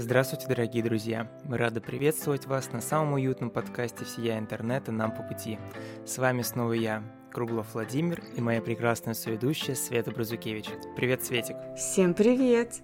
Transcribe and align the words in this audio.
Здравствуйте, 0.00 0.46
дорогие 0.46 0.84
друзья! 0.84 1.28
Мы 1.42 1.58
рады 1.58 1.80
приветствовать 1.80 2.46
вас 2.46 2.70
на 2.70 2.80
самом 2.80 3.14
уютном 3.14 3.50
подкасте 3.50 4.04
«Всея 4.04 4.38
интернета. 4.38 4.92
Нам 4.92 5.10
по 5.10 5.24
пути». 5.24 5.58
С 6.06 6.18
вами 6.18 6.42
снова 6.42 6.72
я, 6.74 7.02
Круглов 7.32 7.74
Владимир, 7.74 8.22
и 8.36 8.40
моя 8.40 8.62
прекрасная 8.62 9.14
соведущая 9.14 9.74
Света 9.74 10.12
Бразукевич. 10.12 10.66
Привет, 10.94 11.24
Светик! 11.24 11.56
Всем 11.76 12.14
привет! 12.14 12.74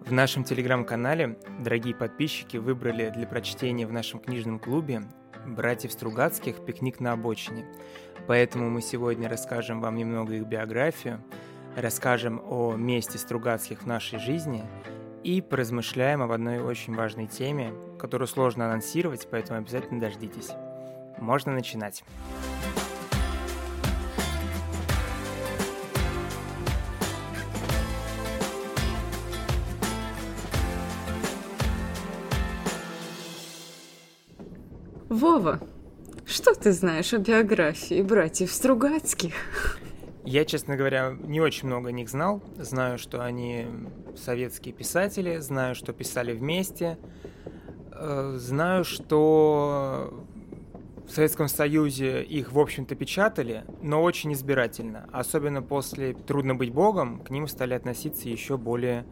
В 0.00 0.12
нашем 0.12 0.44
телеграм-канале 0.44 1.38
дорогие 1.60 1.94
подписчики 1.94 2.58
выбрали 2.58 3.08
для 3.08 3.26
прочтения 3.26 3.86
в 3.86 3.92
нашем 3.94 4.20
книжном 4.20 4.58
клубе 4.58 5.04
«Братьев 5.46 5.92
Стругацких. 5.92 6.62
Пикник 6.66 7.00
на 7.00 7.12
обочине». 7.12 7.64
Поэтому 8.26 8.68
мы 8.68 8.82
сегодня 8.82 9.30
расскажем 9.30 9.80
вам 9.80 9.96
немного 9.96 10.34
их 10.34 10.46
биографию, 10.46 11.24
расскажем 11.74 12.38
о 12.44 12.74
месте 12.76 13.16
Стругацких 13.16 13.84
в 13.84 13.86
нашей 13.86 14.18
жизни– 14.18 14.62
и 15.22 15.40
поразмышляем 15.40 16.22
об 16.22 16.32
одной 16.32 16.60
очень 16.60 16.94
важной 16.94 17.26
теме, 17.26 17.72
которую 17.98 18.28
сложно 18.28 18.66
анонсировать, 18.66 19.28
поэтому 19.30 19.58
обязательно 19.58 20.00
дождитесь. 20.00 20.50
Можно 21.18 21.52
начинать. 21.52 22.02
Вова, 35.08 35.60
что 36.24 36.54
ты 36.54 36.72
знаешь 36.72 37.12
о 37.12 37.18
биографии 37.18 38.00
братьев 38.00 38.52
Стругацких? 38.52 39.79
Я, 40.24 40.44
честно 40.44 40.76
говоря, 40.76 41.16
не 41.22 41.40
очень 41.40 41.66
много 41.66 41.88
о 41.88 41.92
них 41.92 42.10
знал. 42.10 42.42
Знаю, 42.56 42.98
что 42.98 43.24
они 43.24 43.66
советские 44.16 44.74
писатели, 44.74 45.38
знаю, 45.38 45.74
что 45.74 45.92
писали 45.92 46.32
вместе, 46.32 46.98
э, 47.92 48.34
знаю, 48.36 48.84
что 48.84 50.26
в 51.06 51.12
Советском 51.12 51.48
Союзе 51.48 52.22
их, 52.22 52.52
в 52.52 52.58
общем-то, 52.58 52.94
печатали, 52.94 53.64
но 53.82 54.02
очень 54.02 54.32
избирательно. 54.32 55.08
Особенно 55.10 55.62
после 55.62 56.12
«Трудно 56.12 56.54
быть 56.54 56.72
богом» 56.72 57.20
к 57.20 57.30
ним 57.30 57.48
стали 57.48 57.74
относиться 57.74 58.28
еще 58.28 58.58
более 58.58 59.06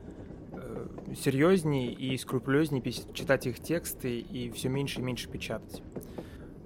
э, 0.53 0.87
серьезнее 1.21 1.91
и 1.91 2.17
скрупулезнее 2.19 2.83
читать 3.15 3.47
их 3.47 3.61
тексты 3.61 4.21
и 4.21 4.51
все 4.51 4.69
меньше 4.69 5.01
и 5.01 5.03
меньше 5.03 5.29
печатать. 5.29 5.83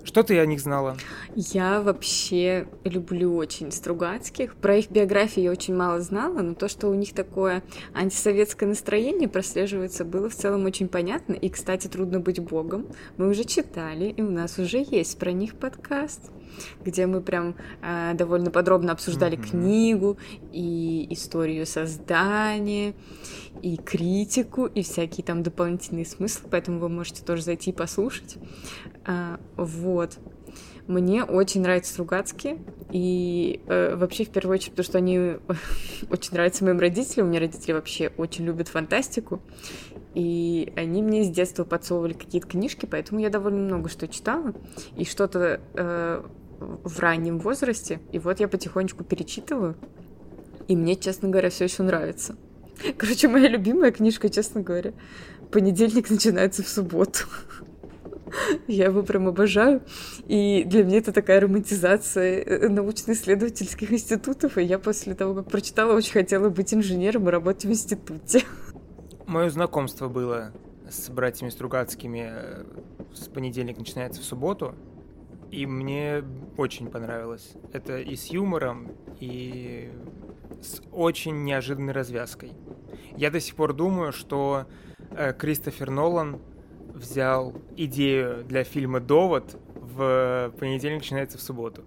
Что 0.05 0.23
ты 0.23 0.39
о 0.39 0.47
них 0.47 0.61
знала? 0.61 0.97
Я 1.37 1.81
вообще 1.81 2.67
люблю 2.85 3.37
очень 3.37 3.71
Стругацких. 3.71 4.55
Про 4.57 4.77
их 4.77 4.91
биографию 4.91 5.45
я 5.45 5.51
очень 5.51 5.75
мало 5.75 6.01
знала, 6.01 6.41
но 6.41 6.55
то, 6.55 6.69
что 6.69 6.89
у 6.89 6.95
них 6.95 7.15
такое 7.15 7.63
антисоветское 7.95 8.69
настроение 8.69 9.29
прослеживается, 9.29 10.05
было 10.05 10.29
в 10.29 10.35
целом 10.35 10.65
очень 10.65 10.89
понятно. 10.89 11.35
И, 11.35 11.49
кстати, 11.49 11.87
«Трудно 11.87 12.21
быть 12.21 12.41
богом» 12.41 12.89
мы 13.17 13.29
уже 13.29 13.45
читали, 13.45 14.07
и 14.07 14.23
у 14.23 14.31
нас 14.31 14.59
уже 14.59 14.85
есть 14.89 15.19
про 15.19 15.33
них 15.33 15.55
подкаст 15.55 16.31
где 16.85 17.07
мы 17.07 17.21
прям 17.21 17.55
э, 17.83 18.15
довольно 18.15 18.51
подробно 18.51 18.93
обсуждали 18.93 19.39
mm-hmm. 19.39 19.51
книгу 19.51 20.19
и 20.53 21.07
историю 21.11 21.67
создания, 21.67 22.95
и 23.63 23.77
критику, 23.77 24.67
и 24.67 24.83
всякие 24.83 25.25
там 25.25 25.43
дополнительные 25.43 26.07
смыслы, 26.07 26.49
поэтому 26.51 26.79
вы 26.79 26.89
можете 26.89 27.23
тоже 27.23 27.43
зайти 27.43 27.71
и 27.71 27.73
послушать. 27.73 28.37
А, 29.05 29.41
вот. 29.57 30.19
Мне 30.87 31.25
очень 31.25 31.63
нравятся 31.63 31.93
Стругацкие, 31.93 32.59
и 32.91 33.61
э, 33.67 33.95
вообще, 33.97 34.25
в 34.25 34.31
первую 34.31 34.55
очередь, 34.55 34.73
потому 34.73 34.85
что 34.85 34.99
они 34.99 35.37
очень 36.11 36.33
нравятся 36.33 36.65
моим 36.65 36.79
родителям. 36.79 37.27
У 37.27 37.31
меня 37.31 37.41
родители 37.41 37.73
вообще 37.73 38.13
очень 38.17 38.45
любят 38.45 38.69
фантастику, 38.69 39.41
и 40.15 40.73
они 40.77 41.03
мне 41.03 41.25
с 41.25 41.31
детства 41.31 41.65
подсовывали 41.65 42.13
какие-то 42.13 42.49
книжки, 42.49 42.87
поэтому 42.87 43.21
я 43.21 43.31
довольно 43.31 43.61
много 43.61 43.89
что 43.89 44.09
читала, 44.09 44.55
и 44.97 45.05
что-то 45.05 45.61
э, 45.75 46.23
в 46.59 47.01
раннем 47.01 47.39
возрасте, 47.39 48.01
и 48.13 48.19
вот 48.19 48.41
я 48.41 48.49
потихонечку 48.49 49.05
перечитываю, 49.05 49.77
и 50.69 50.77
мне, 50.77 50.97
честно 50.97 51.29
говоря, 51.29 51.51
все 51.51 51.65
еще 51.65 51.83
нравится. 51.83 52.37
Короче, 52.97 53.29
моя 53.29 53.49
любимая 53.49 53.93
книжка, 53.93 54.29
честно 54.29 54.61
говоря, 54.61 54.93
понедельник 55.51 56.11
начинается 56.11 56.63
в 56.63 56.69
субботу. 56.69 57.21
Я 58.67 58.87
его 58.87 59.03
прям 59.03 59.29
обожаю. 59.29 59.83
И 60.27 60.65
для 60.65 60.85
меня 60.85 60.99
это 60.99 61.13
такая 61.13 61.41
романтизация 61.41 62.43
э, 62.43 62.69
научно-исследовательских 62.69 63.93
институтов. 63.93 64.59
И 64.59 64.63
я 64.63 64.79
после 64.79 65.15
того, 65.15 65.35
как 65.35 65.51
прочитала, 65.51 65.95
очень 65.95 66.13
хотела 66.13 66.49
быть 66.49 66.73
инженером 66.75 67.29
и 67.29 67.33
работать 67.33 67.65
в 67.65 67.71
институте. 67.71 68.43
Мое 69.27 69.51
знакомство 69.51 70.09
было 70.09 70.53
с 70.91 71.09
братьями 71.09 71.51
Стругацкими 71.51 72.31
э, 72.33 72.65
с 73.15 73.29
понедельник 73.29 73.79
начинается 73.79 74.21
в 74.21 74.25
субботу. 74.25 74.75
И 75.51 75.67
мне 75.67 76.25
очень 76.57 76.89
понравилось. 76.89 77.53
Это 77.73 77.99
и 77.99 78.17
с 78.17 78.27
юмором, 78.27 78.93
и 79.21 79.91
с 80.63 80.81
очень 80.93 81.45
неожиданной 81.45 81.93
развязкой. 81.93 82.53
Я 83.17 83.31
до 83.31 83.41
сих 83.41 83.55
пор 83.55 83.75
думаю, 83.75 84.13
что 84.13 84.67
э, 85.11 85.35
Кристофер 85.35 85.91
Нолан 85.91 86.41
взял 87.03 87.55
идею 87.77 88.45
для 88.45 88.65
фильма 88.65 89.01
«Довод» 89.01 89.57
в 89.75 90.53
понедельник 90.59 91.01
начинается 91.01 91.39
в 91.39 91.43
субботу. 91.43 91.83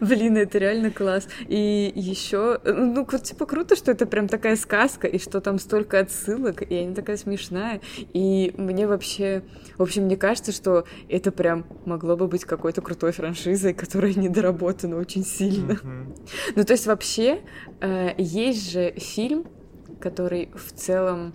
Блин, 0.00 0.36
это 0.36 0.58
реально 0.58 0.90
класс. 0.90 1.28
И 1.48 1.92
еще, 1.94 2.60
ну, 2.64 3.06
типа, 3.06 3.46
круто, 3.46 3.76
что 3.76 3.90
это 3.90 4.06
прям 4.06 4.28
такая 4.28 4.56
сказка, 4.56 5.06
и 5.06 5.18
что 5.18 5.40
там 5.40 5.58
столько 5.58 6.00
отсылок, 6.00 6.62
и 6.62 6.84
она 6.84 6.94
такая 6.94 7.16
смешная. 7.16 7.80
И 8.12 8.54
мне 8.56 8.86
вообще, 8.86 9.42
в 9.76 9.82
общем, 9.82 10.04
мне 10.04 10.16
кажется, 10.16 10.52
что 10.52 10.84
это 11.08 11.32
прям 11.32 11.64
могло 11.84 12.16
бы 12.16 12.28
быть 12.28 12.44
какой-то 12.44 12.80
крутой 12.80 13.12
франшизой, 13.12 13.74
которая 13.74 14.14
недоработана 14.14 14.96
очень 14.96 15.24
сильно. 15.24 15.72
Mm-hmm. 15.72 16.28
Ну, 16.56 16.64
то 16.64 16.72
есть 16.72 16.86
вообще 16.86 17.40
э, 17.80 18.14
есть 18.18 18.70
же 18.72 18.92
фильм, 18.92 19.46
который 20.00 20.50
в 20.54 20.72
целом 20.72 21.34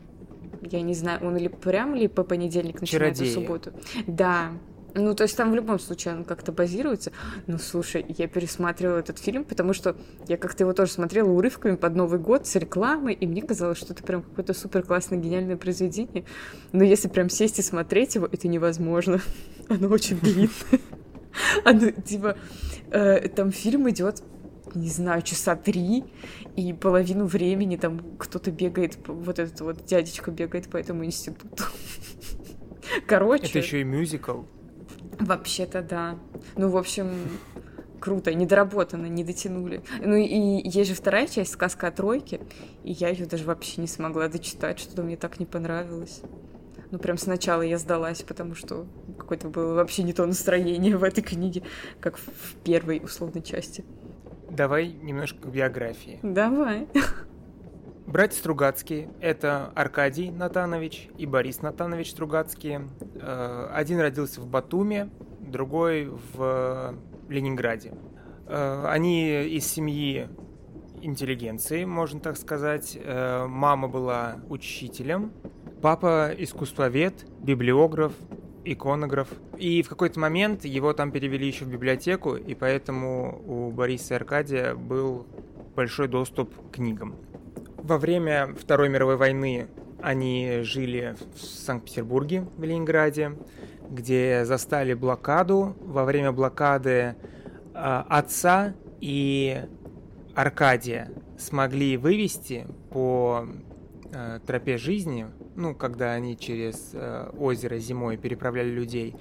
я 0.72 0.82
не 0.82 0.94
знаю, 0.94 1.26
он 1.26 1.38
или 1.38 1.48
прям 1.48 1.96
ли 1.96 2.08
по 2.08 2.24
понедельник 2.24 2.82
начинается 2.82 3.24
в 3.24 3.28
субботу. 3.28 3.72
Да, 4.06 4.52
ну, 4.94 5.14
то 5.14 5.24
есть 5.24 5.38
там 5.38 5.52
в 5.52 5.56
любом 5.56 5.80
случае 5.80 6.16
он 6.16 6.24
как-то 6.24 6.52
базируется. 6.52 7.12
Ну, 7.46 7.60
слушай, 7.60 8.04
я 8.18 8.28
пересматривала 8.28 8.98
этот 8.98 9.20
фильм, 9.20 9.44
потому 9.44 9.74
что 9.74 9.96
я 10.28 10.38
как-то 10.38 10.64
его 10.64 10.74
тоже 10.74 10.92
смотрела 10.92 11.30
урывками 11.30 11.76
под 11.76 11.96
Новый 11.96 12.20
год 12.20 12.48
с 12.48 12.56
рекламой, 12.56 13.14
и 13.14 13.28
мне 13.28 13.42
казалось, 13.42 13.78
что 13.78 13.94
это 13.94 14.04
прям 14.04 14.24
какое-то 14.24 14.54
супер 14.54 14.82
классное, 14.82 15.20
гениальное 15.20 15.58
произведение. 15.58 16.26
Но 16.72 16.84
если 16.84 17.10
прям 17.10 17.30
сесть 17.30 17.60
и 17.60 17.62
смотреть 17.62 18.16
его, 18.16 18.26
это 18.26 18.48
невозможно. 18.48 19.22
Оно 19.70 19.88
очень 19.90 20.20
длинное. 20.20 20.50
Оно, 21.64 21.92
типа, 21.92 22.36
э, 22.90 23.30
там 23.30 23.52
фильм 23.52 23.88
идет 23.90 24.24
не 24.80 24.90
знаю, 24.90 25.22
часа 25.22 25.56
три, 25.56 26.06
и 26.56 26.74
половину 26.74 27.26
времени 27.26 27.76
там 27.76 28.00
кто-то 28.18 28.52
бегает, 28.52 28.98
вот 29.08 29.40
этот 29.40 29.60
вот 29.62 29.86
дядечка 29.86 30.32
бегает 30.32 30.70
по 30.70 30.78
этому 30.78 31.06
институту. 31.06 31.64
Короче... 33.08 33.48
Это 33.48 33.60
еще 33.60 33.82
и 33.82 33.84
мюзикл. 33.84 34.44
Вообще-то 35.20 35.82
да. 35.82 36.20
Ну, 36.56 36.70
в 36.70 36.78
общем, 36.78 37.10
круто, 38.00 38.34
недоработано, 38.34 39.08
не 39.08 39.24
дотянули. 39.24 39.82
Ну 40.00 40.16
и 40.16 40.68
есть 40.68 40.90
же 40.90 40.96
вторая 40.96 41.28
часть 41.28 41.54
«Сказка 41.54 41.88
о 41.88 41.92
тройке», 41.92 42.42
и 42.84 42.92
я 42.92 43.10
ее 43.10 43.26
даже 43.26 43.44
вообще 43.44 43.82
не 43.82 43.88
смогла 43.88 44.28
дочитать, 44.28 44.80
что-то 44.80 45.04
мне 45.04 45.18
так 45.18 45.40
не 45.40 45.46
понравилось. 45.46 46.22
Ну, 46.92 47.00
прям 47.00 47.18
сначала 47.18 47.64
я 47.64 47.78
сдалась, 47.78 48.22
потому 48.22 48.56
что 48.56 48.88
какое-то 49.18 49.50
было 49.50 49.74
вообще 49.74 50.04
не 50.04 50.14
то 50.14 50.26
настроение 50.26 50.96
в 50.96 51.04
этой 51.04 51.22
книге, 51.22 51.64
как 52.00 52.18
в 52.18 52.56
первой 52.64 53.02
условной 53.04 53.42
части. 53.42 53.84
Давай 54.50 54.88
немножко 54.88 55.48
биографии. 55.48 56.20
Давай. 56.24 56.88
Братья 58.08 58.38
Стругацкие– 58.38 59.10
это 59.20 59.72
Аркадий 59.76 60.32
Натанович 60.32 61.10
и 61.18 61.26
Борис 61.26 61.62
Натанович 61.62 62.12
Стругацкие. 62.12 62.88
Э, 63.16 63.70
один 63.74 64.00
родился 64.00 64.40
в 64.40 64.48
Батуме, 64.48 65.10
другой 65.42 66.10
в 66.34 66.96
Ленинграде. 67.28 67.94
Э, 68.48 68.86
они 68.88 69.48
из 69.48 69.68
семьи 69.68 70.30
интеллигенции, 71.02 71.84
можно 71.84 72.22
так 72.22 72.38
сказать. 72.38 72.98
Э, 72.98 73.46
мама 73.46 73.90
была 73.90 74.38
учителем, 74.48 75.34
папа 75.82 76.32
искусствовед, 76.38 77.26
библиограф, 77.42 78.14
иконограф. 78.74 79.30
И 79.58 79.82
в 79.82 79.90
какой-то 79.90 80.20
момент 80.20 80.66
его 80.66 80.94
там 80.94 81.12
перевели 81.12 81.48
еще 81.48 81.66
в 81.66 81.70
библиотеку, 81.70 82.36
и 82.36 82.54
поэтому 82.54 83.42
у 83.46 83.72
Бориса 83.72 84.14
и 84.14 84.18
Аркадия 84.18 84.76
был 84.76 85.26
большой 85.76 86.08
доступ 86.08 86.54
к 86.70 86.76
книгам. 86.76 87.16
Во 87.78 87.98
время 87.98 88.54
Второй 88.60 88.90
мировой 88.90 89.18
войны 89.18 89.68
они 90.02 90.60
жили 90.62 91.16
в 91.36 91.40
Санкт-Петербурге, 91.40 92.48
в 92.58 92.64
Ленинграде, 92.64 93.34
где 93.90 94.46
застали 94.46 94.94
блокаду. 94.94 95.76
Во 95.82 96.04
время 96.04 96.32
блокады 96.32 96.92
э, 96.92 97.16
отца 97.74 98.74
и 99.00 99.64
Аркадия 100.36 101.12
смогли 101.38 101.98
вывести 101.98 102.68
по 102.92 103.48
э, 104.12 104.40
тропе 104.46 104.78
жизни 104.78 105.28
ну, 105.58 105.76
когда 105.76 106.14
они 106.14 106.38
через 106.38 106.92
э, 106.94 107.30
озеро 107.38 107.78
зимой 107.80 108.16
переправляли 108.16 108.70
людей. 108.70 109.16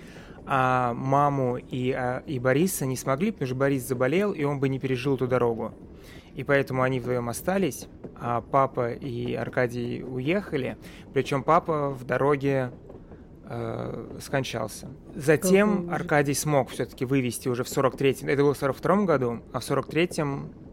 А 0.47 0.95
маму 0.95 1.57
и, 1.57 1.91
а, 1.91 2.23
и 2.25 2.39
Бориса 2.39 2.87
не 2.87 2.97
смогли, 2.97 3.33
потому 3.33 3.47
что 3.49 3.57
Борис 3.57 3.83
заболел, 3.83 4.33
и 4.33 4.45
он 4.45 4.61
бы 4.61 4.69
не 4.69 4.79
пережил 4.79 5.17
эту 5.17 5.27
дорогу. 5.27 5.75
И 6.37 6.45
поэтому 6.45 6.83
они 6.83 7.01
вдвоем 7.01 7.29
остались, 7.29 7.89
а 8.15 8.43
папа 8.43 8.93
и 8.93 9.35
Аркадий 9.35 10.05
уехали. 10.05 10.77
Причем 11.15 11.43
папа 11.43 11.91
в 11.91 12.05
дороге 12.05 12.71
э, 13.49 14.19
скончался. 14.21 14.89
Затем 15.15 15.91
Аркадий 15.91 16.35
смог 16.35 16.69
все-таки 16.69 17.07
вывести 17.07 17.49
уже 17.49 17.65
в 17.65 17.69
43-м, 17.69 18.29
это 18.29 18.43
было 18.43 18.55
в 18.55 18.63
42-м 18.63 19.07
году, 19.07 19.41
а 19.53 19.61
в 19.61 19.63
43-м 19.63 20.53
э, 20.53 20.66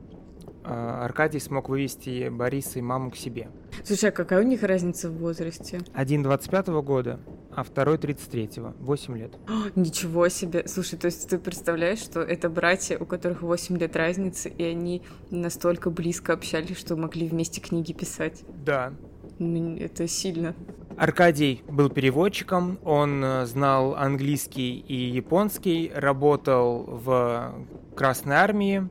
Аркадий 0.63 1.39
смог 1.39 1.69
вывести 1.69 2.29
Бориса 2.29 2.79
и 2.79 2.81
маму 2.81 3.11
к 3.11 3.15
себе. 3.15 3.49
Слушай, 3.83 4.09
а 4.09 4.11
какая 4.11 4.41
у 4.41 4.47
них 4.47 4.63
разница 4.63 5.09
в 5.09 5.17
возрасте? 5.17 5.81
Один 5.93 6.25
25-го 6.25 6.81
года, 6.81 7.19
а 7.51 7.63
второй 7.63 7.97
33-го, 7.97 8.73
8 8.79 9.17
лет. 9.17 9.35
О, 9.47 9.69
ничего 9.79 10.29
себе! 10.29 10.67
Слушай, 10.67 10.97
то 10.97 11.07
есть 11.07 11.29
ты 11.29 11.37
представляешь, 11.37 11.99
что 11.99 12.21
это 12.21 12.49
братья, 12.49 12.97
у 12.97 13.05
которых 13.05 13.41
8 13.41 13.77
лет 13.77 13.95
разницы, 13.95 14.49
и 14.49 14.63
они 14.63 15.03
настолько 15.29 15.89
близко 15.89 16.33
общались, 16.33 16.77
что 16.77 16.95
могли 16.95 17.27
вместе 17.27 17.59
книги 17.59 17.93
писать? 17.93 18.43
Да. 18.65 18.93
Это 19.39 20.07
сильно. 20.07 20.55
Аркадий 20.95 21.63
был 21.67 21.89
переводчиком, 21.89 22.77
он 22.83 23.23
э, 23.23 23.45
знал 23.47 23.95
английский 23.95 24.77
и 24.79 24.95
японский, 24.95 25.91
работал 25.93 26.83
в 26.83 27.65
Красной 27.95 28.35
армии, 28.35 28.89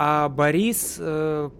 а 0.00 0.28
Борис 0.28 0.98
э, 1.00 1.50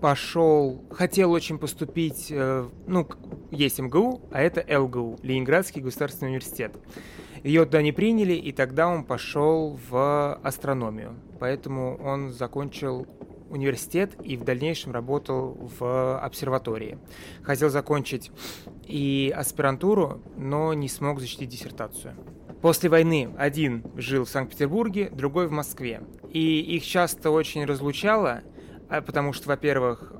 пошел, 0.00 0.82
хотел 0.90 1.30
очень 1.30 1.56
поступить, 1.56 2.32
э, 2.32 2.68
ну, 2.88 3.06
есть 3.52 3.78
МГУ, 3.78 4.22
а 4.32 4.42
это 4.42 4.64
ЛГУ, 4.80 5.20
Ленинградский 5.22 5.80
государственный 5.80 6.30
университет. 6.30 6.76
Ее 7.44 7.64
туда 7.64 7.82
не 7.82 7.92
приняли, 7.92 8.32
и 8.32 8.50
тогда 8.50 8.88
он 8.88 9.04
пошел 9.04 9.78
в 9.88 10.34
астрономию. 10.42 11.14
Поэтому 11.38 11.96
он 12.02 12.32
закончил 12.32 13.06
университет 13.50 14.16
и 14.20 14.36
в 14.36 14.42
дальнейшем 14.42 14.90
работал 14.90 15.56
в 15.78 16.18
обсерватории. 16.18 16.98
Хотел 17.44 17.70
закончить 17.70 18.32
и 18.84 19.32
аспирантуру, 19.32 20.22
но 20.36 20.74
не 20.74 20.88
смог 20.88 21.20
защитить 21.20 21.50
диссертацию. 21.50 22.16
После 22.66 22.90
войны 22.90 23.28
один 23.38 23.84
жил 23.94 24.24
в 24.24 24.28
Санкт-Петербурге, 24.28 25.08
другой 25.08 25.46
в 25.46 25.52
Москве. 25.52 26.02
И 26.32 26.58
их 26.60 26.84
часто 26.84 27.30
очень 27.30 27.64
разлучало, 27.64 28.42
а, 28.88 29.02
потому 29.02 29.32
что, 29.32 29.50
во-первых, 29.50 30.12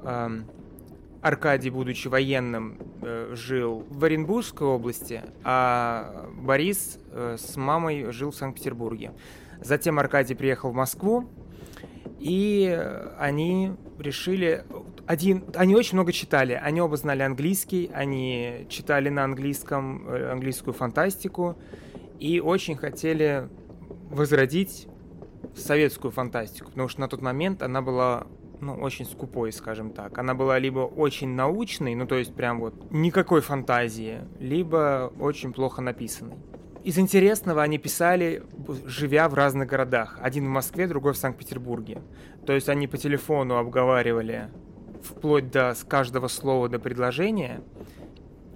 Аркадий, 1.23 1.71
будучи 1.71 2.07
военным, 2.07 2.79
э, 3.03 3.33
жил 3.35 3.85
в 3.91 4.05
Оренбургской 4.05 4.65
области, 4.65 5.25
а 5.43 6.29
Борис 6.37 7.01
э, 7.11 7.37
с 7.37 7.57
мамой 7.57 8.13
жил 8.13 8.31
в 8.31 8.37
Санкт-Петербурге. 8.37 9.11
Затем 9.61 9.99
Аркадий 9.99 10.37
приехал 10.37 10.71
в 10.71 10.75
Москву, 10.75 11.29
и 12.21 12.81
они 13.19 13.73
решили... 13.99 14.63
Один, 15.09 15.43
они 15.57 15.75
очень 15.75 15.95
много 15.95 16.13
читали. 16.13 16.53
Они 16.53 16.81
оба 16.81 16.97
знали 16.97 17.23
английский, 17.23 17.91
они 17.93 18.67
читали 18.69 19.09
на 19.09 19.25
английском 19.25 20.09
э, 20.09 20.31
английскую 20.31 20.75
фантастику 20.75 21.57
и 22.19 22.41
очень 22.41 22.77
хотели 22.77 23.49
возродить 24.11 24.89
советскую 25.55 26.11
фантастику, 26.11 26.71
потому 26.71 26.89
что 26.89 27.01
на 27.01 27.09
тот 27.09 27.23
момент 27.23 27.63
она 27.63 27.83
была 27.83 28.27
ну, 28.61 28.75
очень 28.75 29.05
скупой, 29.05 29.53
скажем 29.53 29.91
так. 29.91 30.19
Она 30.19 30.35
была 30.35 30.59
либо 30.59 30.81
очень 30.81 31.29
научной, 31.29 31.95
ну, 31.95 32.07
то 32.07 32.17
есть 32.17 32.35
прям 32.35 32.61
вот 32.61 32.91
никакой 32.91 33.41
фантазии, 33.41 34.21
либо 34.39 35.13
очень 35.19 35.53
плохо 35.53 35.83
написанной. 35.83 36.37
Из 36.85 36.99
интересного 36.99 37.63
они 37.63 37.79
писали, 37.79 38.45
живя 38.85 39.29
в 39.29 39.35
разных 39.35 39.69
городах. 39.69 40.19
Один 40.21 40.47
в 40.47 40.51
Москве, 40.51 40.87
другой 40.87 41.15
в 41.15 41.17
Санкт-Петербурге. 41.17 42.01
То 42.47 42.53
есть 42.53 42.69
они 42.69 42.87
по 42.87 42.97
телефону 42.97 43.57
обговаривали 43.57 44.51
вплоть 45.03 45.51
до 45.51 45.75
каждого 45.89 46.29
слова 46.29 46.69
до 46.69 46.79
предложения. 46.79 47.61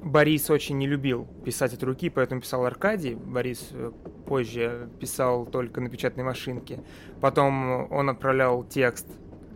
Борис 0.02 0.49
очень 0.49 0.79
не 0.79 0.87
любил 0.87 1.26
писать 1.44 1.75
от 1.75 1.82
руки, 1.82 2.08
поэтому 2.08 2.41
писал 2.41 2.64
Аркадий. 2.64 3.14
Борис 3.14 3.69
э, 3.73 3.93
позже 4.26 4.88
писал 4.99 5.44
только 5.44 5.81
на 5.81 5.91
печатной 5.91 6.25
машинке. 6.25 6.82
Потом 7.20 7.93
он 7.93 8.08
отправлял 8.08 8.64
текст 8.64 9.06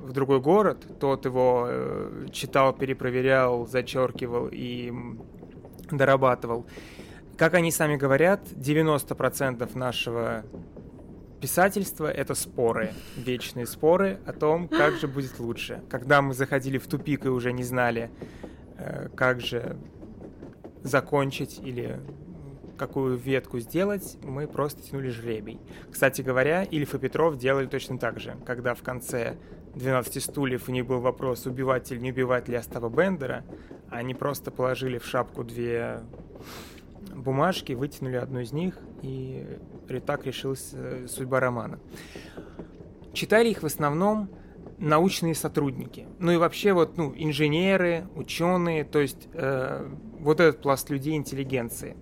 в 0.03 0.13
другой 0.13 0.41
город, 0.41 0.87
тот 1.01 1.25
его 1.25 1.67
э, 1.67 2.27
читал, 2.31 2.75
перепроверял, 2.75 3.67
зачеркивал 3.67 4.49
и 4.53 4.93
дорабатывал. 5.91 6.67
Как 7.39 7.55
они 7.55 7.71
сами 7.73 7.97
говорят, 7.97 8.43
90% 8.53 9.77
нашего 9.77 10.45
писательства— 11.41 12.11
это 12.13 12.35
споры, 12.35 12.93
вечные 13.17 13.67
споры 13.67 14.21
о 14.27 14.33
том, 14.33 14.69
как 14.69 14.95
же 14.95 15.09
будет 15.09 15.39
лучше. 15.39 15.83
Когда 15.89 16.21
мы 16.21 16.35
заходили 16.35 16.77
в 16.77 16.87
тупик 16.87 17.25
и 17.25 17.29
уже 17.29 17.53
не 17.53 17.65
знали, 17.65 18.11
э, 18.77 19.09
как 19.17 19.41
же 19.41 19.79
закончить 20.85 21.59
или 21.61 21.99
какую 22.77 23.17
ветку 23.17 23.59
сделать, 23.59 24.17
мы 24.23 24.47
просто 24.47 24.83
тянули 24.83 25.09
жребий. 25.09 25.59
Кстати 25.91 26.23
говоря, 26.23 26.63
Ильф 26.65 26.95
и 26.95 26.99
Петров 26.99 27.39
делали 27.39 27.67
точно 27.67 27.99
так 27.99 28.21
же, 28.21 28.37
когда 28.47 28.75
в 28.75 28.83
конце 28.83 29.37
12 29.75 30.23
стульев 30.23 30.69
у 30.69 30.73
них 30.73 30.87
был 30.87 31.01
вопрос, 31.01 31.47
убивать 31.47 31.91
или 31.91 31.99
не 31.99 32.13
убивать 32.13 32.49
ли 32.49 32.57
Остава 32.57 32.89
Бендера, 32.89 33.45
они 33.91 34.15
просто 34.15 34.51
положили 34.51 34.99
в 34.99 35.07
шапку 35.07 35.43
две 35.45 36.01
бумажки, 37.15 37.73
вытянули 37.73 38.17
одну 38.17 38.41
из 38.41 38.53
них, 38.53 38.79
и 39.03 39.59
так 40.07 40.27
решилась 40.27 40.71
э, 40.73 41.07
судьба 41.09 41.41
романа. 41.41 41.79
Читали 43.13 43.49
их 43.49 43.63
в 43.63 43.67
основном 43.67 44.29
научные 44.79 45.35
сотрудники. 45.35 46.07
Ну 46.19 46.33
и 46.33 46.37
вообще 46.37 46.73
вот, 46.73 46.97
ну, 46.97 47.13
инженеры, 47.17 48.07
ученые, 48.17 48.85
то 48.85 48.99
есть 49.01 49.29
э, 49.33 49.89
вот 50.25 50.41
этот 50.41 50.61
пласт 50.61 50.91
людей 50.91 51.15
интеллигенции. 51.17 51.97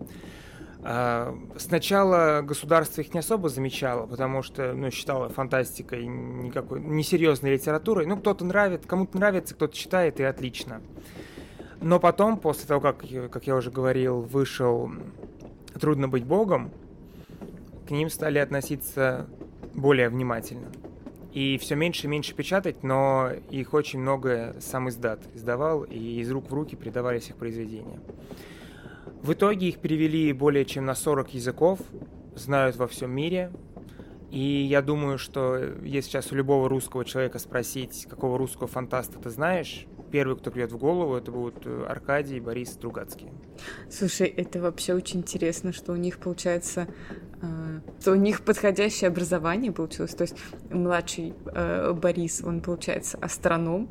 Э, 0.84 1.34
сначала 1.56 2.42
государство 2.42 3.02
их 3.02 3.12
не 3.14 3.20
особо 3.20 3.48
замечало, 3.48 4.06
потому 4.06 4.42
что, 4.42 4.72
ну, 4.72 4.90
считало 4.90 5.28
фантастикой 5.28 6.06
никакой, 6.06 6.80
несерьезной 6.80 7.52
литературой. 7.52 8.06
Ну, 8.06 8.16
кто-то 8.16 8.44
нравится, 8.44 8.88
кому-то 8.88 9.16
нравится, 9.18 9.54
кто-то 9.54 9.76
читает, 9.76 10.18
и 10.20 10.24
отлично. 10.24 10.80
Но 11.80 11.98
потом, 11.98 12.38
после 12.38 12.66
того, 12.66 12.80
как, 12.80 13.04
как 13.30 13.46
я 13.46 13.56
уже 13.56 13.70
говорил, 13.70 14.20
вышел 14.20 14.90
«Трудно 15.80 16.08
быть 16.08 16.24
богом», 16.24 16.70
к 17.86 17.90
ним 17.90 18.08
стали 18.08 18.38
относиться 18.38 19.26
более 19.74 20.08
внимательно. 20.08 20.68
И 21.32 21.56
все 21.58 21.76
меньше 21.76 22.06
и 22.06 22.10
меньше 22.10 22.34
печатать, 22.34 22.82
но 22.82 23.30
их 23.50 23.72
очень 23.72 24.00
много 24.00 24.54
сам 24.60 24.90
издат 24.90 25.20
издавал, 25.34 25.82
и 25.82 26.20
из 26.20 26.30
рук 26.30 26.50
в 26.50 26.54
руки 26.54 26.76
передавались 26.76 27.30
их 27.30 27.36
произведения. 27.36 28.00
В 29.22 29.32
итоге 29.32 29.68
их 29.68 29.78
перевели 29.78 30.32
более 30.32 30.64
чем 30.64 30.84
на 30.84 30.94
40 30.94 31.34
языков, 31.34 31.78
знают 32.34 32.76
во 32.76 32.86
всем 32.86 33.10
мире. 33.10 33.50
И 34.30 34.40
я 34.40 34.82
думаю, 34.82 35.18
что 35.18 35.56
если 35.82 36.08
сейчас 36.08 36.32
у 36.32 36.34
любого 36.34 36.68
русского 36.68 37.04
человека 37.04 37.38
спросить, 37.38 38.06
какого 38.08 38.36
русского 38.38 38.66
фантаста 38.66 39.18
ты 39.18 39.30
знаешь, 39.30 39.86
первый, 40.12 40.36
кто 40.36 40.50
придет 40.50 40.70
в 40.72 40.78
голову, 40.78 41.16
это 41.16 41.32
будут 41.32 41.66
э, 41.66 41.86
Аркадий 41.88 42.36
и 42.36 42.40
Борис 42.40 42.72
Стругацкий. 42.72 43.28
Слушай, 43.90 44.28
это 44.28 44.60
вообще 44.60 44.94
очень 44.94 45.20
интересно, 45.20 45.72
что 45.72 45.92
у 45.92 45.96
них 45.96 46.18
получается, 46.18 46.86
э, 47.40 47.80
что 48.00 48.12
у 48.12 48.14
них 48.14 48.42
подходящее 48.44 49.08
образование 49.08 49.72
получилось. 49.72 50.14
То 50.14 50.22
есть 50.22 50.36
младший 50.70 51.32
э, 51.46 51.92
Борис, 51.94 52.42
он 52.44 52.60
получается 52.60 53.18
астроном, 53.20 53.88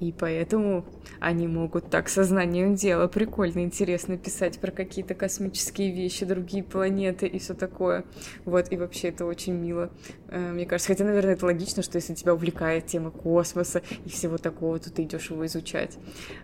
и 0.00 0.12
поэтому 0.12 0.86
они 1.20 1.46
могут 1.46 1.90
так 1.90 2.08
сознанием 2.08 2.74
дела 2.74 3.06
прикольно, 3.06 3.60
интересно 3.60 4.16
писать 4.16 4.58
про 4.58 4.70
какие-то 4.70 5.14
космические 5.14 5.92
вещи, 5.92 6.24
другие 6.24 6.64
планеты 6.64 7.26
и 7.26 7.38
все 7.38 7.52
такое. 7.52 8.04
Вот, 8.46 8.72
и 8.72 8.76
вообще 8.76 9.08
это 9.08 9.26
очень 9.26 9.52
мило. 9.52 9.90
Э, 10.28 10.52
мне 10.52 10.64
кажется, 10.64 10.92
хотя, 10.92 11.04
наверное, 11.04 11.34
это 11.34 11.44
логично, 11.44 11.82
что 11.82 11.96
если 11.96 12.14
тебя 12.14 12.32
увлекает 12.32 12.86
тема 12.86 13.10
космоса 13.10 13.82
и 14.06 14.08
всего 14.08 14.38
такого, 14.38 14.78
то 14.78 14.90
ты 14.90 15.02
идешь 15.02 15.30
его 15.30 15.44
изучать. 15.44 15.98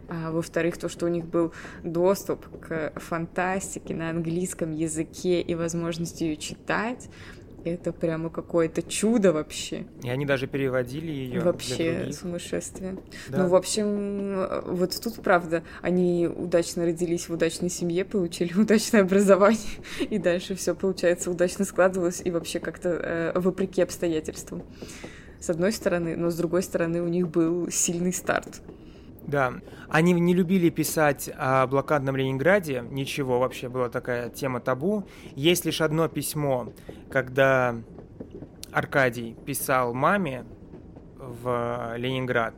А 0.08 0.30
во-вторых, 0.30 0.76
то, 0.76 0.90
что 0.90 1.06
у 1.06 1.08
них 1.08 1.24
был 1.24 1.54
доступ 1.82 2.46
к 2.60 2.92
фантастике 2.96 3.94
на 3.94 4.10
английском 4.10 4.72
языке 4.72 5.40
и 5.40 5.54
возможность 5.54 6.20
ее 6.20 6.36
читать, 6.36 7.08
это 7.70 7.92
прямо 7.92 8.30
какое-то 8.30 8.82
чудо 8.82 9.32
вообще. 9.32 9.86
И 10.02 10.08
они 10.08 10.26
даже 10.26 10.46
переводили 10.46 11.10
ее. 11.10 11.40
Вообще 11.40 12.12
сумасшествие. 12.12 12.96
Да. 13.28 13.42
Ну, 13.42 13.48
в 13.48 13.54
общем, 13.54 14.46
вот 14.66 14.98
тут 15.02 15.16
правда, 15.22 15.62
они 15.82 16.28
удачно 16.28 16.84
родились 16.84 17.28
в 17.28 17.32
удачной 17.32 17.70
семье, 17.70 18.04
получили 18.04 18.52
удачное 18.58 19.02
образование, 19.02 19.60
и 20.00 20.18
дальше 20.18 20.54
все 20.54 20.74
получается 20.74 21.30
удачно 21.30 21.64
складывалось 21.64 22.22
и 22.24 22.30
вообще 22.30 22.60
как-то 22.60 22.88
э, 22.88 23.38
вопреки 23.38 23.82
обстоятельствам. 23.82 24.62
С 25.40 25.50
одной 25.50 25.72
стороны, 25.72 26.16
но 26.16 26.30
с 26.30 26.36
другой 26.36 26.62
стороны 26.62 27.02
у 27.02 27.08
них 27.08 27.28
был 27.28 27.70
сильный 27.70 28.12
старт. 28.12 28.62
Да, 29.26 29.54
они 29.88 30.12
не 30.12 30.34
любили 30.34 30.70
писать 30.70 31.28
о 31.36 31.66
блокадном 31.66 32.16
Ленинграде, 32.16 32.84
ничего, 32.90 33.40
вообще 33.40 33.68
была 33.68 33.88
такая 33.88 34.30
тема 34.30 34.60
табу. 34.60 35.04
Есть 35.34 35.64
лишь 35.64 35.80
одно 35.80 36.06
письмо, 36.08 36.72
когда 37.10 37.74
Аркадий 38.70 39.36
писал 39.44 39.94
маме 39.94 40.44
в 41.16 41.94
Ленинград, 41.96 42.54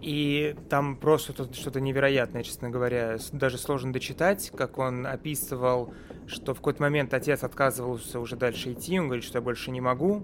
и 0.00 0.54
там 0.68 0.96
просто 0.96 1.32
что-то 1.52 1.80
невероятное, 1.80 2.44
честно 2.44 2.70
говоря. 2.70 3.16
Даже 3.32 3.58
сложно 3.58 3.92
дочитать, 3.92 4.52
как 4.56 4.78
он 4.78 5.06
описывал, 5.06 5.92
что 6.28 6.54
в 6.54 6.58
какой-то 6.58 6.82
момент 6.82 7.14
отец 7.14 7.42
отказывался 7.42 8.20
уже 8.20 8.36
дальше 8.36 8.72
идти, 8.74 9.00
он 9.00 9.06
говорит, 9.06 9.24
что 9.24 9.38
я 9.38 9.42
больше 9.42 9.72
не 9.72 9.80
могу. 9.80 10.22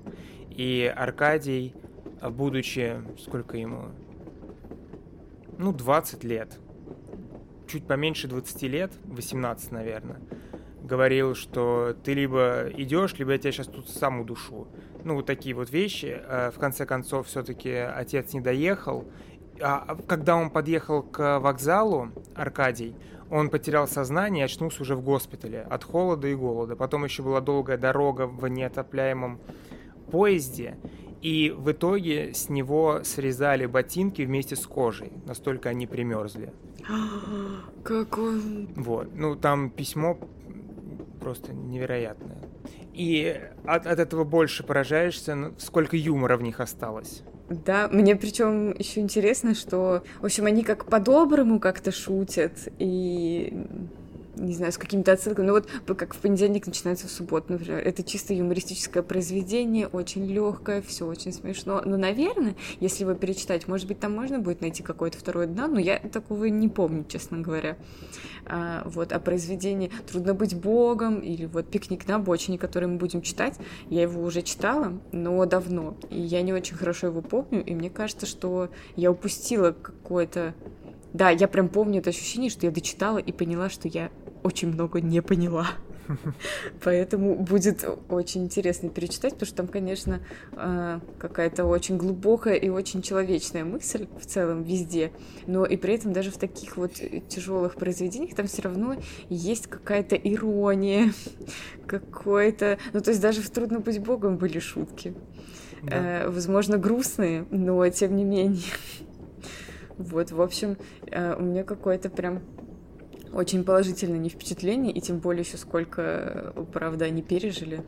И 0.51 0.93
Аркадий, 0.95 1.75
будучи, 2.23 3.03
сколько 3.19 3.57
ему, 3.57 3.87
ну, 5.59 5.73
20 5.73 6.25
лет, 6.25 6.59
чуть 7.67 7.87
поменьше 7.87 8.29
20 8.29 8.63
лет, 8.63 8.93
18, 9.05 9.73
наверное, 9.73 10.21
говорил, 10.83 11.35
что 11.35 11.95
ты 12.05 12.15
либо 12.15 12.69
идешь, 12.77 13.15
либо 13.19 13.33
я 13.33 13.39
тебя 13.39 13.53
сейчас 13.53 13.69
тут 13.69 13.89
сам 13.89 14.21
удушу. 14.21 14.69
Ну, 15.05 15.17
вот 15.17 15.27
такие 15.27 15.55
вот 15.55 15.71
вещи. 15.71 16.21
А 16.27 16.51
в 16.51 16.59
конце 16.59 16.87
концов, 16.87 17.27
все-таки 17.27 17.71
отец 17.71 18.33
не 18.33 18.41
доехал. 18.41 19.05
А 19.61 19.97
когда 20.07 20.37
он 20.37 20.51
подъехал 20.51 21.03
к 21.03 21.39
вокзалу, 21.39 22.09
Аркадий, 22.35 22.97
он 23.31 23.49
потерял 23.49 23.89
сознание 23.89 24.43
и 24.43 24.45
очнулся 24.45 24.83
уже 24.83 24.95
в 24.95 25.03
госпитале 25.03 25.63
от 25.63 25.85
холода 25.85 26.29
и 26.29 26.35
голода. 26.35 26.77
Потом 26.77 27.05
еще 27.05 27.23
была 27.23 27.41
долгая 27.41 27.79
дорога 27.79 28.27
в 28.27 28.47
неотопляемом 28.47 29.41
поезде. 30.11 30.77
И 31.23 31.51
в 31.57 31.71
итоге 31.71 32.35
с 32.35 32.49
него 32.49 33.01
срезали 33.05 33.67
ботинки 33.67 34.23
вместе 34.23 34.57
с 34.57 34.67
кожей. 34.67 35.13
Настолько 35.25 35.69
они 35.69 35.87
примерзли. 35.87 36.53
Как 37.85 38.19
он... 38.19 38.69
Вот. 38.75 39.15
Ну, 39.15 39.37
там 39.37 39.71
письмо 39.71 40.19
просто 41.21 41.53
невероятное. 41.53 42.39
И 42.93 43.41
от, 43.65 43.87
от 43.87 43.99
этого 44.01 44.25
больше 44.25 44.65
поражаешься, 44.65 45.53
сколько 45.59 45.97
юмора 45.97 46.37
в 46.37 46.43
них 46.43 46.59
осталось. 46.61 47.23
Да, 47.49 47.89
мне 47.89 48.17
причем 48.17 48.73
еще 48.79 49.01
интересно, 49.01 49.55
что, 49.55 50.03
в 50.21 50.25
общем, 50.25 50.47
они 50.47 50.63
как 50.63 50.87
по-доброму 50.87 51.61
как-то 51.61 51.93
шутят, 51.93 52.69
и 52.79 53.67
не 54.37 54.55
знаю, 54.55 54.73
с 54.73 54.79
какими-то 54.79 55.13
отсылками. 55.13 55.47
Ну 55.47 55.53
вот 55.53 55.69
как 55.97 56.15
в 56.15 56.19
понедельник 56.19 56.67
начинается 56.67 57.07
в 57.07 57.11
субботу, 57.11 57.53
например. 57.53 57.79
Это 57.79 58.03
чисто 58.03 58.35
юмористическое 58.35 59.03
произведение, 59.03 59.87
очень 59.87 60.27
легкое, 60.27 60.83
все 60.83 61.07
очень 61.07 61.33
смешно. 61.33 61.83
Но, 61.85 61.97
наверное, 61.97 62.57
если 62.81 63.05
его 63.05 63.15
перечитать, 63.15 63.69
может 63.69 63.87
быть, 63.87 64.01
там 64.01 64.15
можно 64.15 64.39
будет 64.39 64.61
найти 64.61 64.83
какое-то 64.83 65.19
второе 65.19 65.47
дно, 65.47 65.67
но 65.67 65.79
я 65.79 65.99
такого 65.99 66.47
не 66.47 66.69
помню, 66.69 67.05
честно 67.09 67.39
говоря. 67.39 67.77
А, 68.47 68.83
вот, 68.87 69.13
а 69.13 69.21
произведение 69.21 69.91
«Трудно 70.11 70.35
быть 70.35 70.57
богом» 70.57 71.21
или 71.21 71.47
вот 71.47 71.71
«Пикник 71.71 72.09
на 72.09 72.17
обочине», 72.17 72.59
который 72.59 72.89
мы 72.89 72.97
будем 72.97 73.23
читать, 73.23 73.57
я 73.89 74.03
его 74.03 74.23
уже 74.23 74.43
читала, 74.43 75.01
но 75.13 75.45
давно, 75.47 75.97
и 76.11 76.21
я 76.21 76.43
не 76.43 76.53
очень 76.53 76.77
хорошо 76.77 77.09
его 77.09 77.23
помню, 77.23 77.65
и 77.65 77.75
мне 77.75 77.91
кажется, 77.91 78.27
что 78.27 78.71
я 78.97 79.11
упустила 79.11 79.73
какое-то 79.73 80.55
да, 81.13 81.29
я 81.29 81.47
прям 81.47 81.69
помню 81.69 82.01
это 82.01 82.09
ощущение, 82.11 82.49
что 82.49 82.65
я 82.65 82.73
дочитала 82.73 83.19
и 83.19 83.33
поняла, 83.33 83.69
что 83.69 83.87
я 83.87 84.11
очень 84.43 84.69
много 84.69 85.01
не 85.01 85.21
поняла. 85.23 85.69
Поэтому 86.85 87.37
будет 87.37 87.85
очень 88.09 88.45
интересно 88.45 88.89
перечитать, 88.89 89.35
потому 89.35 89.47
что 89.47 89.57
там, 89.57 89.69
конечно, 89.69 90.21
э, 90.53 91.01
какая-то 91.19 91.65
очень 91.65 91.97
глубокая 91.97 92.55
и 92.55 92.69
очень 92.69 93.03
человечная 93.03 93.65
мысль 93.65 94.09
в 94.21 94.27
целом 94.27 94.63
везде, 94.63 95.13
но 95.47 95.65
и 95.65 95.77
при 95.77 95.95
этом 95.95 96.13
даже 96.13 96.31
в 96.31 96.39
таких 96.39 96.77
вот 96.77 96.95
тяжелых 97.29 97.75
произведениях 97.77 98.35
там 98.35 98.47
все 98.47 98.63
равно 98.63 98.97
есть 99.29 99.67
какая-то 99.67 100.17
ирония, 100.17 101.13
какой-то... 101.87 102.79
Ну, 102.93 103.01
то 103.01 103.11
есть 103.11 103.21
даже 103.21 103.43
в 103.43 103.51
«Трудно 103.51 103.81
быть 103.81 104.01
богом» 104.01 104.37
были 104.37 104.59
шутки. 104.59 105.15
Да. 105.83 106.25
Э, 106.25 106.29
возможно, 106.29 106.79
грустные, 106.79 107.47
но 107.51 107.89
тем 107.89 108.17
не 108.17 108.25
менее. 108.25 108.63
Вот, 109.99 110.33
в 110.33 110.41
общем, 110.41 110.79
э, 111.07 111.37
у 111.37 111.43
меня 111.43 111.63
какое-то 111.63 112.09
прям 112.09 112.41
очень 113.33 113.65
положительное 113.65 114.19
не 114.19 114.29
впечатление, 114.29 114.93
и 114.93 115.01
тем 115.01 115.19
более 115.19 115.43
еще 115.43 115.57
сколько, 115.57 116.53
правда, 116.73 117.07
они 117.07 117.23
пережили. 117.23 117.83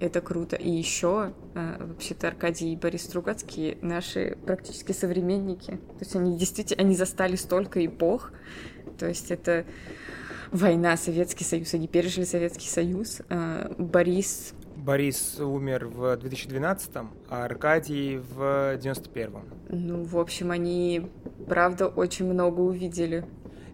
Это 0.00 0.20
круто. 0.20 0.54
И 0.56 0.70
еще, 0.70 1.32
э, 1.54 1.76
вообще-то, 1.80 2.28
Аркадий 2.28 2.72
и 2.72 2.76
Борис 2.76 3.02
Стругацкие 3.02 3.78
наши 3.82 4.36
практически 4.46 4.92
современники. 4.92 5.72
То 5.72 6.00
есть 6.00 6.14
они 6.14 6.36
действительно, 6.38 6.84
они 6.84 6.94
застали 6.94 7.34
столько 7.34 7.84
эпох. 7.84 8.32
То 8.98 9.06
есть 9.06 9.32
это 9.32 9.64
война, 10.52 10.96
Советский 10.96 11.44
Союз, 11.44 11.74
они 11.74 11.88
пережили 11.88 12.24
Советский 12.24 12.68
Союз. 12.68 13.22
Э, 13.28 13.74
Борис 13.76 14.54
Борис 14.76 15.38
умер 15.40 15.86
в 15.86 16.14
2012-м, 16.14 17.10
а 17.28 17.44
Аркадий 17.44 18.18
в 18.18 18.76
91-м. 18.76 19.42
Ну, 19.68 20.02
в 20.04 20.16
общем, 20.16 20.50
они, 20.50 21.10
правда, 21.46 21.88
очень 21.88 22.26
много 22.26 22.60
увидели. 22.60 23.24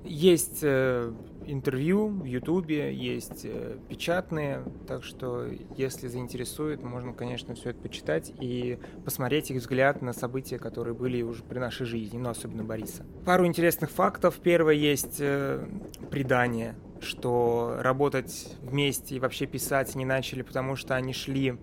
Есть 0.04 0.58
э, 0.62 1.12
интервью 1.46 2.08
в 2.08 2.24
Ютубе, 2.24 2.94
есть 2.94 3.44
э, 3.44 3.78
печатные, 3.88 4.62
так 4.86 5.02
что, 5.02 5.46
если 5.76 6.08
заинтересует, 6.08 6.82
можно, 6.82 7.12
конечно, 7.12 7.54
все 7.54 7.70
это 7.70 7.80
почитать 7.80 8.32
и 8.38 8.78
посмотреть 9.04 9.50
их 9.50 9.58
взгляд 9.58 10.02
на 10.02 10.12
события, 10.12 10.58
которые 10.58 10.94
были 10.94 11.22
уже 11.22 11.42
при 11.42 11.58
нашей 11.58 11.86
жизни, 11.86 12.18
ну, 12.18 12.28
особенно 12.28 12.64
Бориса. 12.64 13.04
Пару 13.24 13.46
интересных 13.46 13.90
фактов. 13.90 14.38
Первое 14.42 14.74
есть 14.74 15.16
э, 15.20 15.66
предание, 16.10 16.74
что 17.00 17.76
работать 17.80 18.56
вместе 18.62 19.16
и 19.16 19.20
вообще 19.20 19.46
писать 19.46 19.94
не 19.94 20.04
начали, 20.04 20.42
потому 20.42 20.76
что 20.76 20.96
они 20.96 21.12
шли 21.12 21.56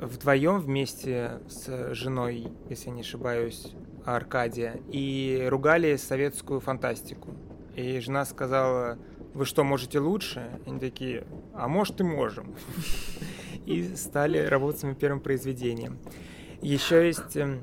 вдвоем 0.00 0.60
вместе 0.60 1.40
с 1.48 1.94
женой, 1.94 2.46
если 2.68 2.90
не 2.90 3.00
ошибаюсь, 3.00 3.72
Аркадия, 4.04 4.80
и 4.90 5.46
ругали 5.50 5.96
советскую 5.96 6.60
фантастику. 6.60 7.34
И 7.78 8.00
жена 8.00 8.24
сказала, 8.24 8.98
вы 9.34 9.44
что, 9.44 9.62
можете 9.62 10.00
лучше? 10.00 10.50
Они 10.66 10.80
такие, 10.80 11.24
а 11.54 11.68
может 11.68 12.00
и 12.00 12.02
можем. 12.02 12.56
И 13.66 13.94
стали 13.94 14.38
работать 14.38 14.80
с 14.80 14.82
моим 14.82 14.96
первым 14.96 15.20
произведением. 15.20 16.00
Еще 16.60 17.06
есть, 17.06 17.36
эм, 17.36 17.62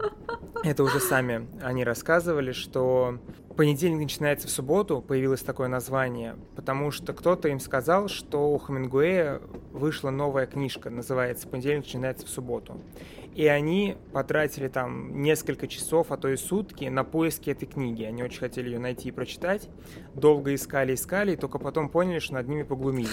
это 0.64 0.84
уже 0.84 1.02
сами 1.02 1.50
они 1.62 1.84
рассказывали, 1.84 2.54
что 2.54 3.20
понедельник 3.58 4.00
начинается 4.00 4.48
в 4.48 4.52
субботу, 4.52 5.02
появилось 5.02 5.42
такое 5.42 5.68
название, 5.68 6.38
потому 6.56 6.92
что 6.92 7.12
кто-то 7.12 7.50
им 7.50 7.60
сказал, 7.60 8.08
что 8.08 8.54
у 8.54 8.58
Хемингуэя 8.58 9.42
вышла 9.74 10.12
новая 10.12 10.46
книжка, 10.46 10.90
называется 10.90 11.46
«Понедельник 11.50 11.84
начинается 11.84 12.26
в 12.26 12.30
субботу». 12.30 12.80
И 13.36 13.48
они 13.48 13.98
потратили 14.14 14.70
там 14.70 15.22
несколько 15.22 15.68
часов, 15.68 16.12
а 16.12 16.18
то 16.18 16.30
и 16.30 16.38
сутки 16.38 16.86
на 16.86 17.04
поиски 17.04 17.50
этой 17.50 17.66
книги. 17.66 18.04
Они 18.04 18.24
очень 18.24 18.40
хотели 18.40 18.70
ее 18.70 18.80
найти 18.80 19.10
и 19.10 19.12
прочитать. 19.12 19.70
Долго 20.14 20.56
искали, 20.56 20.94
искали, 20.94 21.34
и 21.34 21.36
только 21.36 21.60
потом 21.60 21.90
поняли, 21.90 22.20
что 22.20 22.36
над 22.36 22.48
ними 22.48 22.64
поглумились. 22.64 23.10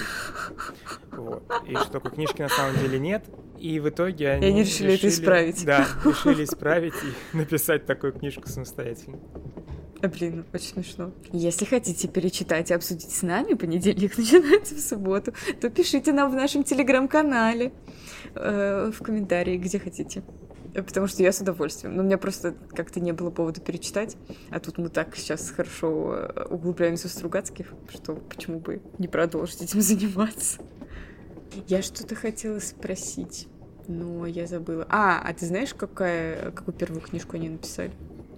Вот. 1.10 1.42
И 1.66 1.74
что 1.74 1.90
такой 1.90 2.12
книжки 2.12 2.40
на 2.40 2.48
самом 2.48 2.78
деле 2.78 3.00
нет. 3.00 3.24
И 3.58 3.80
в 3.80 3.88
итоге 3.88 4.30
они, 4.30 4.46
и 4.46 4.50
они 4.50 4.60
решили, 4.60 4.92
решили 4.92 4.94
это 4.94 5.08
исправить. 5.08 5.64
Да, 5.64 5.88
решили 6.04 6.44
исправить 6.44 6.94
и 6.94 7.36
написать 7.36 7.84
такую 7.84 8.12
книжку 8.12 8.48
самостоятельно. 8.48 9.18
Блин, 10.18 10.44
очень 10.52 10.68
смешно. 10.68 11.12
Если 11.32 11.64
хотите 11.64 12.08
перечитать 12.08 12.70
и 12.70 12.74
обсудить 12.74 13.10
с 13.10 13.22
нами, 13.22 13.54
понедельник 13.54 14.18
начинается 14.18 14.74
в 14.74 14.80
субботу, 14.80 15.32
то 15.60 15.70
пишите 15.70 16.12
нам 16.12 16.30
в 16.30 16.34
нашем 16.34 16.64
телеграм-канале 16.64 17.72
э, 18.34 18.90
в 18.92 19.02
комментарии, 19.02 19.56
где 19.56 19.78
хотите. 19.78 20.22
Потому 20.74 21.06
что 21.06 21.22
я 21.22 21.32
с 21.32 21.40
удовольствием. 21.40 21.94
Но 21.94 22.02
у 22.02 22.06
меня 22.06 22.18
просто 22.18 22.54
как-то 22.74 22.98
не 22.98 23.12
было 23.12 23.30
повода 23.30 23.60
перечитать. 23.60 24.16
А 24.50 24.58
тут 24.58 24.78
мы 24.78 24.88
так 24.88 25.14
сейчас 25.16 25.50
хорошо 25.50 26.14
э, 26.14 26.46
углубляемся 26.50 27.08
в 27.08 27.12
Стругацких, 27.12 27.72
что 27.90 28.14
почему 28.14 28.58
бы 28.58 28.80
не 28.98 29.06
продолжить 29.06 29.62
этим 29.62 29.80
заниматься. 29.82 30.60
Я 31.68 31.82
что-то 31.82 32.14
хотела 32.14 32.58
спросить, 32.58 33.46
но 33.86 34.26
я 34.26 34.46
забыла. 34.46 34.86
А, 34.88 35.20
а 35.22 35.32
ты 35.34 35.46
знаешь, 35.46 35.74
какая, 35.74 36.50
какую 36.50 36.74
первую 36.74 37.02
книжку 37.02 37.36
они 37.36 37.50
написали? 37.50 37.92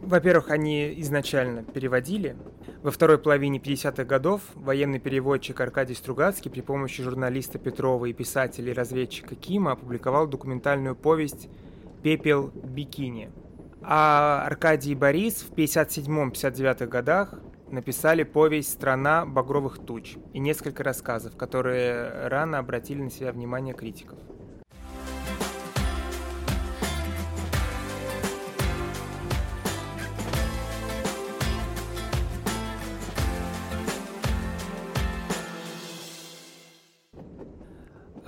Во-первых, 0.05 0.51
они 0.51 1.01
изначально 1.01 1.63
переводили. 1.63 2.37
Во 2.83 2.91
второй 2.91 3.17
половине 3.17 3.59
50-х 3.59 4.05
годов 4.05 4.43
военный 4.55 4.99
переводчик 4.99 5.59
Аркадий 5.61 5.95
Стругацкий 5.95 6.51
при 6.51 6.61
помощи 6.61 7.03
журналиста 7.03 7.59
Петрова 7.59 8.05
и 8.05 8.13
писателя 8.13 8.73
и 8.73 8.75
разведчика 8.75 9.35
Кима 9.35 9.73
опубликовал 9.73 10.27
документальную 10.27 10.95
повесть 10.95 11.49
«Пепел 12.03 12.51
бикини». 12.55 13.31
А 13.81 14.43
Аркадий 14.45 14.93
и 14.93 14.95
Борис 14.95 15.37
в 15.37 15.55
57-59 15.55 16.87
годах 16.87 17.35
написали 17.71 18.25
повесть 18.25 18.73
«Страна 18.73 19.25
багровых 19.25 19.79
туч» 19.79 20.17
и 20.35 20.39
несколько 20.39 20.85
рассказов, 20.85 21.35
которые 21.37 22.29
рано 22.29 22.59
обратили 22.59 23.01
на 23.01 23.11
себя 23.11 23.33
внимание 23.33 23.75
критиков. 23.75 24.19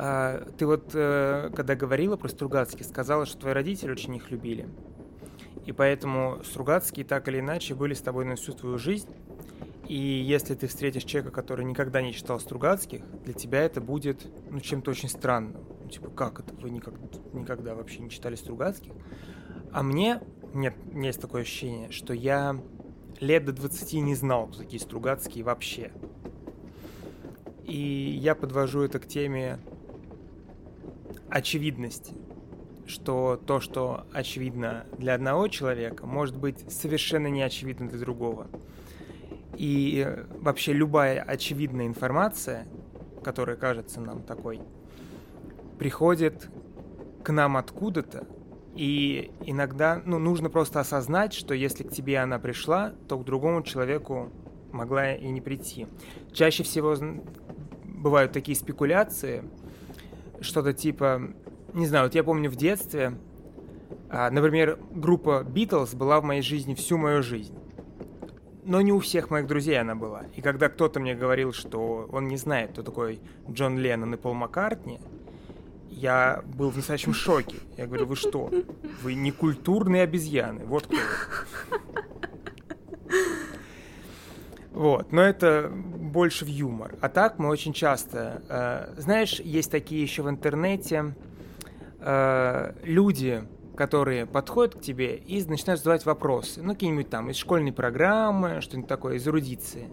А, 0.08 0.46
ты 0.56 0.66
вот, 0.66 0.90
э, 0.94 1.50
когда 1.52 1.74
говорила 1.74 2.16
про 2.16 2.28
Стругацких, 2.28 2.86
сказала, 2.86 3.26
что 3.26 3.38
твои 3.38 3.52
родители 3.52 3.90
очень 3.90 4.14
их 4.14 4.30
любили. 4.30 4.68
И 5.64 5.72
поэтому 5.72 6.38
Стругацкие 6.44 7.04
так 7.04 7.26
или 7.26 7.40
иначе 7.40 7.74
были 7.74 7.92
с 7.92 8.02
тобой 8.02 8.24
на 8.24 8.36
всю 8.36 8.52
твою 8.52 8.78
жизнь. 8.78 9.08
И 9.88 9.96
если 9.96 10.54
ты 10.54 10.68
встретишь 10.68 11.02
человека, 11.02 11.34
который 11.34 11.64
никогда 11.64 12.02
не 12.02 12.12
читал 12.12 12.38
Стругацких, 12.38 13.02
для 13.24 13.34
тебя 13.34 13.62
это 13.62 13.80
будет 13.80 14.28
ну, 14.48 14.60
чем-то 14.60 14.92
очень 14.92 15.08
странным. 15.08 15.64
Ну, 15.82 15.88
типа, 15.88 16.10
как 16.10 16.38
это? 16.38 16.54
Вы 16.54 16.70
никогда, 16.70 17.04
никогда 17.32 17.74
вообще 17.74 17.98
не 17.98 18.10
читали 18.10 18.36
Стругацких? 18.36 18.92
А 19.72 19.82
мне, 19.82 20.20
нет, 20.54 20.76
у 20.92 20.96
меня 20.96 21.08
есть 21.08 21.20
такое 21.20 21.42
ощущение, 21.42 21.90
что 21.90 22.14
я 22.14 22.56
лет 23.18 23.44
до 23.44 23.52
20 23.52 23.94
не 23.94 24.14
знал, 24.14 24.46
кто 24.46 24.58
такие 24.58 24.78
Стругацкие 24.78 25.42
вообще. 25.42 25.90
И 27.64 28.16
я 28.22 28.36
подвожу 28.36 28.82
это 28.82 29.00
к 29.00 29.08
теме 29.08 29.58
очевидности 31.36 32.14
что 32.86 33.40
то, 33.44 33.60
что 33.60 34.06
очевидно 34.12 34.86
для 34.96 35.14
одного 35.14 35.48
человека, 35.48 36.06
может 36.06 36.36
быть 36.36 36.70
совершенно 36.72 37.26
не 37.26 37.42
очевидно 37.42 37.88
для 37.88 37.98
другого. 37.98 38.46
И 39.56 40.06
вообще 40.40 40.72
любая 40.72 41.20
очевидная 41.22 41.86
информация, 41.86 42.66
которая 43.24 43.56
кажется 43.56 44.00
нам 44.00 44.22
такой, 44.22 44.60
приходит 45.78 46.48
к 47.22 47.32
нам 47.32 47.56
откуда-то, 47.56 48.26
и 48.74 49.32
иногда 49.44 50.02
ну, 50.04 50.18
нужно 50.18 50.50
просто 50.50 50.80
осознать, 50.80 51.32
что 51.32 51.54
если 51.54 51.82
к 51.82 51.90
тебе 51.90 52.18
она 52.18 52.38
пришла, 52.38 52.92
то 53.08 53.18
к 53.18 53.24
другому 53.24 53.62
человеку 53.62 54.30
могла 54.70 55.14
и 55.14 55.28
не 55.28 55.40
прийти. 55.40 55.86
Чаще 56.32 56.62
всего 56.62 56.94
бывают 57.84 58.32
такие 58.32 58.54
спекуляции, 58.54 59.42
что-то 60.40 60.72
типа 60.72 61.34
не 61.76 61.86
знаю, 61.86 62.06
вот 62.06 62.14
я 62.14 62.24
помню 62.24 62.50
в 62.50 62.56
детстве, 62.56 63.18
а, 64.08 64.30
например, 64.30 64.78
группа 64.92 65.44
Beatles 65.46 65.94
была 65.94 66.20
в 66.20 66.24
моей 66.24 66.40
жизни 66.40 66.74
всю 66.74 66.96
мою 66.96 67.22
жизнь. 67.22 67.54
Но 68.64 68.80
не 68.80 68.92
у 68.92 68.98
всех 68.98 69.30
моих 69.30 69.46
друзей 69.46 69.78
она 69.78 69.94
была. 69.94 70.24
И 70.34 70.40
когда 70.40 70.68
кто-то 70.70 70.98
мне 71.00 71.14
говорил, 71.14 71.52
что 71.52 72.08
он 72.10 72.28
не 72.28 72.36
знает, 72.36 72.72
кто 72.72 72.82
такой 72.82 73.20
Джон 73.48 73.78
Леннон 73.78 74.14
и 74.14 74.16
Пол 74.16 74.34
Маккартни, 74.34 75.00
я 75.90 76.42
был 76.56 76.70
в 76.70 76.76
настоящем 76.76 77.12
шоке. 77.12 77.58
Я 77.76 77.86
говорю, 77.86 78.06
вы 78.06 78.16
что? 78.16 78.50
Вы 79.02 79.14
не 79.14 79.30
культурные 79.30 80.02
обезьяны. 80.02 80.64
Вот 80.64 80.86
кто 80.86 80.96
Вот, 84.76 85.10
но 85.10 85.22
это 85.22 85.70
больше 85.72 86.44
в 86.44 86.48
юмор. 86.48 86.96
А 87.00 87.08
так 87.08 87.38
мы 87.38 87.48
очень 87.48 87.72
часто... 87.72 88.42
Э, 88.50 89.00
знаешь, 89.00 89.40
есть 89.40 89.70
такие 89.70 90.02
еще 90.02 90.20
в 90.20 90.28
интернете 90.28 91.14
э, 91.98 92.74
люди, 92.82 93.42
которые 93.74 94.26
подходят 94.26 94.74
к 94.74 94.82
тебе 94.82 95.16
и 95.16 95.42
начинают 95.46 95.80
задавать 95.80 96.04
вопросы. 96.04 96.62
Ну, 96.62 96.74
какие-нибудь 96.74 97.08
там 97.08 97.30
из 97.30 97.36
школьной 97.36 97.72
программы, 97.72 98.60
что-нибудь 98.60 98.86
такое, 98.86 99.14
из 99.14 99.26
эрудиции. 99.26 99.88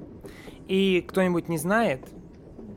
И 0.67 1.01
кто-нибудь 1.07 1.47
не 1.47 1.57
знает 1.57 2.05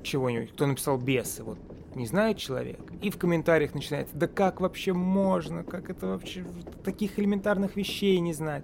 чего-нибудь, 0.05 0.53
кто 0.53 0.67
написал 0.67 0.99
бесы, 0.99 1.43
вот 1.43 1.59
не 1.97 2.07
знает 2.07 2.37
человек, 2.37 2.79
и 3.03 3.11
в 3.11 3.19
комментариях 3.19 3.75
начинается, 3.75 4.17
да 4.17 4.29
как 4.29 4.61
вообще 4.61 4.93
можно, 4.93 5.65
как 5.65 5.91
это 5.91 6.07
вообще, 6.07 6.45
таких 6.85 7.19
элементарных 7.19 7.75
вещей 7.75 8.21
не 8.21 8.33
знать. 8.33 8.63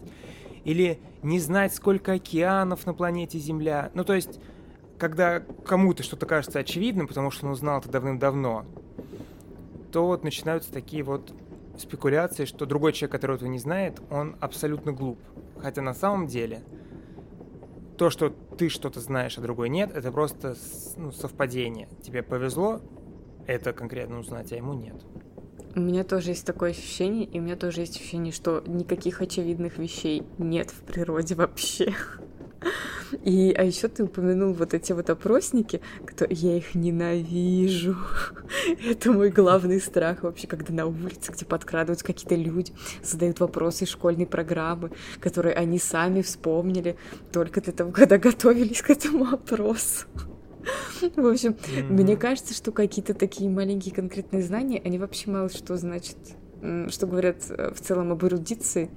Или 0.65 1.01
не 1.23 1.41
знать, 1.41 1.75
сколько 1.75 2.13
океанов 2.13 2.87
на 2.87 2.95
планете 2.95 3.39
Земля. 3.39 3.91
Ну, 3.95 4.05
то 4.05 4.15
есть, 4.15 4.41
когда 4.99 5.41
кому-то 5.41 6.03
что-то 6.03 6.27
кажется 6.27 6.59
очевидным, 6.59 7.09
потому 7.09 7.31
что 7.31 7.47
он 7.47 7.53
узнал 7.53 7.81
это 7.81 7.91
давным-давно, 7.91 8.65
то 9.91 10.07
вот 10.07 10.25
начинаются 10.25 10.73
такие 10.73 11.03
вот 11.03 11.33
спекуляции, 11.79 12.45
что 12.45 12.67
другой 12.67 12.93
человек, 12.93 13.13
который 13.13 13.37
этого 13.37 13.49
не 13.49 13.59
знает, 13.59 14.01
он 14.11 14.37
абсолютно 14.41 14.93
глуп. 14.93 15.19
Хотя 15.61 15.83
на 15.83 15.95
самом 15.95 16.27
деле 16.27 16.63
то, 17.99 18.11
что 18.11 18.31
ты 18.31 18.69
что-то 18.69 19.01
знаешь, 19.01 19.39
а 19.39 19.41
другой 19.41 19.69
нет, 19.69 19.95
это 19.95 20.11
просто 20.11 20.57
ну, 20.97 21.13
совпадение. 21.13 21.89
Тебе 22.03 22.23
повезло 22.23 22.81
это 23.47 23.73
конкретно 23.73 24.19
узнать, 24.19 24.53
а 24.53 24.57
ему 24.57 24.75
нет. 24.75 24.97
У 25.75 25.81
меня 25.81 26.05
тоже 26.05 26.31
есть 26.31 26.45
такое 26.45 26.73
ощущение, 26.73 27.25
и 27.25 27.39
у 27.39 27.43
меня 27.43 27.57
тоже 27.57 27.81
есть 27.81 27.97
ощущение, 27.97 28.33
что 28.33 28.63
никаких 28.67 29.23
очевидных 29.23 29.79
вещей 29.79 30.23
нет 30.37 30.71
в 30.71 30.83
природе 30.83 31.35
вообще. 31.35 31.95
И, 33.25 33.53
а 33.57 33.63
еще 33.63 33.89
ты 33.89 34.05
упомянул 34.05 34.53
вот 34.53 34.75
эти 34.75 34.93
вот 34.93 35.11
опросники, 35.11 35.81
кто 36.07 36.27
я 36.29 36.57
их 36.57 36.75
ненавижу. 36.75 37.97
Это 38.85 39.13
мой 39.13 39.31
главный 39.31 39.81
страх 39.81 40.23
вообще, 40.23 40.47
когда 40.47 40.73
на 40.73 40.87
улице, 40.87 41.33
где 41.33 41.45
подкрадываются 41.45 42.05
какие-то 42.05 42.35
люди, 42.35 42.73
задают 43.03 43.41
вопросы 43.41 43.87
школьной 43.87 44.27
программы, 44.27 44.93
которые 45.21 45.55
они 45.55 45.79
сами 45.79 46.23
вспомнили 46.23 46.97
только 47.33 47.61
для 47.61 47.73
того, 47.73 47.93
когда 47.93 48.19
готовились 48.19 48.83
к 48.83 48.91
этому 48.91 49.33
опросу. 49.33 50.07
В 51.17 51.27
общем, 51.27 51.53
mm-hmm. 51.53 51.93
мне 51.93 52.17
кажется, 52.17 52.55
что 52.55 52.73
какие-то 52.73 53.15
такие 53.15 53.51
маленькие 53.51 53.95
конкретные 53.95 54.43
знания, 54.43 54.81
они 54.85 54.99
вообще 54.99 55.31
мало 55.31 55.49
что 55.49 55.77
значат, 55.77 56.17
что 56.89 57.07
говорят 57.07 57.39
э, 57.51 57.73
в 57.75 57.81
целом 57.81 58.13
об 58.13 58.25
эрудиции, 58.25 58.91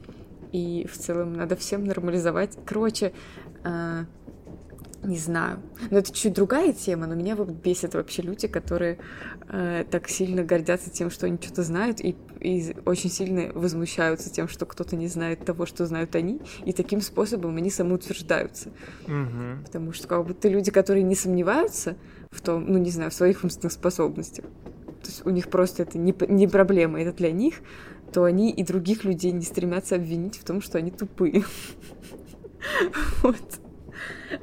и 0.52 0.88
в 0.92 0.98
целом 0.98 1.34
надо 1.34 1.56
всем 1.56 1.84
нормализовать. 1.84 2.58
Короче, 2.66 3.14
э, 3.64 4.06
не 5.06 5.18
знаю. 5.18 5.62
Но 5.90 6.00
это 6.00 6.12
чуть 6.14 6.34
другая 6.34 6.74
тема, 6.74 7.08
но 7.08 7.16
меня 7.16 7.36
бесят 7.36 7.96
вообще 7.96 8.22
люди, 8.22 8.48
которые 8.48 9.00
э, 9.50 9.86
так 9.90 10.10
сильно 10.10 10.44
гордятся 10.44 10.90
тем, 10.90 11.10
что 11.10 11.28
они 11.28 11.38
что-то 11.42 11.64
знают, 11.64 12.00
и, 12.02 12.16
и 12.40 12.76
очень 12.86 13.10
сильно 13.10 13.52
возмущаются 13.54 14.30
тем, 14.30 14.48
что 14.48 14.66
кто-то 14.66 14.96
не 14.96 15.08
знает 15.08 15.46
того, 15.46 15.66
что 15.66 15.86
знают 15.86 16.16
они, 16.16 16.42
и 16.66 16.74
таким 16.74 17.02
способом 17.02 17.58
они 17.58 17.70
самоутверждаются. 17.70 18.70
Угу. 19.08 19.66
Потому 19.66 19.94
что 19.94 20.08
как 20.08 20.26
будто 20.26 20.50
люди, 20.50 20.72
которые 20.72 21.04
не 21.04 21.16
сомневаются 21.16 21.96
в 22.32 22.42
том, 22.42 22.66
ну 22.68 22.78
не 22.78 22.92
знаю, 22.92 23.12
в 23.12 23.14
своих 23.14 23.44
умственных 23.44 23.72
способностях, 23.72 24.46
то 24.46 25.12
есть 25.12 25.26
у 25.26 25.30
них 25.30 25.50
просто 25.50 25.84
это 25.84 26.00
не, 26.00 26.16
не 26.28 26.48
проблема, 26.48 27.00
это 27.00 27.16
для 27.16 27.32
них, 27.32 27.56
то 28.12 28.24
они 28.24 28.52
и 28.52 28.64
других 28.64 29.04
людей 29.04 29.32
не 29.32 29.44
стремятся 29.44 29.96
обвинить 29.96 30.38
в 30.38 30.44
том, 30.44 30.62
что 30.62 30.78
они 30.78 30.92
тупые. 30.92 31.44
Вот. 33.22 33.60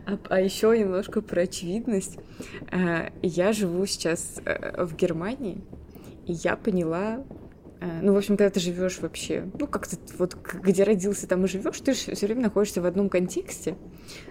А, 0.07 0.19
а 0.29 0.41
еще 0.41 0.77
немножко 0.79 1.21
про 1.21 1.43
очевидность. 1.43 2.19
Э, 2.71 3.11
я 3.23 3.53
живу 3.53 3.85
сейчас 3.87 4.41
э, 4.45 4.85
в 4.85 4.95
Германии, 4.97 5.63
и 6.27 6.33
я 6.33 6.57
поняла, 6.57 7.25
э, 7.81 8.01
ну, 8.03 8.15
в 8.15 8.17
общем, 8.17 8.37
когда 8.37 8.51
ты 8.51 8.61
живешь 8.61 8.99
вообще, 9.01 9.51
ну, 9.59 9.67
как-то 9.67 9.97
вот 10.19 10.37
где 10.55 10.85
родился, 10.85 11.27
там 11.27 11.45
и 11.45 11.49
живешь, 11.49 11.81
ты 11.81 11.93
все 11.93 12.27
время 12.27 12.43
находишься 12.43 12.81
в 12.81 12.87
одном 12.87 13.09
контексте 13.09 13.77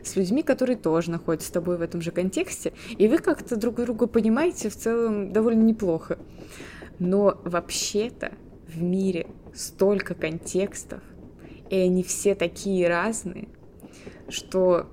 с 0.04 0.16
людьми, 0.16 0.44
которые 0.44 0.78
тоже 0.78 1.12
находятся 1.12 1.50
с 1.50 1.52
тобой 1.52 1.78
в 1.78 1.82
этом 1.82 2.02
же 2.02 2.12
контексте, 2.12 2.74
и 2.98 3.08
вы 3.08 3.18
как-то 3.18 3.56
друг 3.56 3.76
друга 3.76 4.08
понимаете 4.08 4.70
в 4.70 4.76
целом 4.76 5.32
довольно 5.32 5.64
неплохо. 5.64 6.18
Но 7.00 7.42
вообще-то 7.44 8.32
в 8.68 8.82
мире 8.82 9.28
столько 9.54 10.14
контекстов, 10.14 11.02
и 11.70 11.76
они 11.76 12.04
все 12.04 12.36
такие 12.36 12.88
разные, 12.88 13.48
что 14.30 14.88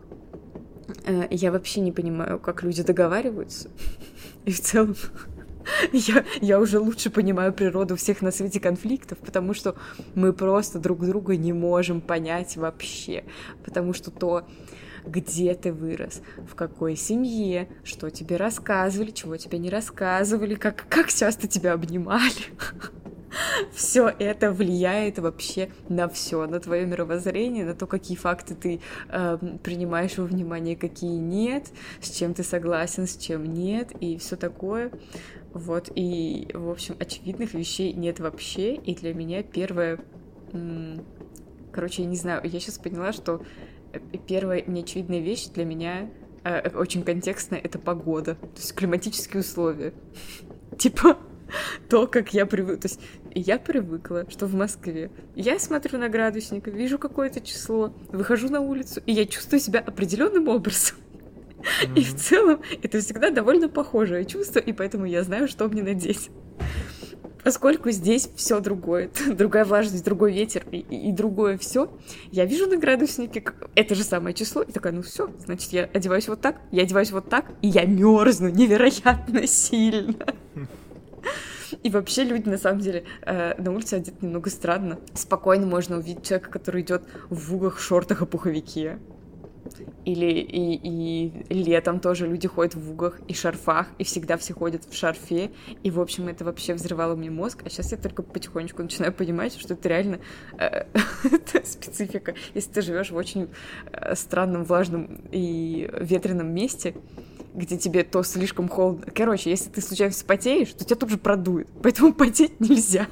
я 1.31 1.53
вообще 1.53 1.81
не 1.81 1.93
понимаю, 1.93 2.39
как 2.39 2.63
люди 2.63 2.83
договариваются. 2.83 3.71
И 4.45 4.53
в 4.53 4.61
целом 4.61 4.97
я, 5.93 6.25
я 6.41 6.61
уже 6.61 6.79
лучше 6.79 7.11
понимаю 7.11 7.53
природу 7.53 7.97
всех 7.97 8.23
на 8.23 8.31
свете 8.31 8.61
конфликтов, 8.61 9.19
потому 9.19 9.55
что 9.55 9.77
мы 10.15 10.33
просто 10.33 10.79
друг 10.79 11.05
друга 11.05 11.37
не 11.37 11.53
можем 11.53 12.01
понять 12.01 12.57
вообще. 12.57 13.25
Потому 13.65 13.93
что 13.93 14.11
то, 14.11 14.47
где 15.07 15.55
ты 15.55 15.73
вырос, 15.73 16.23
в 16.51 16.55
какой 16.55 16.97
семье, 16.97 17.69
что 17.85 18.11
тебе 18.11 18.37
рассказывали, 18.37 19.11
чего 19.11 19.37
тебе 19.37 19.59
не 19.59 19.71
рассказывали, 19.71 20.55
как, 20.55 20.87
как 20.89 21.13
часто 21.13 21.49
тебя 21.49 21.73
обнимали. 21.73 22.33
все 23.73 24.09
это 24.09 24.53
влияет 24.53 25.19
вообще 25.19 25.71
на 25.89 26.09
все, 26.09 26.47
на 26.47 26.61
твое 26.61 26.87
мировоззрение, 26.87 27.65
на 27.65 27.75
то, 27.75 27.87
какие 27.87 28.17
факты 28.17 28.55
ты 28.55 28.81
э, 29.09 29.39
принимаешь 29.63 30.19
во 30.19 30.25
внимание, 30.25 30.77
какие 30.77 31.17
нет, 31.17 31.69
с 32.01 32.11
чем 32.11 32.35
ты 32.35 32.43
согласен, 32.43 33.07
с 33.07 33.17
чем 33.17 33.45
нет, 33.45 33.93
и 34.01 34.19
все 34.19 34.37
такое. 34.37 34.91
Вот, 35.53 35.91
и, 35.95 36.49
в 36.53 36.71
общем, 36.71 36.97
очевидных 36.99 37.55
вещей 37.55 37.93
нет 37.93 38.21
вообще, 38.21 38.75
и 38.75 38.95
для 38.95 39.15
меня 39.15 39.43
первое... 39.43 39.99
Короче, 41.73 42.03
я 42.03 42.09
не 42.09 42.17
знаю, 42.17 42.41
я 42.45 42.61
сейчас 42.61 42.79
поняла, 42.79 43.13
что 43.13 43.43
э, 43.93 43.99
первая 44.27 44.63
неочевидная 44.67 45.21
вещь 45.21 45.47
для 45.49 45.65
меня 45.65 46.11
э, 46.45 46.71
очень 46.71 47.03
контекстная— 47.03 47.61
это 47.63 47.79
погода, 47.79 48.35
то 48.35 48.57
есть 48.57 48.75
климатические 48.75 49.41
условия. 49.41 49.93
Типа, 50.79 51.19
то, 51.89 52.07
как 52.07 52.35
я 52.35 52.47
привыкла. 52.47 52.77
То 52.77 52.89
есть 52.89 53.01
я 53.35 53.59
привыкла, 53.59 54.27
что 54.29 54.47
в 54.47 54.55
Москве 54.55 55.11
я 55.35 55.59
смотрю 55.59 55.99
на 55.99 56.09
градусник, 56.09 56.67
вижу 56.69 56.99
какое-то 56.99 57.41
число, 57.41 57.95
выхожу 58.09 58.49
на 58.49 58.61
улицу, 58.61 59.03
и 59.07 59.13
я 59.13 59.27
чувствую 59.27 59.61
себя 59.61 59.81
определенным 59.81 60.49
образом. 60.49 60.97
И 61.97 62.05
в 62.05 62.15
целом 62.15 62.63
это 62.83 63.01
всегда 63.01 63.31
довольно 63.31 63.69
похожее 63.69 64.25
чувство, 64.25 64.61
и 64.61 64.73
поэтому 64.73 65.07
я 65.07 65.25
знаю, 65.25 65.49
что 65.49 65.69
мне 65.69 65.83
надеть. 65.83 66.31
Поскольку 67.43 67.91
здесь 67.91 68.29
все 68.37 68.61
другое, 68.61 69.11
другая 69.27 69.65
влажность, 69.65 70.05
другой 70.05 70.33
ветер 70.33 70.65
и, 70.71 70.79
и, 70.79 71.09
и 71.09 71.13
другое 71.13 71.57
все, 71.59 71.91
я 72.31 72.45
вижу 72.45 72.67
на 72.67 72.77
градуснике 72.77 73.43
это 73.75 73.95
же 73.95 74.05
самое 74.05 74.35
число, 74.35 74.63
и 74.63 74.71
такая, 74.71 74.93
ну 74.93 75.03
все, 75.03 75.31
значит, 75.45 75.73
я 75.73 75.85
одеваюсь 75.85 76.29
вот 76.29 76.41
так, 76.41 76.61
я 76.71 76.83
одеваюсь 76.83 77.11
вот 77.11 77.29
так, 77.29 77.47
и 77.63 77.69
я 77.69 77.85
мерзну 77.85 78.49
невероятно 78.51 79.47
сильно. 79.47 80.27
И 81.83 81.91
вообще 81.91 82.25
люди, 82.25 82.49
на 82.49 82.59
самом 82.59 82.81
деле, 82.81 83.05
э, 83.23 83.61
на 83.61 83.73
улице 83.73 83.95
одеты 83.95 84.17
немного 84.25 84.51
странно. 84.51 84.99
Спокойно 85.15 85.67
можно 85.67 85.99
увидеть 85.99 86.25
человека, 86.25 86.51
который 86.51 86.83
идет 86.83 87.03
в 87.31 87.51
вугах, 87.51 87.79
шортах 87.79 88.23
и 88.23 88.27
пуховике. 88.27 88.99
Или 90.05 90.41
и, 90.41 91.31
и 91.51 91.55
летом 91.55 92.01
тоже 92.01 92.27
люди 92.27 92.49
ходят 92.49 92.75
в 92.75 92.91
угах 92.91 93.21
и 93.29 93.35
шарфах, 93.35 93.89
и 93.99 94.05
всегда 94.05 94.39
все 94.39 94.55
ходят 94.55 94.85
в 94.85 94.95
шарфе. 94.95 95.51
И, 95.83 95.91
в 95.91 96.01
общем, 96.01 96.29
это 96.29 96.45
вообще 96.45 96.75
взрывало 96.75 97.15
мне 97.15 97.31
мозг. 97.31 97.63
А 97.65 97.71
сейчас 97.71 97.93
я 97.93 97.99
только 97.99 98.23
потихонечку 98.23 98.83
начинаю 98.83 99.13
понимать, 99.13 99.59
что 99.59 99.75
это 99.75 99.89
реально 99.89 100.21
э, 100.59 100.85
специфика. 101.65 102.35
Если 102.55 102.73
ты 102.73 102.83
живешь 102.83 103.11
в 103.11 103.17
очень 103.17 103.49
э, 103.93 104.15
странном, 104.15 104.65
влажном 104.65 105.21
и 105.31 105.91
ветреном 106.01 106.55
месте, 106.55 106.95
где 107.59 107.77
тебе 107.77 108.05
то 108.05 108.23
слишком 108.23 108.69
холодно. 108.69 109.07
Короче, 109.15 109.51
если 109.51 109.69
ты 109.69 109.83
случайно 109.83 110.13
вспотеешь, 110.13 110.73
то 110.73 110.85
тебя 110.85 110.97
тут 110.97 111.11
же 111.11 111.19
продует. 111.19 111.69
Поэтому 111.83 112.13
потеть 112.15 112.61
нельзя. 112.61 113.07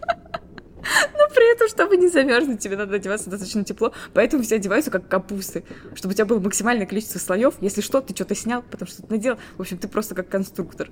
Но 0.02 1.28
при 1.34 1.54
этом, 1.54 1.68
чтобы 1.68 1.96
не 1.96 2.08
замерзнуть, 2.08 2.60
тебе 2.60 2.76
надо 2.76 2.96
одеваться 2.96 3.30
достаточно 3.30 3.64
тепло. 3.64 3.92
Поэтому 4.12 4.42
все 4.42 4.56
одеваются 4.56 4.90
как 4.90 5.08
капусты. 5.08 5.64
Чтобы 5.94 6.12
у 6.12 6.14
тебя 6.14 6.26
было 6.26 6.40
максимальное 6.40 6.86
количество 6.86 7.18
слоев. 7.18 7.54
Если 7.60 7.80
что, 7.80 8.00
ты 8.00 8.14
что-то 8.14 8.34
снял, 8.34 8.62
потому 8.62 8.90
что 8.90 9.02
ты 9.02 9.08
надел. 9.10 9.38
В 9.56 9.60
общем, 9.60 9.78
ты 9.78 9.88
просто 9.88 10.14
как 10.14 10.28
конструктор. 10.28 10.90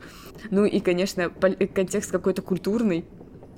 Ну 0.51 0.65
и, 0.65 0.81
конечно, 0.81 1.29
контекст 1.31 2.11
какой-то 2.11 2.41
культурный. 2.41 3.05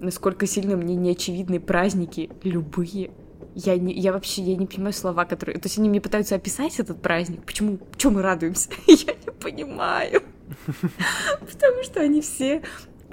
Насколько 0.00 0.46
сильно 0.46 0.76
мне 0.76 0.96
не 0.96 1.12
очевидны 1.12 1.60
праздники 1.60 2.30
любые. 2.42 3.12
Я, 3.54 3.78
не, 3.78 3.94
я 3.94 4.12
вообще 4.12 4.42
я 4.42 4.56
не 4.56 4.66
понимаю 4.66 4.92
слова, 4.92 5.24
которые... 5.24 5.60
То 5.60 5.66
есть 5.66 5.78
они 5.78 5.88
мне 5.88 6.00
пытаются 6.00 6.34
описать 6.34 6.80
этот 6.80 7.00
праздник. 7.00 7.44
Почему? 7.44 7.78
Чем 7.96 8.14
мы 8.14 8.22
радуемся? 8.22 8.70
я 8.86 9.14
не 9.14 9.30
понимаю. 9.40 10.22
Потому 11.40 11.84
что 11.84 12.00
они 12.00 12.20
все 12.20 12.62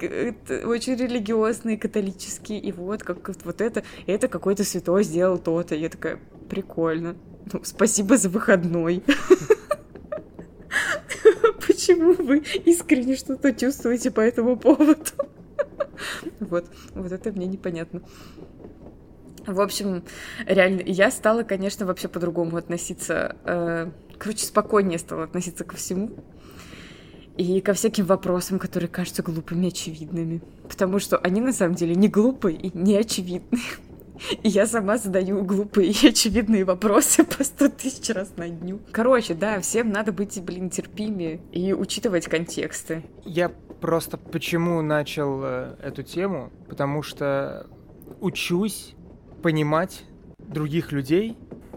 очень 0.00 0.96
религиозные, 0.96 1.78
католические, 1.78 2.58
и 2.58 2.72
вот 2.72 3.04
как 3.04 3.30
вот 3.44 3.60
это, 3.60 3.84
это 4.06 4.26
какой-то 4.26 4.64
святой 4.64 5.04
сделал 5.04 5.38
то-то. 5.38 5.76
Я 5.76 5.88
такая, 5.88 6.18
прикольно. 6.48 7.14
Ну, 7.52 7.60
спасибо 7.62 8.16
за 8.16 8.28
выходной. 8.28 9.04
Почему 11.66 12.14
вы 12.14 12.42
искренне 12.64 13.16
что-то 13.16 13.52
чувствуете 13.52 14.10
по 14.10 14.20
этому 14.20 14.56
поводу? 14.56 15.04
Вот, 16.40 16.66
вот 16.94 17.12
это 17.12 17.30
мне 17.30 17.46
непонятно. 17.46 18.02
В 19.46 19.60
общем, 19.60 20.04
реально, 20.46 20.82
я 20.84 21.10
стала, 21.10 21.42
конечно, 21.42 21.86
вообще 21.86 22.08
по-другому 22.08 22.56
относиться. 22.56 23.36
Э, 23.44 23.90
короче, 24.18 24.46
спокойнее 24.46 24.98
стала 24.98 25.24
относиться 25.24 25.64
ко 25.64 25.76
всему 25.76 26.10
и 27.36 27.60
ко 27.60 27.72
всяким 27.72 28.04
вопросам, 28.04 28.58
которые 28.58 28.88
кажутся 28.88 29.22
глупыми 29.22 29.66
и 29.66 29.68
очевидными. 29.68 30.42
Потому 30.68 30.98
что 30.98 31.18
они 31.18 31.40
на 31.40 31.52
самом 31.52 31.74
деле 31.74 31.94
не 31.94 32.08
глупые 32.08 32.56
и 32.56 32.76
не 32.76 32.96
очевидные. 32.96 33.62
И 34.42 34.48
я 34.48 34.66
сама 34.66 34.98
задаю 34.98 35.42
глупые 35.42 35.90
и 35.90 36.08
очевидные 36.08 36.64
вопросы 36.64 37.24
по 37.38 37.42
сто 37.42 37.68
тысяч 37.68 38.14
раз 38.14 38.32
на 38.36 38.48
дню. 38.48 38.80
Короче, 38.92 39.34
да, 39.34 39.60
всем 39.60 39.90
надо 39.90 40.12
быть, 40.12 40.40
блин, 40.42 40.70
терпимее 40.70 41.40
и 41.50 41.72
учитывать 41.72 42.26
контексты. 42.26 43.02
Я 43.24 43.50
просто 43.80 44.16
почему 44.16 44.80
начал 44.82 45.40
э, 45.42 45.74
эту 45.82 46.02
тему? 46.02 46.50
Потому 46.68 47.02
что 47.02 47.66
учусь 48.20 48.94
понимать 49.42 50.04
других 50.38 50.92
людей, 50.92 51.36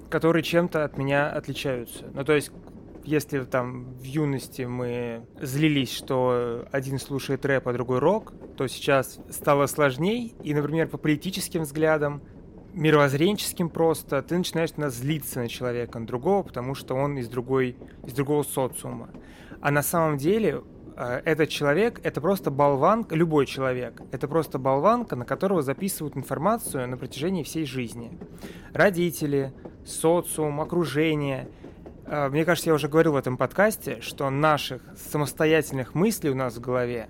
которые 0.09 0.43
чем-то 0.43 0.83
от 0.83 0.97
меня 0.97 1.29
отличаются. 1.29 2.05
Ну, 2.13 2.23
то 2.23 2.33
есть 2.33 2.51
если 3.05 3.43
там 3.43 3.93
в 3.93 4.03
юности 4.03 4.63
мы 4.63 5.25
злились, 5.39 5.91
что 5.91 6.67
один 6.71 6.99
слушает 6.99 7.45
рэп, 7.45 7.67
а 7.67 7.73
другой 7.73 7.99
рок, 7.99 8.33
то 8.57 8.67
сейчас 8.67 9.19
стало 9.29 9.67
сложней, 9.67 10.35
и, 10.43 10.53
например, 10.53 10.87
по 10.87 10.97
политическим 10.97 11.61
взглядам, 11.61 12.23
мировоззренческим 12.73 13.69
просто, 13.69 14.21
ты 14.21 14.37
начинаешь 14.37 14.75
на 14.75 14.89
злиться 14.89 15.39
на 15.39 15.47
человека, 15.47 15.99
на 15.99 16.07
другого, 16.07 16.43
потому 16.43 16.75
что 16.75 16.95
он 16.95 17.17
из, 17.17 17.29
другой, 17.29 17.77
из 18.05 18.13
другого 18.13 18.43
социума. 18.43 19.09
А 19.61 19.71
на 19.71 19.83
самом 19.83 20.17
деле 20.17 20.63
этот 20.97 21.49
человек— 21.49 21.99
это 22.03 22.21
просто 22.21 22.51
болванка, 22.51 23.15
любой 23.15 23.45
человек, 23.45 24.01
это 24.11 24.27
просто 24.27 24.59
болванка, 24.59 25.15
на 25.15 25.25
которого 25.25 25.61
записывают 25.61 26.15
информацию 26.15 26.87
на 26.87 26.97
протяжении 26.97 27.43
всей 27.43 27.65
жизни. 27.65 28.17
Родители, 28.73 29.53
социум, 29.85 30.61
окружение— 30.61 31.49
а, 32.07 32.29
мне 32.29 32.45
кажется, 32.45 32.69
я 32.69 32.75
уже 32.75 32.87
говорил 32.87 33.13
в 33.13 33.15
этом 33.15 33.35
подкасте, 33.35 33.99
что 34.01 34.29
наших 34.29 34.81
самостоятельных 34.95 35.95
мыслей 35.95 36.29
у 36.29 36.35
нас 36.35 36.55
в 36.55 36.61
голове 36.61 37.09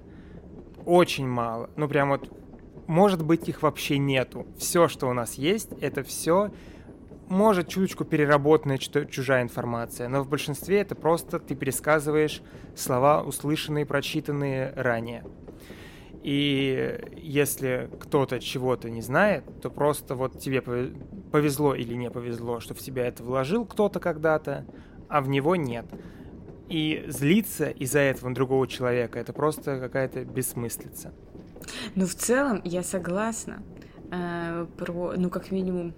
очень 0.86 1.28
мало. 1.28 1.70
Ну, 1.76 1.90
прям 1.90 2.10
вот, 2.10 2.30
может 2.88 3.24
быть, 3.24 3.50
их 3.50 3.62
вообще 3.62 3.98
нету. 3.98 4.48
Все, 4.58 4.88
что 4.88 5.10
у 5.10 5.14
нас 5.14 5.34
есть, 5.34 5.72
это 5.82 6.04
все 6.04 6.52
может 7.28 7.68
чуточку 7.68 8.06
переработанная 8.06 8.78
чужая 8.78 9.44
информация, 9.44 10.08
но 10.10 10.24
в 10.24 10.30
большинстве 10.30 10.82
это 10.82 10.96
просто 10.96 11.40
ты 11.40 11.56
пересказываешь 11.56 12.42
слова, 12.76 13.24
услышанные, 13.24 13.86
прочитанные 13.86 14.74
ранее. 14.76 15.24
И 16.24 17.00
если 17.18 17.90
кто-то 18.00 18.40
чего-то 18.40 18.90
не 18.90 19.02
знает, 19.02 19.44
то 19.62 19.70
просто 19.70 20.16
вот 20.16 20.40
тебе 20.40 20.62
повезло 21.32 21.76
или 21.76 21.94
не 21.94 22.10
повезло, 22.10 22.60
что 22.60 22.74
в 22.74 22.80
тебя 22.80 23.06
это 23.06 23.24
вложил 23.24 23.66
кто-то 23.66 24.00
когда-то, 24.00 24.66
а 25.08 25.22
в 25.22 25.30
него 25.30 25.56
нет. 25.56 25.86
И 26.68 27.06
злиться 27.08 27.70
из-за 27.70 28.00
этого 28.00 28.30
на 28.30 28.36
другого 28.36 28.68
человека 28.68 29.20
это 29.20 29.34
просто 29.34 29.80
какая-то 29.80 30.26
бессмыслица. 30.26 31.14
Ну, 31.94 32.08
в 32.08 32.16
целом, 32.16 32.60
я 32.64 32.82
согласна. 32.82 33.62
Э, 34.12 34.66
про, 34.78 35.14
ну, 35.18 35.30
как 35.30 35.52
минимум, 35.52 35.94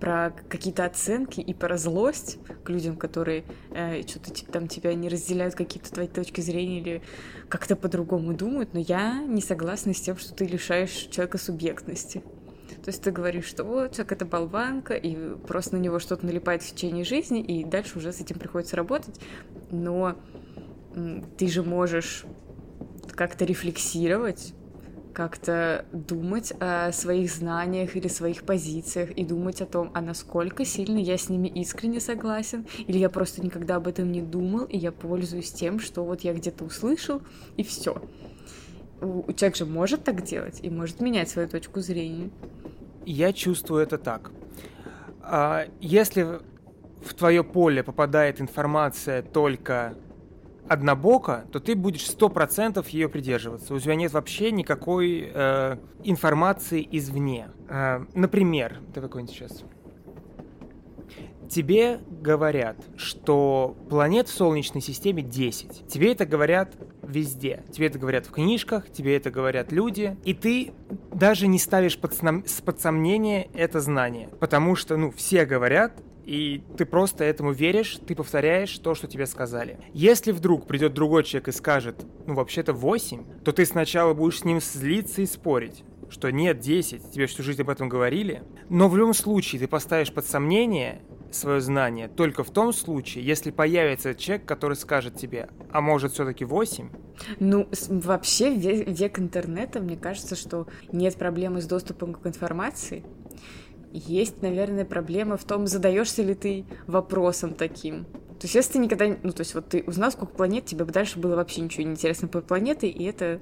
про 0.00 0.32
какие-то 0.48 0.84
оценки 0.84 1.40
и 1.40 1.54
про 1.54 1.76
злость 1.78 2.38
к 2.64 2.68
людям, 2.68 2.96
которые 2.96 3.44
э, 3.70 4.02
что-то 4.06 4.32
там 4.50 4.68
тебя 4.68 4.94
не 4.94 5.08
разделяют, 5.08 5.54
какие-то 5.54 5.92
твои 5.92 6.08
точки 6.08 6.40
зрения 6.40 6.80
или 6.80 7.02
как-то 7.48 7.76
по-другому 7.76 8.34
думают, 8.34 8.74
но 8.74 8.80
я 8.80 9.22
не 9.22 9.40
согласна 9.40 9.94
с 9.94 10.00
тем, 10.00 10.16
что 10.16 10.34
ты 10.34 10.46
лишаешь 10.46 11.08
человека 11.10 11.38
субъектности. 11.38 12.22
То 12.82 12.88
есть 12.88 13.02
ты 13.02 13.12
говоришь, 13.12 13.44
что 13.44 13.64
вот 13.64 13.92
человек 13.92 14.12
это 14.12 14.24
болванка, 14.24 14.94
и 14.94 15.36
просто 15.46 15.76
на 15.76 15.80
него 15.80 15.98
что-то 15.98 16.26
налипает 16.26 16.62
в 16.62 16.70
течение 16.74 17.04
жизни, 17.04 17.40
и 17.40 17.64
дальше 17.64 17.98
уже 17.98 18.12
с 18.12 18.20
этим 18.20 18.38
приходится 18.38 18.76
работать. 18.76 19.20
Но 19.70 20.16
ты 21.38 21.48
же 21.48 21.62
можешь 21.62 22.24
как-то 23.14 23.44
рефлексировать 23.44 24.52
как-то 25.12 25.84
думать 25.92 26.52
о 26.60 26.92
своих 26.92 27.30
знаниях 27.30 27.96
или 27.96 28.08
своих 28.08 28.44
позициях 28.44 29.10
и 29.10 29.24
думать 29.24 29.60
о 29.60 29.66
том, 29.66 29.90
а 29.94 30.00
насколько 30.00 30.64
сильно 30.64 30.98
я 30.98 31.16
с 31.16 31.28
ними 31.28 31.48
искренне 31.48 32.00
согласен, 32.00 32.66
или 32.86 32.98
я 32.98 33.08
просто 33.08 33.42
никогда 33.42 33.76
об 33.76 33.86
этом 33.86 34.10
не 34.10 34.22
думал, 34.22 34.64
и 34.64 34.76
я 34.76 34.92
пользуюсь 34.92 35.52
тем, 35.52 35.78
что 35.78 36.04
вот 36.04 36.22
я 36.22 36.32
где-то 36.32 36.64
услышал, 36.64 37.22
и 37.56 37.62
все. 37.62 38.02
Человек 39.00 39.56
же 39.56 39.66
может 39.66 40.04
так 40.04 40.22
делать 40.22 40.60
и 40.62 40.70
может 40.70 41.00
менять 41.00 41.28
свою 41.28 41.48
точку 41.48 41.80
зрения. 41.80 42.30
Я 43.04 43.32
чувствую 43.32 43.82
это 43.82 43.98
так. 43.98 44.30
А, 45.22 45.66
если 45.80 46.40
в 47.04 47.14
твое 47.14 47.42
поле 47.42 47.82
попадает 47.82 48.40
информация 48.40 49.22
только 49.22 49.94
однобоко, 50.72 51.44
то 51.52 51.60
ты 51.60 51.74
будешь 51.74 52.06
сто 52.06 52.28
процентов 52.28 52.88
ее 52.88 53.08
придерживаться. 53.08 53.74
У 53.74 53.78
тебя 53.78 53.94
нет 53.94 54.12
вообще 54.12 54.50
никакой 54.50 55.30
э, 55.32 55.76
информации 56.02 56.86
извне. 56.90 57.48
Э, 57.68 58.04
например, 58.14 58.80
давай 58.94 59.08
какой-нибудь 59.08 59.34
сейчас. 59.34 59.62
Тебе 61.48 62.00
говорят, 62.08 62.78
что 62.96 63.76
планет 63.90 64.28
в 64.28 64.34
Солнечной 64.34 64.80
системе 64.80 65.22
10. 65.22 65.86
Тебе 65.86 66.12
это 66.12 66.24
говорят 66.24 66.74
везде. 67.02 67.62
Тебе 67.70 67.88
это 67.88 67.98
говорят 67.98 68.26
в 68.26 68.30
книжках, 68.30 68.90
тебе 68.90 69.16
это 69.16 69.30
говорят 69.30 69.70
люди. 69.70 70.16
И 70.24 70.32
ты 70.32 70.72
даже 71.12 71.46
не 71.48 71.58
ставишь 71.58 71.98
под, 71.98 72.18
под 72.64 72.80
сомнение 72.80 73.50
это 73.52 73.80
знание. 73.80 74.30
Потому 74.40 74.76
что, 74.76 74.96
ну, 74.96 75.10
все 75.10 75.44
говорят, 75.44 75.92
и 76.24 76.62
ты 76.76 76.84
просто 76.84 77.24
этому 77.24 77.52
веришь, 77.52 77.98
ты 78.06 78.14
повторяешь 78.14 78.76
то, 78.78 78.94
что 78.94 79.06
тебе 79.06 79.26
сказали. 79.26 79.78
Если 79.92 80.32
вдруг 80.32 80.66
придет 80.66 80.94
другой 80.94 81.24
человек 81.24 81.48
и 81.48 81.52
скажет, 81.52 82.04
ну 82.26 82.34
вообще-то 82.34 82.72
8, 82.72 83.42
то 83.44 83.52
ты 83.52 83.64
сначала 83.66 84.14
будешь 84.14 84.40
с 84.40 84.44
ним 84.44 84.60
злиться 84.60 85.22
и 85.22 85.26
спорить 85.26 85.84
что 86.12 86.30
нет, 86.30 86.60
10, 86.60 87.10
тебе 87.10 87.26
всю 87.26 87.42
жизнь 87.42 87.62
об 87.62 87.70
этом 87.70 87.88
говорили. 87.88 88.42
Но 88.68 88.88
в 88.88 88.96
любом 88.96 89.14
случае 89.14 89.60
ты 89.60 89.66
поставишь 89.66 90.12
под 90.12 90.26
сомнение 90.26 91.00
свое 91.34 91.60
знание 91.60 92.08
только 92.08 92.44
в 92.44 92.50
том 92.50 92.72
случае, 92.72 93.24
если 93.24 93.50
появится 93.50 94.14
человек, 94.14 94.46
который 94.46 94.76
скажет 94.76 95.16
тебе, 95.16 95.48
а 95.70 95.80
может 95.80 96.12
все-таки 96.12 96.44
8? 96.44 96.90
Ну, 97.40 97.68
вообще 97.88 98.54
век 98.54 99.18
интернета, 99.18 99.80
мне 99.80 99.96
кажется, 99.96 100.36
что 100.36 100.66
нет 100.92 101.16
проблемы 101.16 101.62
с 101.62 101.66
доступом 101.66 102.14
к 102.14 102.26
информации. 102.26 103.04
Есть, 103.92 104.40
наверное, 104.40 104.86
проблема 104.86 105.36
в 105.36 105.44
том, 105.44 105.66
задаешься 105.66 106.22
ли 106.22 106.34
ты 106.34 106.64
вопросом 106.86 107.52
таким. 107.52 108.04
То 108.04 108.46
есть, 108.46 108.54
если 108.54 108.72
ты 108.72 108.78
никогда... 108.78 109.06
Ну, 109.22 109.32
то 109.32 109.42
есть, 109.42 109.54
вот 109.54 109.68
ты 109.68 109.84
узнал, 109.86 110.10
сколько 110.10 110.34
планет, 110.34 110.64
тебе 110.64 110.84
бы 110.84 110.92
дальше 110.92 111.18
было 111.18 111.36
вообще 111.36 111.60
ничего 111.60 111.84
не 111.84 111.92
интересно 111.92 112.26
по 112.26 112.40
планете, 112.40 112.88
и 112.88 113.04
это 113.04 113.40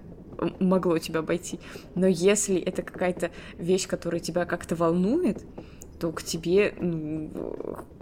могло 0.59 0.99
тебя 0.99 1.21
обойти. 1.21 1.61
Но 1.95 2.07
если 2.07 2.59
это 2.59 2.83
какая-то 2.83 3.31
вещь, 3.59 3.87
которая 3.87 4.21
тебя 4.21 4.45
как-то 4.45 4.75
волнует, 4.75 5.45
то 6.01 6.11
к 6.13 6.23
тебе 6.23 6.75
ну, 6.81 7.31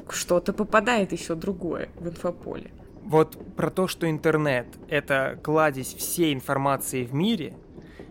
что-то 0.08 0.52
попадает 0.52 1.12
еще 1.12 1.34
другое 1.34 1.90
в 1.96 2.08
инфополе. 2.08 2.70
Вот 3.02 3.38
про 3.56 3.70
то, 3.70 3.88
что 3.88 4.08
интернет— 4.08 4.66
это 4.88 5.38
кладезь 5.42 5.94
всей 5.94 6.32
информации 6.32 7.04
в 7.04 7.14
мире, 7.14 7.54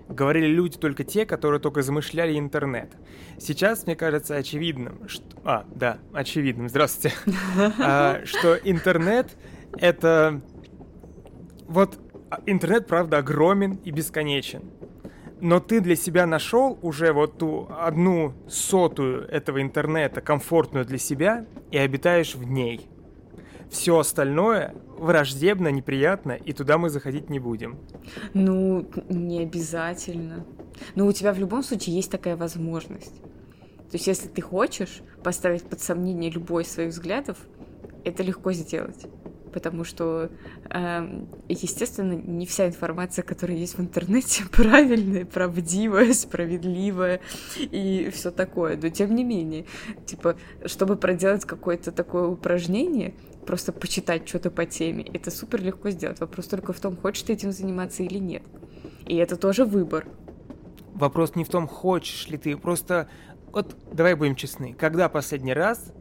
говорили 0.09 0.47
люди 0.47 0.77
только 0.77 1.03
те, 1.03 1.25
которые 1.25 1.59
только 1.59 1.81
замышляли 1.81 2.37
интернет. 2.37 2.91
Сейчас, 3.39 3.85
мне 3.85 3.95
кажется, 3.95 4.35
очевидным, 4.35 5.07
что... 5.07 5.23
А, 5.43 5.65
да, 5.73 5.99
очевидным, 6.13 6.69
здравствуйте. 6.69 7.15
А, 7.79 8.21
что 8.25 8.55
интернет— 8.55 9.37
это... 9.77 10.41
Вот 11.67 11.99
интернет, 12.45 12.87
правда, 12.87 13.17
огромен 13.17 13.79
и 13.83 13.91
бесконечен. 13.91 14.63
Но 15.39 15.59
ты 15.59 15.81
для 15.81 15.95
себя 15.95 16.25
нашел 16.25 16.79
уже 16.81 17.13
вот 17.13 17.37
ту 17.37 17.67
одну 17.69 18.33
сотую 18.47 19.27
этого 19.27 19.61
интернета, 19.61 20.21
комфортную 20.21 20.85
для 20.85 20.97
себя, 20.97 21.45
и 21.69 21.77
обитаешь 21.77 22.33
в 22.33 22.43
ней. 22.43 22.89
Все 23.69 23.99
остальное 23.99 24.75
враждебно, 24.97 25.69
неприятно, 25.69 26.31
и 26.31 26.53
туда 26.53 26.77
мы 26.77 26.89
заходить 26.89 27.29
не 27.29 27.39
будем. 27.39 27.77
Ну, 28.33 28.87
не 29.09 29.43
обязательно. 29.43 30.45
Но 30.95 31.05
у 31.05 31.11
тебя 31.11 31.33
в 31.33 31.39
любом 31.39 31.63
случае 31.63 31.95
есть 31.95 32.11
такая 32.11 32.35
возможность. 32.35 33.21
То 33.89 33.93
есть, 33.93 34.07
если 34.07 34.27
ты 34.27 34.41
хочешь 34.41 35.01
поставить 35.23 35.63
под 35.63 35.81
сомнение 35.81 36.29
любой 36.29 36.63
из 36.63 36.71
своих 36.71 36.91
взглядов, 36.91 37.37
это 38.03 38.23
легко 38.23 38.51
сделать 38.51 39.07
потому 39.57 39.83
что, 39.83 40.29
э, 40.69 41.23
естественно, 41.49 42.13
не 42.13 42.45
вся 42.45 42.67
информация, 42.67 43.23
которая 43.23 43.57
есть 43.57 43.75
в 43.75 43.81
интернете, 43.81 44.43
правильная, 44.51 45.25
правдивая, 45.25 46.13
справедливая 46.13 47.21
и 47.57 48.11
все 48.13 48.29
такое. 48.29 48.77
Но 48.77 48.89
тем 48.89 49.15
не 49.15 49.23
менее, 49.23 49.65
типа, 50.05 50.37
чтобы 50.65 50.95
проделать 50.95 51.45
какое-то 51.45 51.91
такое 51.91 52.27
упражнение, 52.27 53.15
просто 53.47 53.71
почитать 53.71 54.27
что-то 54.27 54.51
по 54.51 54.65
теме, 54.65 55.03
это 55.13 55.31
супер 55.31 55.63
легко 55.63 55.89
сделать. 55.89 56.19
Вопрос 56.19 56.47
только 56.47 56.73
в 56.73 56.79
том, 56.79 56.95
хочешь 56.95 57.23
ты 57.23 57.33
этим 57.33 57.51
заниматься 57.51 58.03
или 58.03 58.19
нет. 58.19 58.43
И 59.07 59.15
это 59.15 59.37
тоже 59.37 59.65
выбор. 59.65 60.05
Вопрос 60.93 61.35
не 61.35 61.45
в 61.45 61.49
том, 61.49 61.67
хочешь 61.67 62.27
ли 62.27 62.37
ты, 62.37 62.57
просто 62.57 63.07
вот 63.51 63.75
давай 63.91 64.13
будем 64.15 64.35
честны, 64.35 64.75
когда 64.77 65.09
последний 65.09 65.53
раз 65.53 65.93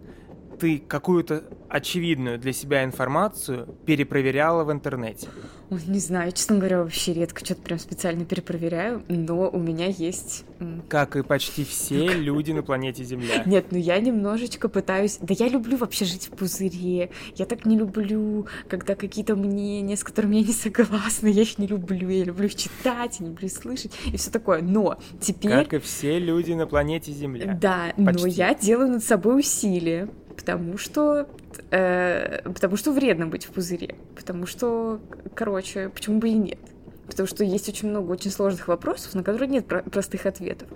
ты 0.58 0.78
какую-то 0.78 1.44
очевидную 1.68 2.38
для 2.38 2.52
себя 2.52 2.84
информацию 2.84 3.66
перепроверяла 3.84 4.64
в 4.64 4.72
интернете? 4.72 5.28
Ой, 5.68 5.80
не 5.88 5.98
знаю, 5.98 6.30
честно 6.30 6.58
говоря, 6.58 6.78
вообще 6.78 7.12
редко 7.12 7.44
что-то 7.44 7.62
прям 7.62 7.78
специально 7.80 8.24
перепроверяю, 8.24 9.02
но 9.08 9.50
у 9.50 9.58
меня 9.58 9.86
есть... 9.86 10.44
Как 10.88 11.16
и 11.16 11.22
почти 11.22 11.64
все 11.64 12.06
люди 12.06 12.52
на 12.52 12.62
планете 12.62 13.02
Земля. 13.02 13.42
Нет, 13.46 13.66
ну 13.72 13.78
я 13.78 13.98
немножечко 13.98 14.68
пытаюсь... 14.68 15.18
Да 15.20 15.34
я 15.36 15.48
люблю 15.48 15.76
вообще 15.76 16.04
жить 16.04 16.28
в 16.28 16.36
пузыре. 16.36 17.10
Я 17.34 17.46
так 17.46 17.66
не 17.66 17.76
люблю, 17.76 18.46
когда 18.68 18.94
какие-то 18.94 19.34
мнения, 19.34 19.96
с 19.96 20.04
которыми 20.04 20.36
я 20.36 20.46
не 20.46 20.52
согласна, 20.52 21.26
я 21.26 21.42
их 21.42 21.58
не 21.58 21.66
люблю. 21.66 22.08
Я 22.08 22.24
люблю 22.24 22.46
их 22.46 22.54
читать, 22.54 23.18
я 23.18 23.26
люблю 23.26 23.46
их 23.46 23.52
слышать 23.52 23.92
и 24.06 24.16
все 24.16 24.30
такое. 24.30 24.62
Но 24.62 24.98
теперь... 25.20 25.50
Как 25.50 25.74
и 25.74 25.78
все 25.78 26.20
люди 26.20 26.52
на 26.52 26.66
планете 26.66 27.10
Земля. 27.10 27.58
Да, 27.60 27.92
почти. 27.96 28.22
но 28.22 28.26
я 28.26 28.54
делаю 28.54 28.92
над 28.92 29.04
собой 29.04 29.40
усилия 29.40 30.08
потому 30.36 30.78
что 30.78 31.28
э, 31.70 32.42
потому 32.42 32.76
что 32.76 32.92
вредно 32.92 33.26
быть 33.26 33.44
в 33.46 33.50
пузыре, 33.50 33.96
потому 34.14 34.46
что, 34.46 35.00
короче, 35.34 35.88
почему 35.88 36.18
бы 36.18 36.28
и 36.28 36.34
нет? 36.34 36.58
Потому 37.06 37.26
что 37.26 37.44
есть 37.44 37.68
очень 37.68 37.88
много 37.88 38.12
очень 38.12 38.30
сложных 38.30 38.68
вопросов, 38.68 39.14
на 39.14 39.22
которые 39.22 39.48
нет 39.48 39.66
про- 39.66 39.82
простых 39.82 40.26
ответов. 40.26 40.68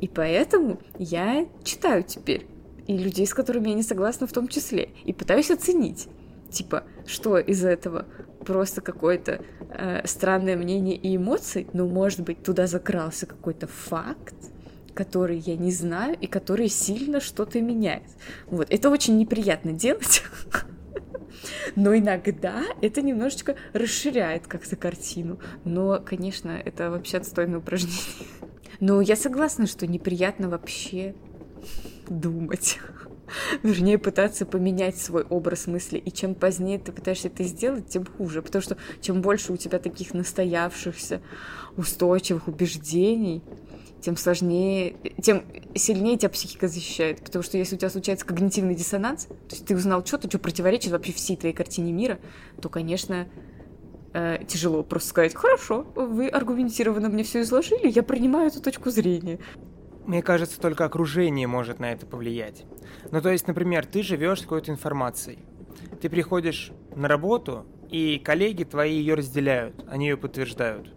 И 0.00 0.08
поэтому 0.08 0.80
я 0.98 1.46
читаю 1.64 2.02
теперь. 2.02 2.46
И 2.86 2.96
людей, 2.96 3.26
с 3.26 3.34
которыми 3.34 3.70
я 3.70 3.74
не 3.74 3.82
согласна 3.82 4.26
в 4.26 4.32
том 4.32 4.48
числе. 4.48 4.90
И 5.04 5.12
пытаюсь 5.12 5.50
оценить. 5.50 6.08
Типа, 6.50 6.84
что 7.06 7.38
из 7.38 7.64
этого 7.64 8.06
просто 8.44 8.80
какое-то 8.80 9.42
э, 9.70 10.06
странное 10.06 10.56
мнение 10.56 10.96
и 10.96 11.16
эмоции, 11.16 11.66
но, 11.72 11.86
может 11.86 12.20
быть, 12.20 12.42
туда 12.42 12.66
закрался 12.66 13.26
какой-то 13.26 13.66
факт, 13.66 14.35
которые 14.96 15.38
я 15.38 15.56
не 15.56 15.70
знаю 15.70 16.16
и 16.20 16.26
которые 16.26 16.68
сильно 16.68 17.20
что-то 17.20 17.60
меняют. 17.60 18.04
Вот, 18.46 18.66
это 18.70 18.90
очень 18.90 19.18
неприятно 19.18 19.72
делать, 19.72 20.24
но 21.76 21.94
иногда 21.96 22.62
это 22.80 23.02
немножечко 23.02 23.56
расширяет 23.74 24.46
как-то 24.46 24.74
картину. 24.74 25.38
Но, 25.64 26.00
конечно, 26.04 26.50
это 26.50 26.90
вообще 26.90 27.18
отстойное 27.18 27.58
упражнение. 27.58 28.00
Но 28.80 29.00
я 29.00 29.16
согласна, 29.16 29.66
что 29.66 29.86
неприятно 29.86 30.50
вообще 30.50 31.14
думать. 32.08 32.78
Вернее, 33.62 33.98
пытаться 33.98 34.44
поменять 34.44 34.98
свой 34.98 35.22
образ 35.24 35.66
мысли. 35.66 35.98
И 35.98 36.10
чем 36.10 36.34
позднее 36.34 36.78
ты 36.78 36.92
пытаешься 36.92 37.28
это 37.28 37.42
сделать, 37.44 37.88
тем 37.88 38.04
хуже. 38.04 38.42
Потому 38.42 38.62
что 38.62 38.76
чем 39.00 39.22
больше 39.22 39.52
у 39.52 39.56
тебя 39.56 39.78
таких 39.78 40.12
настоявшихся, 40.12 41.22
устойчивых 41.76 42.48
убеждений, 42.48 43.42
тем 44.00 44.16
сложнее, 44.16 44.96
тем 45.22 45.44
сильнее 45.74 46.16
тебя 46.16 46.30
психика 46.30 46.68
защищает. 46.68 47.22
Потому 47.22 47.42
что 47.42 47.58
если 47.58 47.76
у 47.76 47.78
тебя 47.78 47.90
случается 47.90 48.26
когнитивный 48.26 48.74
диссонанс, 48.74 49.26
то 49.26 49.34
есть 49.50 49.66
ты 49.66 49.74
узнал 49.74 50.04
что-то, 50.04 50.28
что 50.28 50.38
противоречит 50.38 50.92
вообще 50.92 51.12
всей 51.12 51.36
твоей 51.36 51.54
картине 51.54 51.92
мира, 51.92 52.18
то, 52.60 52.68
конечно, 52.68 53.26
э, 54.12 54.38
тяжело 54.46 54.82
просто 54.82 55.10
сказать, 55.10 55.34
хорошо, 55.34 55.86
вы 55.94 56.28
аргументированно 56.28 57.08
мне 57.08 57.24
все 57.24 57.40
изложили, 57.40 57.88
я 57.88 58.02
принимаю 58.02 58.48
эту 58.48 58.60
точку 58.60 58.90
зрения. 58.90 59.38
Мне 60.06 60.22
кажется, 60.22 60.60
только 60.60 60.84
окружение 60.84 61.48
может 61.48 61.80
на 61.80 61.90
это 61.90 62.06
повлиять. 62.06 62.64
Ну, 63.10 63.20
то 63.20 63.30
есть, 63.30 63.48
например, 63.48 63.86
ты 63.86 64.02
живешь 64.02 64.42
какой-то 64.42 64.70
информацией. 64.70 65.40
Ты 66.00 66.08
приходишь 66.08 66.70
на 66.94 67.08
работу, 67.08 67.66
и 67.90 68.18
коллеги 68.18 68.64
твои 68.64 68.94
ее 68.94 69.14
разделяют, 69.14 69.84
они 69.88 70.08
ее 70.08 70.16
подтверждают 70.16 70.95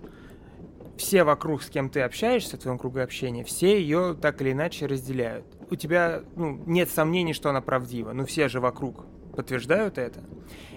все 0.99 1.23
вокруг, 1.23 1.63
с 1.63 1.69
кем 1.69 1.89
ты 1.89 2.01
общаешься, 2.01 2.57
в 2.57 2.59
твоем 2.59 2.77
кругу 2.77 2.99
общения, 2.99 3.43
все 3.43 3.79
ее 3.79 4.15
так 4.21 4.41
или 4.41 4.51
иначе 4.51 4.85
разделяют. 4.85 5.45
У 5.71 5.75
тебя 5.75 6.23
ну, 6.35 6.61
нет 6.65 6.89
сомнений, 6.89 7.33
что 7.33 7.49
она 7.49 7.61
правдива, 7.61 8.11
но 8.11 8.25
все 8.25 8.49
же 8.49 8.59
вокруг 8.59 9.05
подтверждают 9.35 9.97
это. 9.97 10.21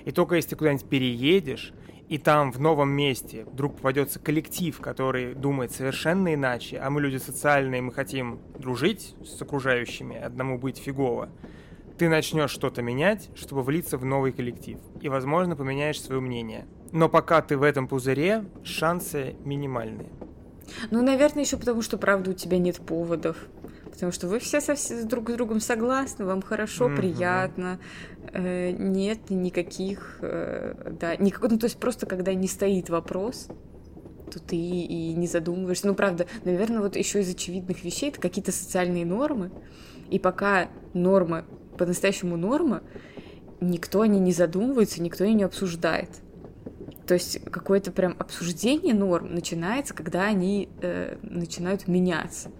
И 0.04 0.12
только 0.12 0.36
если 0.36 0.50
ты 0.50 0.56
куда-нибудь 0.56 0.88
переедешь, 0.88 1.74
и 2.08 2.18
там 2.18 2.52
в 2.52 2.60
новом 2.60 2.90
месте 2.90 3.44
вдруг 3.50 3.76
попадется 3.76 4.20
коллектив, 4.20 4.78
который 4.80 5.34
думает 5.34 5.72
совершенно 5.72 6.34
иначе, 6.34 6.78
а 6.78 6.88
мы 6.88 7.00
люди 7.00 7.16
социальные, 7.16 7.82
мы 7.82 7.92
хотим 7.92 8.38
дружить 8.58 9.16
с 9.24 9.42
окружающими, 9.42 10.16
одному 10.18 10.56
быть 10.56 10.78
фигово, 10.78 11.30
ты 11.98 12.08
начнешь 12.08 12.50
что-то 12.50 12.82
менять, 12.82 13.30
чтобы 13.34 13.62
влиться 13.62 13.98
в 13.98 14.04
новый 14.04 14.32
коллектив. 14.32 14.78
И, 15.00 15.08
возможно, 15.08 15.56
поменяешь 15.56 16.00
свое 16.00 16.20
мнение. 16.20 16.66
Но 16.92 17.08
пока 17.08 17.40
ты 17.42 17.56
в 17.56 17.62
этом 17.62 17.88
пузыре, 17.88 18.44
шансы 18.64 19.36
минимальные. 19.44 20.10
Ну, 20.90 21.02
наверное, 21.02 21.44
еще 21.44 21.56
потому, 21.56 21.82
что, 21.82 21.98
правда, 21.98 22.30
у 22.30 22.34
тебя 22.34 22.58
нет 22.58 22.76
поводов. 22.76 23.36
Потому 23.90 24.10
что 24.10 24.26
вы 24.26 24.38
все 24.38 24.60
со 24.60 24.74
с 24.74 25.04
друг 25.04 25.30
с 25.30 25.34
другом 25.34 25.60
согласны, 25.60 26.24
вам 26.24 26.40
хорошо, 26.40 26.88
mm-hmm. 26.88 26.96
приятно. 26.96 27.78
Э, 28.32 28.70
нет 28.70 29.28
никаких, 29.28 30.18
э, 30.22 30.94
да, 30.98 31.14
никак, 31.16 31.50
ну, 31.50 31.58
то 31.58 31.66
есть 31.66 31.78
просто 31.78 32.06
когда 32.06 32.32
не 32.32 32.48
стоит 32.48 32.88
вопрос, 32.88 33.48
то 34.32 34.40
ты 34.40 34.56
и 34.56 35.12
не 35.12 35.26
задумываешься. 35.26 35.86
Ну, 35.86 35.94
правда, 35.94 36.26
наверное, 36.44 36.80
вот 36.80 36.96
еще 36.96 37.20
из 37.20 37.28
очевидных 37.28 37.84
вещей 37.84 38.08
это 38.08 38.20
какие-то 38.20 38.50
социальные 38.50 39.04
нормы. 39.04 39.50
И 40.10 40.18
пока 40.18 40.68
норма 40.94 41.44
по-настоящему 41.82 42.36
норма, 42.36 42.84
никто 43.60 44.02
о 44.02 44.06
ней 44.06 44.20
не 44.20 44.32
задумывается, 44.32 45.02
никто 45.02 45.24
ее 45.24 45.34
не 45.34 45.42
обсуждает. 45.42 46.10
То 47.08 47.14
есть 47.14 47.42
какое-то 47.50 47.90
прям 47.90 48.14
обсуждение 48.20 48.94
норм 48.94 49.34
начинается, 49.34 49.94
когда 49.94 50.22
они 50.22 50.68
э, 50.80 51.16
начинают 51.22 51.88
меняться. 51.88 52.52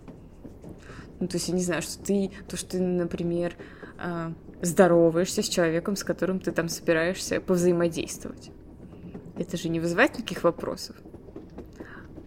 Ну, 1.20 1.28
то 1.28 1.37
есть, 1.37 1.46
я 1.46 1.54
не 1.54 1.62
знаю, 1.62 1.82
что 1.82 2.02
ты, 2.02 2.32
то, 2.48 2.56
что 2.56 2.70
ты, 2.70 2.80
например, 2.80 3.54
э, 4.00 4.32
здороваешься 4.61 5.42
с 5.42 5.48
человеком, 5.48 5.94
с 5.94 6.02
которым 6.02 6.40
ты 6.40 6.50
там 6.50 6.68
собираешься 6.68 7.40
повзаимодействовать. 7.40 8.50
Это 9.38 9.56
же 9.56 9.68
не 9.68 9.78
вызывает 9.78 10.18
никаких 10.18 10.42
вопросов. 10.42 10.96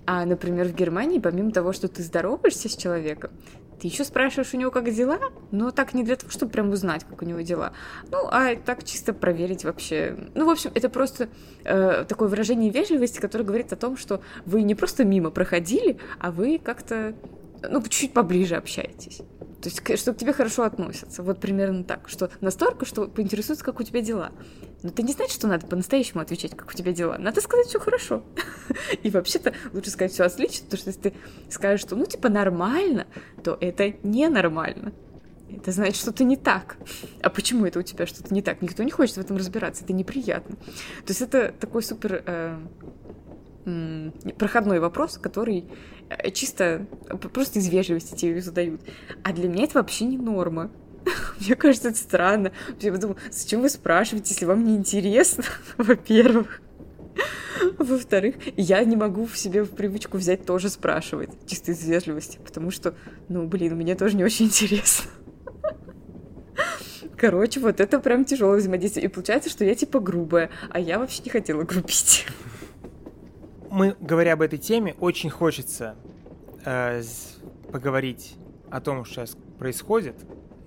А, 0.05 0.25
например, 0.25 0.69
в 0.69 0.73
Германии, 0.73 1.19
помимо 1.19 1.51
того, 1.51 1.73
что 1.73 1.89
ты 1.89 2.03
здороваешься 2.03 2.69
с 2.69 2.77
человеком, 2.77 3.31
Ты 3.79 3.87
еще 3.87 4.03
спрашиваешь 4.03 4.53
у 4.53 4.57
него, 4.57 4.71
как 4.71 4.91
дела, 4.91 5.19
но 5.51 5.71
так 5.71 5.93
не 5.93 6.03
для 6.03 6.15
того, 6.15 6.31
чтобы 6.31 6.51
прям 6.51 6.69
узнать, 6.69 7.03
как 7.03 7.21
у 7.21 7.25
него 7.25 7.41
дела. 7.41 7.73
Ну, 8.09 8.27
а 8.31 8.55
так 8.55 8.83
чисто 8.83 9.13
проверить 9.13 9.63
вообще. 9.63 10.15
Ну, 10.33 10.45
в 10.45 10.49
общем, 10.49 10.71
это 10.73 10.89
просто 10.89 11.29
э, 11.63 12.05
такое 12.07 12.27
выражение 12.27 12.71
вежливости, 12.71 13.19
которое 13.19 13.43
говорит 13.43 13.73
о 13.73 13.75
том, 13.75 13.97
что 13.97 14.21
вы 14.45 14.61
не 14.63 14.75
просто 14.75 15.03
мимо 15.03 15.29
проходили, 15.29 15.97
а 16.19 16.31
вы 16.31 16.57
как-то, 16.57 17.15
ну, 17.69 17.81
чуть-чуть 17.81 18.13
поближе 18.13 18.55
общаетесь. 18.55 19.21
То 19.61 19.69
есть, 19.69 19.99
что 19.99 20.13
к 20.13 20.17
тебе 20.17 20.31
хорошо 20.31 20.63
относятся. 20.63 21.23
Вот 21.23 21.39
примерно 21.39 21.83
так. 21.83 22.07
Что 22.07 22.29
настолько, 22.39 22.85
что 22.85 23.07
поинтересуются, 23.07 23.65
как 23.65 23.79
у 23.79 23.83
тебя 23.83 24.01
дела. 24.01 24.31
Но 24.85 24.91
ты 24.91 25.01
не 25.01 25.13
знаешь, 25.13 25.31
что 25.31 25.47
надо 25.47 25.65
по-настоящему 25.65 26.21
отвечать, 26.21 26.55
как 26.55 26.69
у 26.69 26.73
тебя 26.73 26.91
дела. 26.93 27.17
Надо 27.17 27.41
сказать 27.41 27.65
все 27.65 27.79
хорошо. 27.79 28.23
И 29.01 29.09
вообще-то 29.09 29.51
лучше 29.73 29.89
сказать 29.89 30.11
все 30.11 30.25
отлично, 30.25 30.65
потому 30.65 30.77
что 30.79 30.89
если 30.91 31.01
ты 31.09 31.13
скажешь, 31.49 31.81
что 31.81 31.95
ну 31.95 32.05
типа 32.05 32.29
нормально, 32.29 33.07
то 33.43 33.57
это 33.59 33.95
ненормально. 34.03 34.93
Это 35.49 35.71
значит, 35.71 35.95
что-то 35.95 36.23
не 36.23 36.37
так. 36.37 36.77
А 37.23 37.31
почему 37.31 37.65
это 37.65 37.79
у 37.79 37.81
тебя 37.81 38.05
что-то 38.05 38.31
не 38.31 38.43
так? 38.43 38.61
Никто 38.61 38.83
не 38.83 38.91
хочет 38.91 39.15
в 39.15 39.21
этом 39.21 39.37
разбираться, 39.37 39.83
это 39.83 39.93
неприятно. 39.93 40.55
То 40.55 41.09
есть 41.09 41.21
это 41.21 41.51
такой 41.59 41.81
супер 41.81 42.23
э, 42.23 42.59
проходной 44.37 44.79
вопрос, 44.79 45.17
который 45.17 45.65
э, 46.09 46.29
чисто 46.29 46.85
просто 47.33 47.57
из 47.57 47.69
вежливости 47.69 48.13
тебе 48.15 48.39
задают. 48.39 48.81
А 49.23 49.33
для 49.33 49.49
меня 49.49 49.63
это 49.63 49.79
вообще 49.79 50.05
не 50.05 50.17
норма. 50.17 50.69
Мне 51.39 51.55
кажется, 51.55 51.89
это 51.89 51.97
странно. 51.97 52.51
Я 52.79 52.91
подумала, 52.91 53.17
зачем 53.31 53.61
вы 53.61 53.69
спрашиваете, 53.69 54.33
если 54.33 54.45
вам 54.45 54.63
не 54.63 54.75
интересно, 54.75 55.43
во-первых. 55.77 56.61
Во-вторых, 57.79 58.35
я 58.57 58.83
не 58.83 58.95
могу 58.95 59.25
в 59.25 59.37
себе 59.37 59.63
в 59.63 59.71
привычку 59.71 60.17
взять 60.17 60.45
тоже 60.45 60.69
спрашивать, 60.69 61.29
чисто 61.47 61.71
из 61.71 61.83
вежливости, 61.85 62.39
потому 62.43 62.69
что, 62.71 62.95
ну, 63.29 63.47
блин, 63.47 63.75
мне 63.75 63.95
тоже 63.95 64.17
не 64.17 64.23
очень 64.23 64.45
интересно. 64.47 65.09
Короче, 67.17 67.59
вот 67.61 67.79
это 67.79 67.99
прям 67.99 68.25
тяжелое 68.25 68.59
взаимодействие. 68.59 69.05
И 69.05 69.07
получается, 69.07 69.49
что 69.49 69.63
я 69.63 69.73
типа 69.73 69.99
грубая, 69.99 70.49
а 70.69 70.79
я 70.79 70.99
вообще 70.99 71.23
не 71.23 71.29
хотела 71.29 71.63
грубить 71.63 72.25
мы, 73.75 73.97
говоря 73.99 74.33
об 74.33 74.41
этой 74.41 74.57
теме, 74.57 74.95
очень 75.01 75.29
хочется 75.29 75.95
э, 76.63 77.01
поговорить 77.73 78.37
о 78.71 78.79
том, 78.79 79.03
что 79.03 79.15
сейчас 79.15 79.37
происходит, 79.59 80.15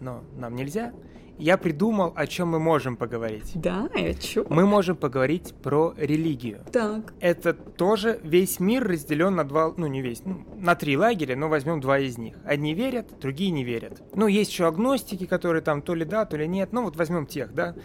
но 0.00 0.22
нам 0.36 0.54
нельзя. 0.54 0.92
Я 1.38 1.56
придумал, 1.56 2.12
о 2.16 2.26
чем 2.26 2.48
мы 2.48 2.58
можем 2.58 2.96
поговорить. 2.96 3.52
Да, 3.54 3.88
и 3.94 4.06
о 4.06 4.14
чем? 4.14 4.46
Мы 4.48 4.66
можем 4.66 4.96
поговорить 4.96 5.54
про 5.62 5.94
религию. 5.96 6.64
Так. 6.72 7.14
Это 7.20 7.54
тоже 7.54 8.18
весь 8.24 8.58
мир 8.58 8.84
разделен 8.84 9.36
на 9.36 9.44
два, 9.44 9.72
ну 9.76 9.86
не 9.86 10.02
весь, 10.02 10.24
ну, 10.24 10.44
на 10.56 10.74
три 10.74 10.96
лагеря, 10.96 11.36
но 11.36 11.48
возьмем 11.48 11.80
два 11.80 12.00
из 12.00 12.18
них. 12.18 12.34
Одни 12.44 12.74
верят, 12.74 13.20
другие 13.20 13.52
не 13.52 13.62
верят. 13.62 14.02
Ну, 14.16 14.26
есть 14.26 14.50
еще 14.50 14.66
агностики, 14.66 15.26
которые 15.26 15.62
там 15.62 15.80
то 15.80 15.94
ли 15.94 16.04
да, 16.04 16.24
то 16.24 16.36
ли 16.36 16.48
нет. 16.48 16.72
Ну, 16.72 16.82
вот 16.82 16.96
возьмем 16.96 17.24
тех, 17.24 17.54
да, 17.54 17.76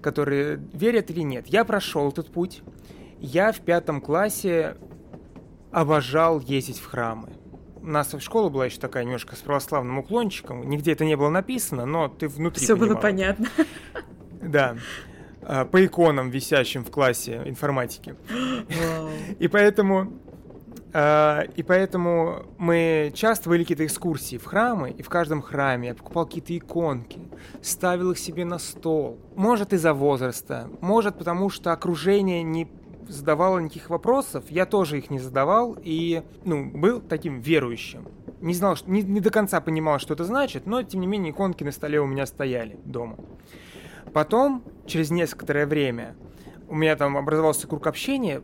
которые 0.00 0.60
верят 0.72 1.10
или 1.10 1.22
нет. 1.22 1.48
Я 1.48 1.64
прошел 1.64 2.10
этот 2.10 2.30
путь. 2.30 2.62
Я 3.18 3.50
в 3.50 3.58
пятом 3.58 4.00
классе 4.00 4.76
обожал 5.72 6.38
ездить 6.38 6.78
в 6.78 6.86
храмы. 6.86 7.28
У 7.82 7.86
нас 7.86 8.14
школа 8.20 8.48
была 8.48 8.66
еще 8.66 8.78
такая 8.78 9.04
немножко 9.04 9.36
с 9.36 9.40
православным 9.40 9.98
уклончиком. 9.98 10.68
Нигде 10.68 10.92
это 10.92 11.04
не 11.04 11.16
было 11.16 11.30
написано, 11.30 11.86
но 11.86 12.08
ты 12.08 12.28
внутри 12.28 12.64
Все 12.64 12.76
было 12.76 12.94
понятно. 12.94 13.48
Да. 14.42 14.74
А, 15.42 15.66
по 15.66 15.84
иконам, 15.84 16.30
висящим 16.30 16.82
в 16.82 16.90
классе 16.90 17.42
информатики. 17.44 18.14
И 19.38 19.48
поэтому 19.48 20.14
а, 20.92 21.42
и 21.54 21.62
поэтому 21.62 22.46
мы 22.58 23.12
часто 23.14 23.48
были 23.48 23.62
какие-то 23.62 23.86
экскурсии 23.86 24.38
в 24.38 24.44
храмы, 24.44 24.90
и 24.90 25.02
в 25.02 25.08
каждом 25.08 25.40
храме 25.40 25.88
я 25.88 25.94
покупал 25.94 26.26
какие-то 26.26 26.56
иконки, 26.56 27.20
ставил 27.62 28.10
их 28.10 28.18
себе 28.18 28.44
на 28.44 28.58
стол. 28.58 29.18
Может 29.36 29.72
из-за 29.72 29.94
возраста, 29.94 30.68
может 30.80 31.16
потому 31.16 31.48
что 31.48 31.72
окружение 31.72 32.42
не 32.42 32.68
задавала 33.10 33.58
никаких 33.58 33.90
вопросов, 33.90 34.44
я 34.50 34.66
тоже 34.66 34.98
их 34.98 35.10
не 35.10 35.18
задавал 35.18 35.76
и, 35.82 36.22
ну, 36.44 36.70
был 36.70 37.00
таким 37.00 37.40
верующим. 37.40 38.08
Не 38.40 38.54
знал, 38.54 38.76
что, 38.76 38.90
не, 38.90 39.02
не 39.02 39.20
до 39.20 39.30
конца 39.30 39.60
понимал, 39.60 39.98
что 39.98 40.14
это 40.14 40.24
значит, 40.24 40.66
но, 40.66 40.82
тем 40.82 41.00
не 41.00 41.06
менее, 41.06 41.32
иконки 41.32 41.64
на 41.64 41.72
столе 41.72 42.00
у 42.00 42.06
меня 42.06 42.26
стояли 42.26 42.78
дома. 42.84 43.16
Потом, 44.12 44.64
через 44.86 45.10
некоторое 45.10 45.66
время, 45.66 46.16
у 46.68 46.74
меня 46.74 46.96
там 46.96 47.16
образовался 47.16 47.66
круг 47.66 47.86
общения, 47.86 48.42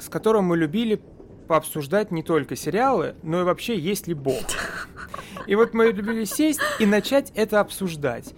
с 0.00 0.08
которым 0.08 0.44
мы 0.44 0.56
любили 0.56 1.00
пообсуждать 1.46 2.10
не 2.10 2.22
только 2.22 2.56
сериалы, 2.56 3.16
но 3.22 3.40
и 3.40 3.44
вообще, 3.44 3.78
есть 3.78 4.06
ли 4.06 4.14
Бог. 4.14 4.44
И 5.46 5.54
вот 5.56 5.74
мы 5.74 5.86
любили 5.86 6.24
сесть 6.24 6.60
и 6.78 6.86
начать 6.86 7.30
это 7.34 7.60
обсуждать. 7.60 8.34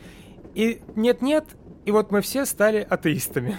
И 0.54 0.82
нет-нет, 0.96 1.44
и 1.84 1.92
вот 1.92 2.10
мы 2.10 2.20
все 2.20 2.44
стали 2.46 2.86
атеистами. 2.88 3.58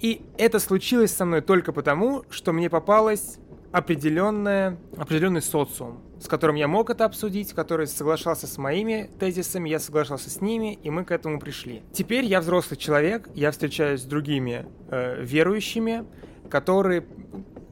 И 0.00 0.22
это 0.38 0.58
случилось 0.58 1.12
со 1.12 1.26
мной 1.26 1.42
только 1.42 1.72
потому, 1.72 2.24
что 2.30 2.52
мне 2.52 2.70
попалась 2.70 3.38
определенная, 3.70 4.78
определенный 4.96 5.42
социум, 5.42 6.00
с 6.18 6.26
которым 6.26 6.56
я 6.56 6.68
мог 6.68 6.90
это 6.90 7.04
обсудить, 7.04 7.52
который 7.52 7.86
соглашался 7.86 8.46
с 8.46 8.56
моими 8.58 9.10
тезисами, 9.18 9.68
я 9.68 9.78
соглашался 9.78 10.30
с 10.30 10.40
ними, 10.40 10.74
и 10.82 10.90
мы 10.90 11.04
к 11.04 11.10
этому 11.10 11.38
пришли. 11.38 11.82
Теперь 11.92 12.24
я 12.24 12.40
взрослый 12.40 12.78
человек, 12.78 13.28
я 13.34 13.50
встречаюсь 13.50 14.00
с 14.00 14.04
другими 14.04 14.66
э, 14.88 15.22
верующими, 15.22 16.06
которые... 16.48 17.06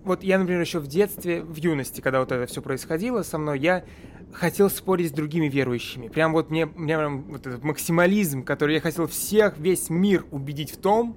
Вот 0.05 0.23
я, 0.23 0.39
например, 0.39 0.61
еще 0.61 0.79
в 0.79 0.87
детстве, 0.87 1.43
в 1.43 1.57
юности, 1.57 2.01
когда 2.01 2.21
вот 2.21 2.31
это 2.31 2.47
все 2.47 2.63
происходило 2.63 3.23
со 3.23 3.39
мной, 3.39 3.59
я 3.59 3.85
хотел 4.33 4.71
спорить 4.71 5.09
с 5.09 5.13
другими 5.13 5.49
верующими. 5.49 6.09
Прям 6.09 6.33
вот 6.33 6.51
мне, 6.51 6.67
мне 6.67 6.97
прям 6.97 7.25
вот 7.25 7.47
этот 7.47 7.65
максимализм, 7.65 8.45
который 8.45 8.75
я 8.75 8.81
хотел 8.81 9.07
всех, 9.07 9.59
весь 9.59 9.91
мир 9.91 10.25
убедить 10.31 10.71
в 10.71 10.77
том, 10.77 11.17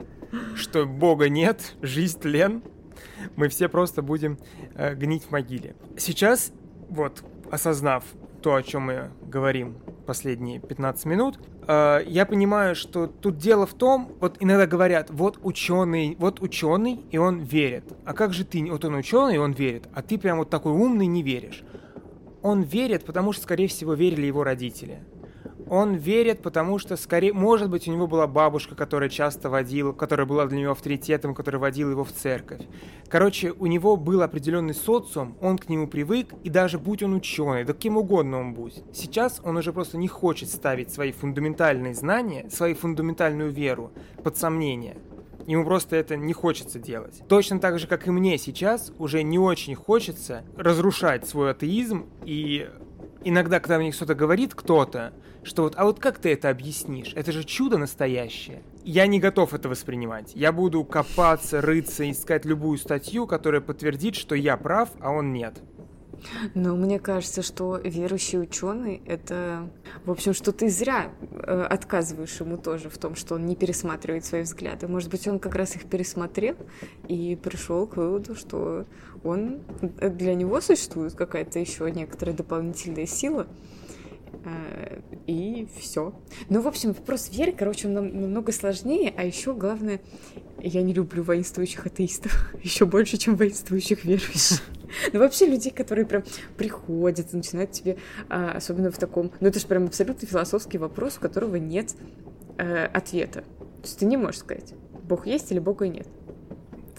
что 0.56 0.86
Бога 0.86 1.30
нет, 1.30 1.76
жизнь 1.82 2.20
тлен, 2.20 2.63
мы 3.36 3.50
все 3.50 3.70
просто 3.70 4.02
будем 4.02 4.38
э, 4.76 4.96
гнить 4.96 5.24
в 5.24 5.32
могиле. 5.32 5.76
Сейчас, 5.98 6.52
вот, 6.89 7.24
осознав 7.50 8.04
то, 8.41 8.56
о 8.56 8.63
чем 8.63 8.84
мы 8.84 9.12
говорим 9.22 9.78
последние 10.06 10.60
15 10.60 11.06
минут, 11.06 11.39
э, 11.67 12.02
я 12.08 12.26
понимаю, 12.26 12.76
что 12.76 13.08
тут 13.08 13.38
дело 13.38 13.65
в 13.65 13.74
том, 13.74 14.12
вот 14.20 14.38
иногда 14.39 14.65
говорят, 14.65 15.10
вот 15.12 15.39
ученый, 15.44 16.15
вот 16.20 16.41
ученый, 16.41 17.06
и 17.12 17.17
он 17.17 17.39
верит. 17.39 17.86
А 18.06 18.13
как 18.13 18.34
же 18.34 18.46
ты, 18.46 18.63
вот 18.70 18.84
он 18.86 18.96
ученый, 18.96 19.36
и 19.36 19.39
он 19.39 19.52
верит, 19.52 19.88
а 19.94 20.02
ты 20.02 20.17
прям 20.17 20.39
вот 20.39 20.50
такой 20.50 20.72
умный 20.72 21.08
не 21.08 21.24
веришь. 21.24 21.63
Он 22.41 22.63
верит, 22.63 23.06
потому 23.06 23.34
что, 23.34 23.44
скорее 23.44 23.67
всего, 23.67 23.94
верили 23.94 24.26
его 24.26 24.44
родители 24.44 25.00
он 25.71 25.95
верит, 25.95 26.41
потому 26.41 26.79
что, 26.79 26.97
скорее, 26.97 27.31
может 27.31 27.69
быть, 27.69 27.88
у 27.88 27.91
него 27.93 28.05
была 28.05 28.27
бабушка, 28.27 28.75
которая 28.75 29.07
часто 29.07 29.49
водила, 29.49 29.93
которая 29.93 30.27
была 30.27 30.45
для 30.45 30.60
него 30.60 30.71
авторитетом, 30.73 31.34
которая 31.34 31.62
водила 31.62 31.91
его 31.91 32.03
в 32.03 32.12
церковь. 32.12 32.60
Короче, 33.07 33.53
у 33.57 33.67
него 33.67 33.95
был 33.95 34.21
определенный 34.21 34.73
социум, 34.73 35.38
он 35.39 35.57
к 35.57 35.69
нему 35.69 35.88
привык, 35.88 36.34
и 36.43 36.49
даже 36.49 36.77
будь 36.77 37.03
он 37.03 37.13
ученый, 37.13 37.63
да 37.63 37.71
кем 37.71 37.95
угодно 37.95 38.41
он 38.41 38.53
будет. 38.53 38.84
Сейчас 38.93 39.39
он 39.45 39.55
уже 39.55 39.71
просто 39.71 39.97
не 39.97 40.10
хочет 40.10 40.49
ставить 40.49 40.91
свои 40.91 41.13
фундаментальные 41.13 41.93
знания, 41.93 42.49
свою 42.49 42.75
фундаментальную 42.75 43.49
веру 43.49 43.93
под 44.25 44.36
сомнение. 44.36 44.97
Ему 45.47 45.63
просто 45.63 45.95
это 45.95 46.17
не 46.17 46.34
хочется 46.34 46.79
делать. 46.79 47.23
Точно 47.29 47.60
так 47.60 47.79
же, 47.79 47.88
как 47.88 48.07
и 48.07 48.12
мне 48.12 48.38
сейчас, 48.38 48.91
уже 48.99 49.23
не 49.23 49.39
очень 49.39 49.75
хочется 49.75 50.43
разрушать 50.57 51.25
свой 51.25 51.51
атеизм 51.51 52.07
и 52.25 52.69
иногда, 53.23 53.60
когда 53.60 53.77
мне 53.77 53.91
что-то 53.91 54.15
говорит 54.15 54.53
кто-то, 54.55 55.13
что 55.43 55.63
вот, 55.63 55.73
а 55.75 55.86
вот 55.86 55.99
как 55.99 56.19
ты 56.19 56.31
это 56.34 56.49
объяснишь? 56.49 57.13
Это 57.15 57.31
же 57.31 57.43
чудо 57.43 57.77
настоящее. 57.77 58.62
Я 58.84 59.07
не 59.07 59.19
готов 59.19 59.53
это 59.53 59.69
воспринимать. 59.69 60.34
Я 60.36 60.51
буду 60.51 60.84
копаться, 60.84 61.62
рыться, 61.62 62.10
искать 62.10 62.45
любую 62.45 62.77
статью, 62.77 63.27
которая 63.27 63.62
подтвердит, 63.62 64.15
что 64.15 64.36
я 64.36 64.57
прав, 64.57 64.89
а 64.99 65.12
он 65.12 65.34
нет. 65.34 65.62
Но 66.53 66.75
мне 66.75 66.99
кажется, 66.99 67.41
что 67.41 67.77
верующий 67.77 68.39
ученый 68.39 69.01
это, 69.05 69.69
в 70.05 70.12
общем, 70.12 70.34
что 70.34 70.51
ты 70.51 70.69
зря 70.69 71.11
э, 71.32 71.67
отказываешь 71.69 72.39
ему 72.39 72.57
тоже 72.57 72.89
в 72.89 72.97
том, 72.97 73.15
что 73.15 73.36
он 73.36 73.45
не 73.45 73.55
пересматривает 73.55 74.26
свои 74.26 74.43
взгляды. 74.43 74.88
Может 74.88 75.09
быть, 75.09 75.28
он 75.28 75.39
как 75.39 75.55
раз 75.55 75.76
их 75.76 75.86
пересмотрел 75.86 76.55
и 77.07 77.36
пришел 77.41 77.88
к 77.88 77.97
выводу, 77.97 78.36
что 78.36 78.86
он 79.24 79.61
э, 79.99 80.09
для 80.09 80.36
него 80.36 80.61
существует 80.61 81.13
какая-то 81.13 81.59
еще 81.59 81.89
некоторая 81.91 82.36
дополнительная 82.36 83.05
сила. 83.05 83.47
Э, 84.43 84.99
и 85.28 85.67
все. 85.78 86.13
Ну, 86.49 86.61
в 86.61 86.67
общем, 86.67 86.93
вопрос 86.93 87.30
веры, 87.32 87.53
короче, 87.57 87.88
он 87.88 87.93
намного 87.93 88.51
сложнее, 88.51 89.13
а 89.15 89.24
еще 89.24 89.53
главное, 89.53 90.01
я 90.59 90.82
не 90.82 90.93
люблю 90.93 91.24
воинствующих 91.24 91.86
атеистов 91.86 92.53
еще 92.63 92.86
больше, 92.86 93.17
чем 93.17 93.36
воинствующих 93.36 94.03
верующих. 94.05 94.61
Ну, 95.13 95.19
вообще 95.19 95.45
людей, 95.45 95.72
которые 95.72 96.05
прям 96.05 96.24
приходят, 96.57 97.32
начинают 97.32 97.72
тебе, 97.72 97.95
а, 98.28 98.51
особенно 98.51 98.91
в 98.91 98.97
таком... 98.97 99.32
Ну, 99.39 99.47
это 99.47 99.57
же 99.57 99.65
прям 99.65 99.86
абсолютно 99.86 100.28
философский 100.28 100.78
вопрос, 100.80 101.15
у 101.15 101.22
которого 101.22 101.55
нет 101.55 101.95
э, 102.57 102.88
ответа. 102.88 103.43
То 103.82 103.84
есть 103.84 103.99
ты 103.99 104.05
не 104.05 104.17
можешь 104.17 104.41
сказать, 104.41 104.74
Бог 105.03 105.28
есть 105.28 105.49
или 105.53 105.59
Бога 105.59 105.88
нет. 105.88 106.07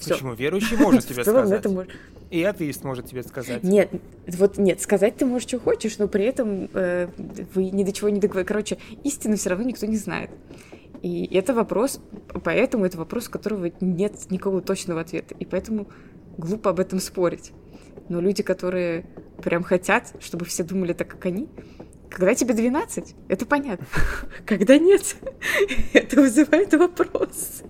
Всё. 0.03 0.15
Почему? 0.15 0.35
Верующий 0.35 0.77
может 0.77 1.07
тебе 1.09 1.23
сказать. 1.23 1.61
это 1.61 1.69
мож- 1.69 1.91
И 2.31 2.43
атеист 2.43 2.85
может 2.85 3.07
тебе 3.07 3.23
сказать. 3.23 3.63
Нет, 3.63 3.91
вот 4.27 4.59
нет, 4.59 4.81
сказать 4.81 5.17
ты 5.17 5.27
можешь, 5.27 5.49
что 5.49 5.59
хочешь, 5.61 5.99
но 5.99 6.09
при 6.09 6.25
этом 6.25 6.69
э, 6.75 7.09
вы 7.55 7.71
ни 7.71 7.85
до 7.85 7.93
чего 7.93 8.09
не 8.09 8.21
договорились. 8.21 8.49
Короче, 8.49 8.79
истину 9.05 9.37
все 9.37 9.51
равно 9.51 9.65
никто 9.65 9.87
не 9.87 9.97
знает. 9.97 10.31
И 11.03 11.29
это 11.35 11.53
вопрос, 11.53 12.01
поэтому 12.45 12.85
это 12.85 12.97
вопрос, 12.99 13.29
у 13.29 13.31
которого 13.31 13.71
нет 13.81 14.31
никакого 14.31 14.61
точного 14.61 15.01
ответа. 15.01 15.35
И 15.39 15.45
поэтому 15.45 15.89
глупо 16.39 16.71
об 16.71 16.81
этом 16.81 17.01
спорить. 17.01 17.53
Но 18.09 18.21
люди, 18.21 18.43
которые 18.43 19.07
прям 19.43 19.63
хотят, 19.65 20.13
чтобы 20.21 20.45
все 20.45 20.63
думали 20.65 20.93
так, 20.93 21.09
как 21.09 21.27
они, 21.27 21.49
когда 22.09 22.35
тебе 22.35 22.55
12, 22.55 23.15
это 23.29 23.47
понятно. 23.47 23.87
Когда 24.47 24.79
нет, 24.79 25.17
это 25.93 26.21
вызывает 26.21 26.73
вопрос. 26.75 27.63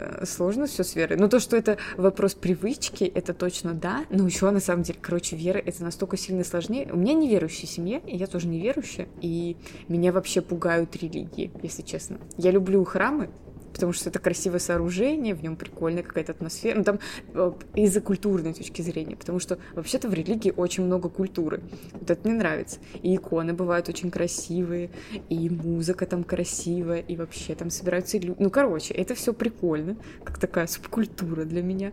Э, 0.00 0.24
Сложно 0.26 0.66
все 0.66 0.84
с 0.84 0.94
верой. 0.94 1.16
Но 1.16 1.28
то, 1.28 1.40
что 1.40 1.56
это 1.56 1.76
вопрос 1.96 2.34
привычки, 2.34 3.04
это 3.04 3.34
точно 3.34 3.74
да. 3.74 4.04
Но 4.10 4.26
еще 4.26 4.50
на 4.50 4.60
самом 4.60 4.82
деле, 4.82 4.98
короче, 5.00 5.36
вера 5.36 5.58
это 5.58 5.82
настолько 5.82 6.16
сильно 6.16 6.44
сложнее. 6.44 6.88
У 6.92 6.96
меня 6.96 7.14
неверующая 7.14 7.68
семья, 7.68 8.00
и 8.06 8.16
я 8.16 8.26
тоже 8.26 8.48
неверующая. 8.48 9.08
И 9.20 9.56
меня 9.88 10.12
вообще 10.12 10.40
пугают 10.40 10.96
религии, 10.96 11.50
если 11.62 11.82
честно. 11.82 12.18
Я 12.36 12.50
люблю 12.50 12.84
храмы, 12.84 13.30
потому 13.72 13.92
что 13.92 14.10
это 14.10 14.18
красивое 14.18 14.58
сооружение, 14.58 15.34
в 15.34 15.42
нем 15.42 15.56
прикольная 15.56 16.02
какая-то 16.02 16.32
атмосфера. 16.32 16.78
Ну, 16.78 16.84
там 16.84 16.98
э, 17.34 17.52
из-за 17.74 18.00
культурной 18.00 18.54
точки 18.54 18.82
зрения, 18.82 19.16
потому 19.16 19.38
что 19.38 19.58
вообще-то 19.74 20.08
в 20.08 20.14
религии 20.14 20.52
очень 20.56 20.84
много 20.84 21.08
культуры. 21.08 21.62
Вот 21.92 22.10
это 22.10 22.28
мне 22.28 22.36
нравится. 22.36 22.80
И 23.02 23.14
иконы 23.14 23.52
бывают 23.52 23.88
очень 23.88 24.10
красивые, 24.10 24.90
и 25.28 25.48
музыка 25.48 26.06
там 26.06 26.24
красивая, 26.24 27.00
и 27.00 27.16
вообще 27.16 27.54
там 27.54 27.70
собираются 27.70 28.18
люди. 28.18 28.36
Ну, 28.38 28.50
короче, 28.50 28.94
это 28.94 29.14
все 29.14 29.32
прикольно, 29.32 29.96
как 30.24 30.38
такая 30.38 30.66
субкультура 30.66 31.44
для 31.44 31.62
меня. 31.62 31.92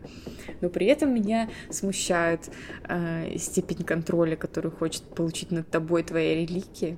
Но 0.62 0.70
при 0.70 0.88
этом 0.88 1.14
меня 1.14 1.50
смущает 1.70 2.50
э, 2.88 3.38
степень 3.38 3.84
контроля, 3.84 4.36
которую 4.36 4.72
хочет 4.72 5.04
получить 5.04 5.52
над 5.52 5.70
тобой 5.70 6.04
твоя 6.04 6.36
религия. 6.36 6.98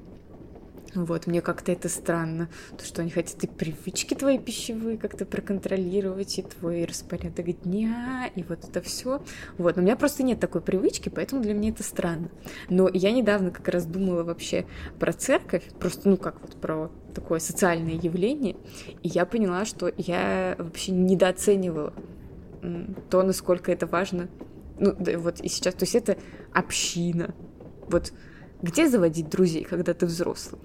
Вот, 0.95 1.27
мне 1.27 1.41
как-то 1.41 1.71
это 1.71 1.87
странно, 1.87 2.49
то, 2.77 2.83
что 2.83 3.01
они 3.01 3.11
хотят 3.11 3.43
и 3.43 3.47
привычки 3.47 4.15
твои 4.15 4.39
пищевые 4.39 4.97
как-то 4.97 5.25
проконтролировать, 5.25 6.39
и 6.39 6.41
твой 6.41 6.85
распорядок 6.85 7.61
дня, 7.61 8.29
и 8.35 8.43
вот 8.43 8.65
это 8.67 8.81
все. 8.81 9.21
Вот, 9.57 9.75
но 9.75 9.81
у 9.81 9.85
меня 9.85 9.95
просто 9.95 10.23
нет 10.23 10.39
такой 10.39 10.61
привычки, 10.61 11.09
поэтому 11.09 11.41
для 11.41 11.53
меня 11.53 11.69
это 11.69 11.83
странно. 11.83 12.29
Но 12.69 12.89
я 12.91 13.11
недавно 13.11 13.51
как 13.51 13.67
раз 13.67 13.85
думала 13.85 14.23
вообще 14.23 14.65
про 14.99 15.13
церковь, 15.13 15.63
просто, 15.79 16.09
ну, 16.09 16.17
как 16.17 16.41
вот 16.41 16.55
про 16.55 16.91
такое 17.13 17.39
социальное 17.39 17.93
явление, 17.93 18.55
и 19.03 19.09
я 19.09 19.25
поняла, 19.25 19.65
что 19.65 19.91
я 19.97 20.55
вообще 20.57 20.91
недооценивала 20.91 21.93
то, 23.09 23.23
насколько 23.23 23.71
это 23.71 23.85
важно. 23.85 24.27
Ну, 24.79 24.95
да, 24.97 25.17
вот 25.17 25.39
и 25.41 25.49
сейчас, 25.49 25.75
то 25.75 25.83
есть 25.83 25.95
это 25.95 26.17
община. 26.53 27.33
Вот 27.87 28.13
где 28.61 28.89
заводить 28.89 29.29
друзей, 29.29 29.63
когда 29.63 29.93
ты 29.93 30.05
взрослый? 30.05 30.61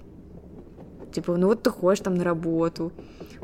Типа, 1.15 1.37
ну 1.37 1.47
вот 1.47 1.63
ты 1.63 1.69
ходишь 1.69 2.01
там 2.01 2.15
на 2.15 2.25
работу, 2.25 2.91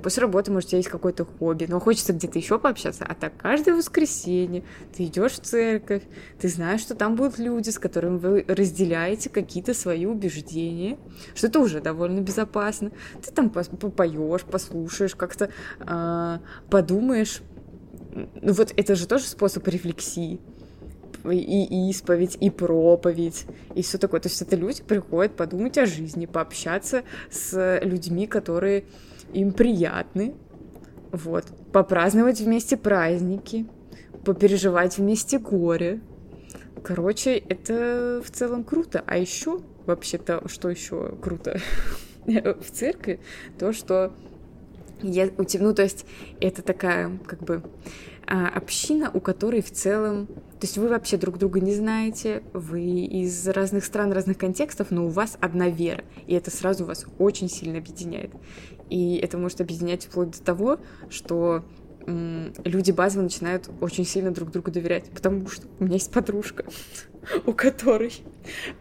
после 0.04 0.24
работы, 0.24 0.52
может, 0.52 0.68
у 0.68 0.70
тебя 0.72 0.80
есть 0.80 0.90
какое-то 0.90 1.24
хобби, 1.24 1.68
но 1.70 1.80
хочется 1.80 2.12
где-то 2.12 2.38
еще 2.38 2.60
пообщаться, 2.60 3.06
а 3.08 3.16
так 3.16 3.38
каждое 3.38 3.74
воскресенье 3.74 4.66
ты 4.94 5.06
идешь 5.06 5.36
в 5.36 5.40
церковь, 5.40 6.04
ты 6.38 6.50
знаешь, 6.50 6.82
что 6.82 6.96
там 6.96 7.16
будут 7.16 7.40
люди, 7.40 7.70
с 7.70 7.80
которыми 7.80 8.18
вы 8.18 8.46
разделяете 8.46 9.30
какие-то 9.30 9.74
свои 9.74 10.06
убеждения, 10.06 10.98
что 11.34 11.48
это 11.48 11.62
уже 11.62 11.80
довольно 11.80 12.20
безопасно. 12.20 12.92
Ты 13.26 13.32
там 13.32 13.50
попоешь, 13.50 14.44
послушаешь, 14.44 15.16
как-то 15.16 15.50
а, 15.80 16.42
подумаешь. 16.70 17.42
Ну 18.42 18.52
вот 18.52 18.74
это 18.76 18.96
же 18.96 19.08
тоже 19.08 19.24
способ 19.24 19.66
рефлексии 19.66 20.42
и 21.30 21.90
исповедь, 21.90 22.38
и 22.40 22.50
проповедь, 22.50 23.46
и 23.76 23.82
все 23.82 23.98
такое. 23.98 24.20
То 24.20 24.30
есть 24.30 24.42
это 24.42 24.56
люди 24.56 24.84
приходят 24.84 25.36
подумать 25.36 25.78
о 25.78 25.86
жизни, 25.86 26.26
пообщаться 26.26 27.04
с 27.30 27.80
людьми, 27.84 28.28
которые 28.28 28.86
им 29.34 29.52
приятны, 29.54 30.36
вот, 31.12 31.46
попраздновать 31.72 32.40
вместе 32.40 32.78
праздники, 32.78 33.68
попереживать 34.24 34.98
вместе 34.98 35.40
горе. 35.40 36.02
Короче, 36.84 37.38
это 37.38 38.22
в 38.26 38.32
целом 38.32 38.64
круто. 38.64 39.04
А 39.06 39.18
еще, 39.18 39.62
вообще-то, 39.86 40.48
что 40.48 40.70
еще 40.70 41.16
круто 41.22 41.60
в 42.26 42.72
церкви, 42.72 43.20
то, 43.60 43.74
что 43.74 44.14
я, 45.02 45.30
у 45.38 45.44
тебя, 45.44 45.64
ну, 45.64 45.74
то 45.74 45.84
есть, 45.84 46.06
это 46.40 46.62
такая, 46.62 47.18
как 47.26 47.40
бы, 47.40 47.64
а, 48.28 48.48
община, 48.48 49.12
у 49.14 49.20
которой 49.20 49.62
в 49.62 49.72
целом... 49.72 50.28
То 50.62 50.68
есть 50.68 50.78
вы 50.78 50.90
вообще 50.90 51.18
друг 51.18 51.40
друга 51.40 51.60
не 51.60 51.74
знаете, 51.74 52.44
вы 52.54 52.84
из 52.84 53.48
разных 53.48 53.84
стран, 53.84 54.12
разных 54.12 54.38
контекстов, 54.38 54.92
но 54.92 55.08
у 55.08 55.10
вас 55.10 55.36
одна 55.42 55.70
вера, 55.70 56.04
и 56.28 56.36
это 56.36 56.52
сразу 56.52 56.86
вас 56.86 57.08
очень 57.18 57.50
сильно 57.50 57.80
объединяет. 57.80 58.30
И 58.92 59.16
это 59.16 59.40
может 59.40 59.60
объединять 59.60 60.06
вплоть 60.06 60.30
до 60.30 60.44
того, 60.44 60.80
что 61.10 61.66
люди 62.06 62.92
базово 62.92 63.24
начинают 63.24 63.72
очень 63.82 64.06
сильно 64.06 64.30
друг 64.30 64.52
другу 64.52 64.70
доверять, 64.70 65.10
потому 65.10 65.48
что 65.48 65.66
у 65.80 65.84
меня 65.84 65.96
есть 65.96 66.12
подружка, 66.12 66.64
у 67.48 67.54
которой 67.54 68.14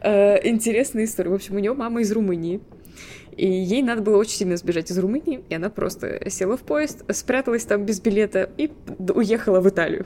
э, 0.03 0.47
интересная 0.47 1.05
история. 1.05 1.31
В 1.31 1.35
общем, 1.35 1.57
у 1.57 1.61
нее 1.61 1.73
мама 1.73 2.03
из 2.03 2.13
Румынии, 2.13 2.61
и 3.39 3.51
ей 3.51 3.83
надо 3.83 4.03
было 4.03 4.19
очень 4.19 4.37
сильно 4.37 4.59
сбежать 4.59 4.91
из 4.91 4.99
Румынии, 4.99 5.45
и 5.49 5.55
она 5.55 5.71
просто 5.71 6.29
села 6.29 6.59
в 6.59 6.61
поезд, 6.61 7.11
спряталась 7.15 7.65
там 7.65 7.87
без 7.87 8.03
билета 8.03 8.51
и 8.59 8.71
уехала 9.15 9.61
в 9.61 9.69
Италию. 9.71 10.05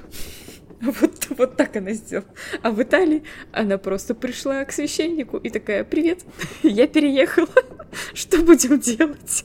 Вот, 1.01 1.29
вот 1.31 1.57
так 1.57 1.77
она 1.77 1.93
сделала. 1.93 2.29
А 2.63 2.71
в 2.71 2.83
Италии 2.83 3.23
она 3.53 3.79
просто 3.79 4.15
пришла 4.15 4.65
к 4.65 4.73
священнику 4.73 5.37
и 5.39 5.51
такая, 5.51 5.85
привет, 5.85 6.25
я 6.63 6.87
переехала, 6.87 7.49
что 8.15 8.43
будем 8.43 8.79
делать? 8.79 9.45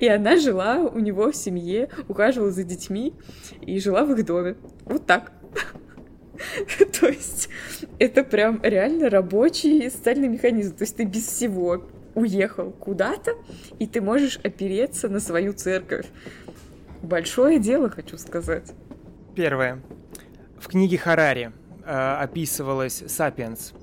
И 0.00 0.08
она 0.08 0.36
жила 0.36 0.78
у 0.78 0.98
него 0.98 1.30
в 1.30 1.36
семье, 1.36 1.90
ухаживала 2.08 2.50
за 2.50 2.64
детьми 2.64 3.12
и 3.60 3.78
жила 3.80 4.04
в 4.04 4.12
их 4.12 4.24
доме. 4.24 4.56
Вот 4.84 5.06
так. 5.06 5.32
То 7.00 7.08
есть 7.08 7.48
это 7.98 8.24
прям 8.24 8.60
реально 8.62 9.10
рабочий 9.10 9.90
социальный 9.90 10.28
механизм. 10.28 10.74
То 10.74 10.84
есть 10.84 10.96
ты 10.96 11.04
без 11.04 11.26
всего 11.26 11.84
уехал 12.14 12.70
куда-то, 12.70 13.32
и 13.78 13.86
ты 13.86 14.00
можешь 14.00 14.38
опереться 14.42 15.08
на 15.08 15.20
свою 15.20 15.52
церковь. 15.52 16.06
Большое 17.02 17.58
дело, 17.58 17.90
хочу 17.90 18.16
сказать. 18.18 18.72
Первое. 19.34 19.80
В 20.60 20.66
книге 20.66 20.98
Харари 20.98 21.52
э, 21.84 22.16
описывалось 22.20 23.04
«Сапиенс». 23.06 23.74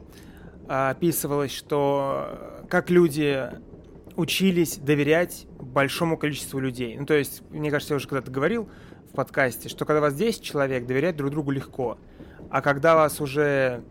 Э, 0.68 0.90
описывалось, 0.90 1.52
что 1.54 2.28
э, 2.28 2.68
как 2.70 2.90
люди 2.90 3.50
учились 4.18 4.78
доверять 4.78 5.48
большому 5.60 6.18
количеству 6.18 6.60
людей. 6.60 6.98
Ну, 6.98 7.06
то 7.06 7.14
есть, 7.14 7.44
мне 7.50 7.72
кажется, 7.72 7.94
я 7.94 7.96
уже 7.96 8.10
когда-то 8.10 8.30
говорил 8.30 8.70
в 9.10 9.16
подкасте, 9.16 9.70
что 9.70 9.86
когда 9.86 10.02
вас 10.02 10.16
10 10.16 10.42
человек, 10.42 10.86
доверять 10.86 11.16
друг 11.16 11.32
другу 11.32 11.52
легко. 11.52 11.98
А 12.50 12.62
когда 12.62 12.96
вас 12.96 13.22
уже 13.22 13.82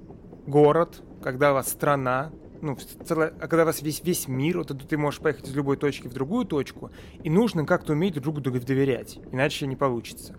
город, 0.47 1.03
когда 1.23 1.55
вас 1.55 1.71
страна, 1.71 2.33
ну, 2.61 2.77
целое, 3.07 3.33
а 3.41 3.49
когда 3.49 3.65
вас 3.65 3.81
весь, 3.81 4.03
весь 4.05 4.29
мир, 4.29 4.59
вот 4.59 4.89
ты 4.89 4.99
можешь 4.99 5.21
поехать 5.21 5.49
из 5.49 5.57
любой 5.57 5.79
точки 5.79 6.07
в 6.07 6.13
другую 6.13 6.45
точку, 6.45 6.91
и 7.23 7.31
нужно 7.31 7.65
как-то 7.65 7.95
уметь 7.95 8.15
друг 8.15 8.41
другу 8.43 8.61
доверять, 8.61 9.19
иначе 9.33 9.67
не 9.67 9.77
получится. 9.77 10.37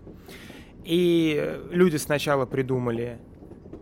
И 0.86 1.60
люди 1.72 1.96
сначала 1.96 2.46
придумали 2.46 3.18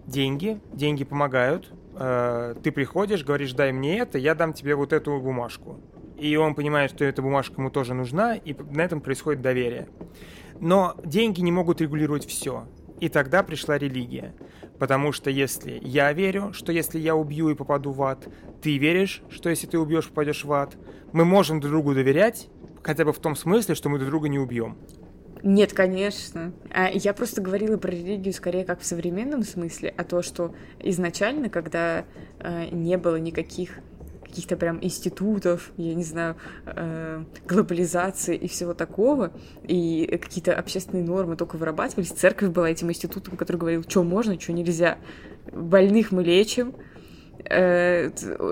деньги, 0.06 0.58
деньги 0.72 1.04
помогают, 1.04 1.70
э, 1.98 2.54
ты 2.62 2.72
приходишь, 2.72 3.22
говоришь, 3.22 3.52
дай 3.52 3.72
мне 3.72 3.98
это, 3.98 4.16
я 4.16 4.34
дам 4.34 4.54
тебе 4.54 4.74
вот 4.74 4.94
эту 4.94 5.20
бумажку. 5.20 5.80
И 6.16 6.34
он 6.36 6.54
понимает, 6.54 6.92
что 6.92 7.04
эта 7.04 7.20
бумажка 7.20 7.60
ему 7.60 7.68
тоже 7.68 7.92
нужна, 7.92 8.36
и 8.36 8.54
на 8.54 8.80
этом 8.80 9.02
происходит 9.02 9.42
доверие. 9.42 9.88
Но 10.60 10.94
деньги 11.04 11.42
не 11.42 11.52
могут 11.52 11.82
регулировать 11.82 12.26
все. 12.26 12.66
И 13.00 13.10
тогда 13.10 13.42
пришла 13.42 13.76
религия. 13.76 14.34
Потому 14.78 15.12
что 15.12 15.28
если 15.28 15.78
я 15.82 16.10
верю, 16.14 16.54
что 16.54 16.72
если 16.72 16.98
я 16.98 17.14
убью 17.16 17.50
и 17.50 17.54
попаду 17.54 17.92
в 17.92 18.02
ад, 18.02 18.26
ты 18.62 18.78
веришь, 18.78 19.22
что 19.28 19.50
если 19.50 19.66
ты 19.66 19.78
убьешь, 19.78 20.08
попадешь 20.08 20.44
в 20.44 20.52
ад, 20.54 20.74
мы 21.12 21.26
можем 21.26 21.60
друг 21.60 21.72
другу 21.72 21.92
доверять, 21.92 22.48
хотя 22.82 23.04
бы 23.04 23.12
в 23.12 23.18
том 23.18 23.36
смысле, 23.36 23.74
что 23.74 23.90
мы 23.90 23.98
друг 23.98 24.08
друга 24.08 24.28
не 24.30 24.38
убьем. 24.38 24.78
Нет, 25.44 25.74
конечно. 25.74 26.54
А 26.70 26.88
Я 26.90 27.12
просто 27.12 27.42
говорила 27.42 27.76
про 27.76 27.90
религию 27.90 28.32
скорее 28.32 28.64
как 28.64 28.80
в 28.80 28.86
современном 28.86 29.42
смысле, 29.42 29.92
а 29.94 30.02
то, 30.02 30.22
что 30.22 30.54
изначально, 30.80 31.50
когда 31.50 32.06
э, 32.40 32.68
не 32.72 32.96
было 32.96 33.16
никаких 33.16 33.72
каких-то 34.22 34.56
прям 34.56 34.82
институтов, 34.82 35.70
я 35.76 35.94
не 35.94 36.02
знаю, 36.02 36.36
э, 36.64 37.24
глобализации 37.46 38.36
и 38.36 38.48
всего 38.48 38.72
такого, 38.72 39.34
и 39.62 40.18
какие-то 40.20 40.56
общественные 40.56 41.04
нормы 41.04 41.36
только 41.36 41.56
вырабатывались. 41.56 42.08
Церковь 42.08 42.48
была 42.48 42.70
этим 42.70 42.90
институтом, 42.90 43.36
который 43.36 43.58
говорил, 43.58 43.84
что 43.86 44.02
можно, 44.02 44.40
что 44.40 44.54
нельзя. 44.54 44.96
Больных 45.52 46.10
мы 46.10 46.24
лечим, 46.24 46.74
э, 47.44 48.10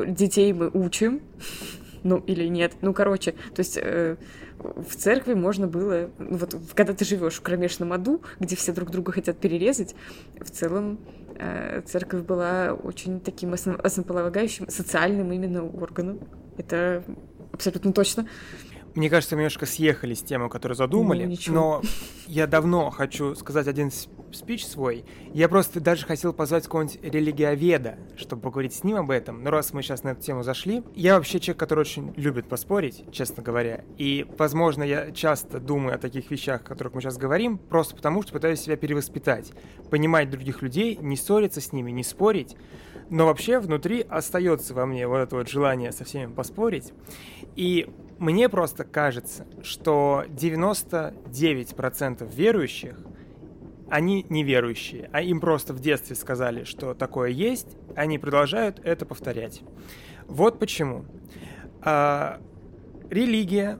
детей 0.08 0.52
мы 0.52 0.68
учим, 0.68 1.22
ну 2.02 2.18
или 2.18 2.48
нет. 2.48 2.74
Ну, 2.82 2.92
короче, 2.92 3.32
то 3.54 3.60
есть 3.60 3.78
в 4.62 4.96
церкви 4.96 5.34
можно 5.34 5.66
было, 5.66 6.10
ну 6.18 6.36
вот 6.36 6.56
когда 6.74 6.94
ты 6.94 7.04
живешь 7.04 7.34
в 7.34 7.42
кромешном 7.42 7.92
аду, 7.92 8.22
где 8.40 8.56
все 8.56 8.72
друг 8.72 8.90
друга 8.90 9.12
хотят 9.12 9.38
перерезать, 9.38 9.94
в 10.40 10.50
целом 10.50 10.98
э, 11.36 11.82
церковь 11.82 12.22
была 12.22 12.72
очень 12.72 13.20
таким 13.20 13.54
основ- 13.54 13.80
основополагающим 13.80 14.68
социальным 14.68 15.32
именно 15.32 15.64
органом. 15.64 16.20
Это 16.56 17.04
абсолютно 17.52 17.92
точно. 17.92 18.28
Мне 18.94 19.08
кажется, 19.08 19.36
мы 19.36 19.42
немножко 19.42 19.64
съехали 19.64 20.14
с 20.14 20.22
темы, 20.22 20.50
которую 20.50 20.76
задумали, 20.76 21.38
ну, 21.46 21.52
но 21.52 21.82
я 22.26 22.46
давно 22.46 22.90
хочу 22.90 23.34
сказать 23.34 23.66
один 23.66 23.90
спич 24.32 24.66
свой. 24.66 25.04
Я 25.32 25.48
просто 25.48 25.80
даже 25.80 26.06
хотел 26.06 26.32
позвать 26.32 26.64
какого-нибудь 26.64 27.02
религиоведа, 27.02 27.98
чтобы 28.16 28.42
поговорить 28.42 28.74
с 28.74 28.84
ним 28.84 28.96
об 28.96 29.10
этом. 29.10 29.42
Но 29.42 29.50
раз 29.50 29.72
мы 29.72 29.82
сейчас 29.82 30.02
на 30.02 30.10
эту 30.10 30.22
тему 30.22 30.42
зашли, 30.42 30.82
я 30.94 31.16
вообще 31.16 31.40
человек, 31.40 31.60
который 31.60 31.80
очень 31.80 32.12
любит 32.16 32.48
поспорить, 32.48 33.04
честно 33.12 33.42
говоря. 33.42 33.84
И, 33.98 34.26
возможно, 34.38 34.82
я 34.82 35.10
часто 35.12 35.60
думаю 35.60 35.94
о 35.94 35.98
таких 35.98 36.30
вещах, 36.30 36.62
о 36.62 36.64
которых 36.64 36.94
мы 36.94 37.00
сейчас 37.00 37.16
говорим, 37.16 37.58
просто 37.58 37.96
потому 37.96 38.22
что 38.22 38.32
пытаюсь 38.32 38.60
себя 38.60 38.76
перевоспитать, 38.76 39.52
понимать 39.90 40.30
других 40.30 40.62
людей, 40.62 40.98
не 41.00 41.16
ссориться 41.16 41.60
с 41.60 41.72
ними, 41.72 41.90
не 41.90 42.04
спорить. 42.04 42.56
Но 43.10 43.26
вообще 43.26 43.58
внутри 43.58 44.06
остается 44.08 44.74
во 44.74 44.86
мне 44.86 45.06
вот 45.06 45.18
это 45.18 45.36
вот 45.36 45.48
желание 45.48 45.92
со 45.92 46.04
всеми 46.04 46.32
поспорить. 46.32 46.92
И 47.56 47.88
мне 48.18 48.48
просто 48.48 48.84
кажется, 48.84 49.46
что 49.62 50.24
99% 50.28 52.34
верующих, 52.34 52.96
они 53.92 54.24
неверующие, 54.30 55.10
а 55.12 55.20
им 55.20 55.38
просто 55.38 55.74
в 55.74 55.80
детстве 55.80 56.16
сказали, 56.16 56.64
что 56.64 56.94
такое 56.94 57.28
есть, 57.28 57.76
они 57.94 58.18
продолжают 58.18 58.80
это 58.84 59.04
повторять. 59.04 59.60
Вот 60.26 60.58
почему. 60.58 61.04
А, 61.82 62.40
религия 63.10 63.78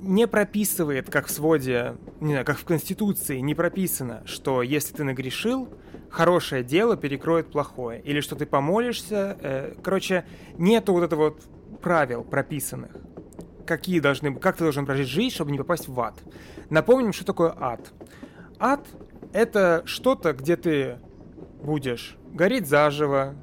не 0.00 0.28
прописывает, 0.28 1.08
как 1.08 1.28
в 1.28 1.30
своде, 1.30 1.96
не 2.20 2.32
знаю, 2.32 2.44
как 2.44 2.58
в 2.58 2.66
Конституции 2.66 3.38
не 3.38 3.54
прописано, 3.54 4.22
что 4.26 4.60
если 4.60 4.96
ты 4.96 5.04
нагрешил, 5.04 5.66
хорошее 6.10 6.62
дело 6.62 6.98
перекроет 6.98 7.50
плохое, 7.50 8.02
или 8.02 8.20
что 8.20 8.36
ты 8.36 8.44
помолишься. 8.44 9.38
Э, 9.40 9.74
короче, 9.82 10.26
нету 10.58 10.92
вот 10.92 11.04
этого 11.04 11.30
вот 11.30 11.42
правил 11.80 12.22
прописанных 12.22 12.90
какие 13.64 14.00
должны, 14.00 14.34
как 14.34 14.56
ты 14.56 14.64
должен 14.64 14.84
прожить 14.84 15.08
жизнь, 15.08 15.32
чтобы 15.32 15.52
не 15.52 15.56
попасть 15.56 15.88
в 15.88 15.98
ад. 16.00 16.16
Напомним, 16.68 17.14
что 17.14 17.24
такое 17.24 17.54
ад. 17.56 17.92
Ад— 18.58 18.84
это 19.32 19.82
что-то, 19.86 20.32
где 20.32 20.56
ты 20.56 20.98
будешь 21.62 22.16
гореть 22.32 22.66
заживо, 22.66 23.34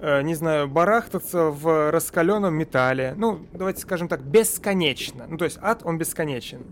э, 0.00 0.22
не 0.22 0.34
знаю, 0.34 0.68
барахтаться 0.68 1.44
в 1.44 1.90
раскаленном 1.90 2.54
металле. 2.54 3.14
Ну, 3.16 3.46
давайте 3.52 3.80
скажем 3.80 4.08
так, 4.08 4.22
бесконечно. 4.22 5.26
Ну, 5.28 5.36
то 5.36 5.44
есть 5.44 5.58
ад, 5.60 5.82
он 5.84 5.98
бесконечен. 5.98 6.62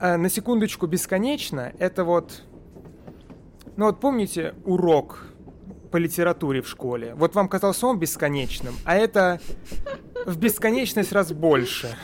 Э, 0.00 0.16
на 0.16 0.28
секундочку, 0.28 0.86
бесконечно— 0.86 1.72
это 1.78 2.04
вот... 2.04 2.42
Ну 3.76 3.86
вот 3.86 3.98
помните 3.98 4.54
урок 4.64 5.26
по 5.90 5.96
литературе 5.96 6.62
в 6.62 6.68
школе? 6.68 7.14
Вот 7.14 7.34
вам 7.34 7.48
казался 7.48 7.86
он 7.86 7.98
бесконечным, 7.98 8.74
а 8.84 8.94
это 8.96 9.40
в 10.26 10.38
бесконечность 10.38 11.12
раз 11.12 11.32
больше. 11.32 11.96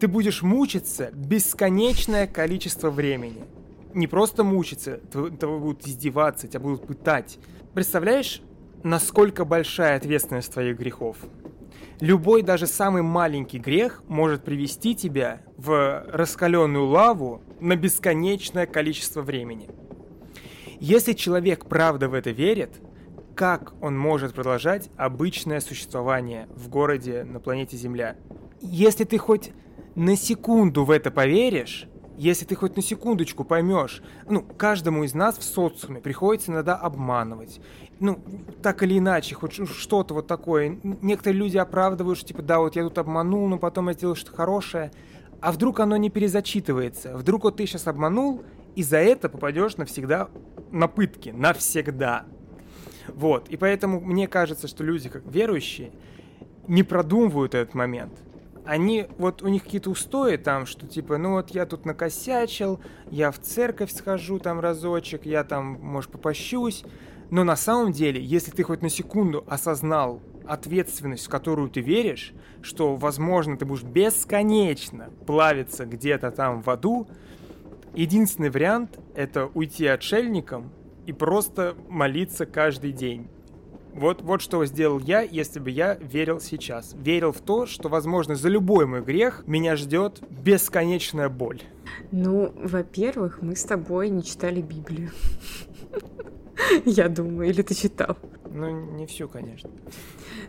Ты 0.00 0.08
будешь 0.08 0.42
мучиться 0.42 1.10
бесконечное 1.14 2.26
количество 2.26 2.90
времени. 2.90 3.44
Не 3.94 4.06
просто 4.06 4.44
мучиться, 4.44 5.00
тебя 5.12 5.48
будут 5.48 5.86
издеваться, 5.86 6.48
тебя 6.48 6.60
будут 6.60 6.86
пытать. 6.86 7.38
Представляешь, 7.74 8.42
насколько 8.82 9.44
большая 9.44 9.96
ответственность 9.96 10.52
твоих 10.52 10.78
грехов? 10.78 11.16
Любой, 12.00 12.42
даже 12.42 12.66
самый 12.66 13.02
маленький 13.02 13.58
грех 13.58 14.02
может 14.08 14.44
привести 14.44 14.94
тебя 14.94 15.42
в 15.56 16.04
раскаленную 16.08 16.86
лаву 16.86 17.42
на 17.60 17.76
бесконечное 17.76 18.66
количество 18.66 19.22
времени. 19.22 19.70
Если 20.80 21.12
человек 21.12 21.66
правда 21.66 22.08
в 22.08 22.14
это 22.14 22.30
верит, 22.30 22.80
как 23.34 23.72
он 23.80 23.96
может 23.96 24.34
продолжать 24.34 24.90
обычное 24.96 25.60
существование 25.60 26.48
в 26.54 26.68
городе 26.68 27.24
на 27.24 27.40
планете 27.40 27.76
Земля. 27.76 28.16
Если 28.60 29.04
ты 29.04 29.16
хоть 29.18 29.52
на 29.94 30.16
секунду 30.16 30.84
в 30.84 30.90
это 30.90 31.10
поверишь, 31.10 31.86
если 32.16 32.44
ты 32.44 32.54
хоть 32.54 32.76
на 32.76 32.82
секундочку 32.82 33.44
поймешь, 33.44 34.02
ну, 34.28 34.42
каждому 34.42 35.04
из 35.04 35.14
нас 35.14 35.38
в 35.38 35.42
социуме 35.42 36.00
приходится 36.00 36.52
иногда 36.52 36.76
обманывать. 36.76 37.60
Ну, 38.00 38.22
так 38.62 38.82
или 38.82 38.98
иначе, 38.98 39.34
хоть 39.34 39.52
что-то 39.52 40.14
вот 40.14 40.26
такое. 40.26 40.78
Некоторые 40.82 41.38
люди 41.38 41.56
оправдывают, 41.56 42.18
что 42.18 42.28
типа, 42.28 42.42
да, 42.42 42.58
вот 42.58 42.76
я 42.76 42.82
тут 42.82 42.98
обманул, 42.98 43.48
но 43.48 43.58
потом 43.58 43.88
я 43.88 43.94
сделал 43.94 44.14
что-то 44.14 44.36
хорошее. 44.36 44.90
А 45.40 45.52
вдруг 45.52 45.80
оно 45.80 45.96
не 45.96 46.10
перезачитывается? 46.10 47.16
Вдруг 47.16 47.44
вот 47.44 47.56
ты 47.56 47.66
сейчас 47.66 47.86
обманул, 47.86 48.42
и 48.76 48.82
за 48.82 48.98
это 48.98 49.28
попадешь 49.28 49.76
навсегда 49.76 50.28
на 50.70 50.88
пытки. 50.88 51.30
Навсегда. 51.30 52.26
Вот. 53.08 53.48
И 53.48 53.56
поэтому 53.56 54.00
мне 54.00 54.28
кажется, 54.28 54.68
что 54.68 54.84
люди, 54.84 55.08
как 55.08 55.22
верующие, 55.26 55.92
не 56.68 56.82
продумывают 56.82 57.54
этот 57.54 57.74
момент. 57.74 58.12
Они, 58.64 59.06
вот 59.18 59.42
у 59.42 59.48
них 59.48 59.64
какие-то 59.64 59.90
устои 59.90 60.36
там, 60.36 60.66
что 60.66 60.86
типа, 60.86 61.18
ну 61.18 61.32
вот 61.32 61.50
я 61.50 61.66
тут 61.66 61.84
накосячил, 61.84 62.80
я 63.10 63.30
в 63.32 63.38
церковь 63.40 63.92
схожу 63.92 64.38
там 64.38 64.60
разочек, 64.60 65.26
я 65.26 65.42
там, 65.42 65.78
может, 65.80 66.12
попощусь. 66.12 66.84
Но 67.30 67.44
на 67.44 67.56
самом 67.56 67.92
деле, 67.92 68.22
если 68.22 68.50
ты 68.50 68.62
хоть 68.62 68.82
на 68.82 68.88
секунду 68.88 69.44
осознал 69.48 70.20
ответственность, 70.46 71.26
в 71.26 71.30
которую 71.30 71.70
ты 71.70 71.80
веришь, 71.80 72.34
что, 72.60 72.94
возможно, 72.94 73.56
ты 73.56 73.64
будешь 73.64 73.82
бесконечно 73.82 75.10
плавиться 75.26 75.86
где-то 75.86 76.30
там 76.30 76.62
в 76.62 76.68
аду, 76.68 77.08
единственный 77.94 78.50
вариант— 78.50 78.98
это 79.14 79.46
уйти 79.46 79.86
отшельником 79.86 80.70
и 81.06 81.12
просто 81.12 81.74
молиться 81.88 82.46
каждый 82.46 82.92
день. 82.92 83.28
Вот, 83.94 84.22
вот 84.22 84.40
что 84.40 84.64
сделал 84.64 84.98
я, 85.00 85.20
если 85.20 85.60
бы 85.60 85.70
я 85.70 85.94
верил 85.94 86.40
сейчас. 86.40 86.94
Верил 86.94 87.32
в 87.32 87.40
то, 87.40 87.66
что, 87.66 87.88
возможно, 87.88 88.34
за 88.34 88.48
любой 88.48 88.86
мой 88.86 89.02
грех 89.02 89.44
меня 89.46 89.76
ждет 89.76 90.22
бесконечная 90.30 91.28
боль. 91.28 91.62
Ну, 92.10 92.52
во-первых, 92.56 93.42
мы 93.42 93.54
с 93.54 93.64
тобой 93.64 94.08
не 94.08 94.22
читали 94.22 94.62
Библию. 94.62 95.10
Я 96.84 97.08
думаю, 97.08 97.50
или 97.50 97.62
ты 97.62 97.74
читал? 97.74 98.16
Ну, 98.50 98.96
не 98.96 99.06
всю, 99.06 99.28
конечно. 99.28 99.70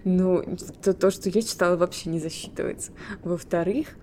Ну, 0.03 0.43
то, 0.81 0.93
то, 0.93 1.11
что 1.11 1.29
я 1.29 1.41
читала, 1.41 1.77
вообще 1.77 2.09
не 2.09 2.19
засчитывается. 2.19 2.91
Во-вторых, 3.23 3.95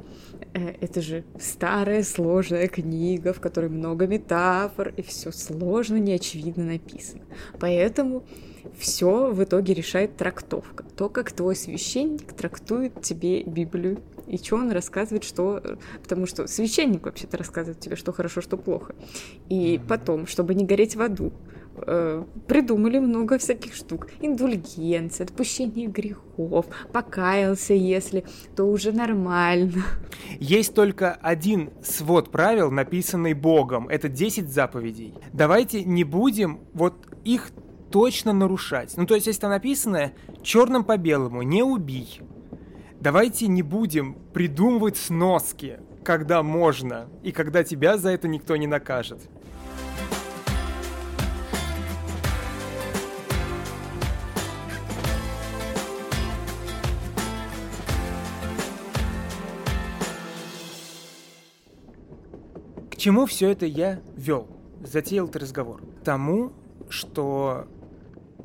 Э, 0.54 0.74
это 0.80 1.00
же 1.00 1.24
старая 1.38 2.02
сложная 2.02 2.68
книга, 2.68 3.32
в 3.32 3.40
которой 3.40 3.70
много 3.70 4.06
метафор, 4.06 4.92
и 4.96 5.02
все 5.02 5.30
сложно, 5.30 5.96
неочевидно 5.96 6.64
написано. 6.64 7.22
Поэтому 7.58 8.24
все 8.78 9.30
в 9.32 9.42
итоге 9.42 9.74
решает 9.74 10.16
трактовка. 10.16 10.84
То, 10.96 11.08
как 11.08 11.32
твой 11.32 11.56
священник 11.56 12.32
трактует 12.32 13.02
тебе 13.02 13.42
Библию, 13.42 14.02
и 14.30 14.36
что 14.36 14.56
он 14.56 14.70
рассказывает, 14.70 15.24
что... 15.24 15.60
Потому 16.02 16.26
что 16.26 16.46
священник 16.46 17.04
вообще-то 17.04 17.36
рассказывает 17.36 17.80
тебе, 17.80 17.96
что 17.96 18.12
хорошо, 18.12 18.40
что 18.40 18.56
плохо. 18.56 18.94
И 19.48 19.80
потом, 19.88 20.28
чтобы 20.28 20.54
не 20.54 20.64
гореть 20.64 20.94
в 20.94 21.02
аду, 21.02 21.32
э, 21.76 22.24
придумали 22.46 23.00
много 23.00 23.38
всяких 23.38 23.74
штук. 23.74 24.08
Индульгенция, 24.20 25.24
отпущение 25.24 25.88
грехов, 25.88 26.66
покаялся, 26.92 27.74
если, 27.74 28.24
то 28.54 28.64
уже 28.64 28.92
нормально. 28.92 29.82
Есть 30.38 30.74
только 30.74 31.12
один 31.12 31.70
свод 31.82 32.30
правил, 32.30 32.70
написанный 32.70 33.34
Богом. 33.34 33.88
Это 33.88 34.08
10 34.08 34.48
заповедей. 34.48 35.14
Давайте 35.32 35.82
не 35.82 36.04
будем 36.04 36.60
вот 36.72 36.94
их 37.24 37.50
точно 37.90 38.32
нарушать. 38.32 38.96
Ну, 38.96 39.06
то 39.06 39.14
есть, 39.14 39.26
если 39.26 39.40
там 39.40 39.50
написано 39.50 40.12
черным 40.42 40.84
по 40.84 40.96
белому, 40.96 41.42
не 41.42 41.62
убий. 41.62 42.20
Давайте 43.00 43.46
не 43.46 43.62
будем 43.62 44.14
придумывать 44.32 44.96
сноски, 44.96 45.80
когда 46.04 46.42
можно, 46.42 47.08
и 47.22 47.32
когда 47.32 47.64
тебя 47.64 47.96
за 47.96 48.10
это 48.10 48.28
никто 48.28 48.56
не 48.56 48.66
накажет. 48.66 49.28
чему 63.00 63.24
все 63.24 63.50
это 63.50 63.64
я 63.66 64.00
вел? 64.14 64.46
Затеял 64.84 65.26
этот 65.26 65.42
разговор. 65.42 65.82
Тому, 66.04 66.52
что 66.90 67.66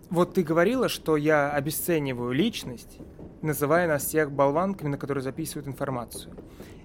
вот 0.09 0.33
ты 0.33 0.43
говорила, 0.43 0.89
что 0.89 1.17
я 1.17 1.51
обесцениваю 1.51 2.31
личность, 2.31 2.99
называя 3.41 3.87
нас 3.87 4.05
всех 4.05 4.31
болванками, 4.31 4.89
на 4.89 4.97
которые 4.97 5.23
записывают 5.23 5.67
информацию. 5.67 6.33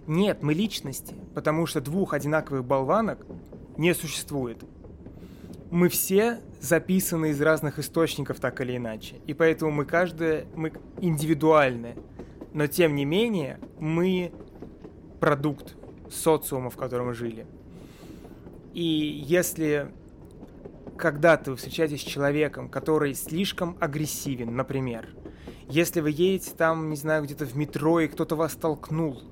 Нет, 0.07 0.43
мы 0.43 0.55
личности, 0.55 1.15
потому 1.35 1.67
что 1.67 1.81
двух 1.81 2.15
одинаковых 2.15 2.65
болванок 2.65 3.27
не 3.77 3.95
существует. 3.95 4.65
Мы 5.71 5.89
все 5.89 6.41
записаны 6.61 7.31
из 7.31 7.41
разных 7.41 7.79
источников 7.79 8.41
так 8.41 8.61
или 8.61 8.77
иначе, 8.77 9.17
и 9.27 9.35
поэтому 9.35 9.71
мы 9.71 9.85
каждая, 9.85 10.47
мы 10.55 10.73
индивидуальны. 11.01 11.97
Но 12.53 12.67
тем 12.67 12.97
не 12.97 13.05
менее, 13.05 13.61
мы 13.79 14.33
продукт 15.21 15.77
социума, 16.11 16.71
в 16.71 16.77
котором 16.77 17.07
мы 17.07 17.15
жили. 17.15 17.47
И 18.75 18.83
если 18.83 19.93
когда-то 21.01 21.53
вы 21.53 21.57
встречаетесь 21.57 22.03
с 22.03 22.05
человеком, 22.05 22.69
который 22.69 23.15
слишком 23.15 23.77
агрессивен, 23.81 24.55
например, 24.55 25.09
если 25.69 26.01
вы 26.01 26.11
едете 26.11 26.53
там, 26.57 26.91
не 26.91 26.97
знаю, 26.97 27.25
где-то 27.25 27.47
в 27.47 27.57
метро, 27.57 28.01
и 28.01 28.09
кто-то 28.09 28.37
вас 28.37 28.55
толкнул, 28.55 29.23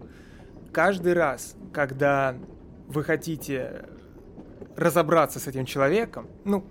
каждый 0.72 1.12
раз, 1.12 1.56
когда 1.72 2.34
вы 2.88 3.04
хотите 3.04 3.84
разобраться 4.79 5.41
с 5.41 5.49
этим 5.49 5.66
человеком, 5.66 6.29
ну, 6.45 6.64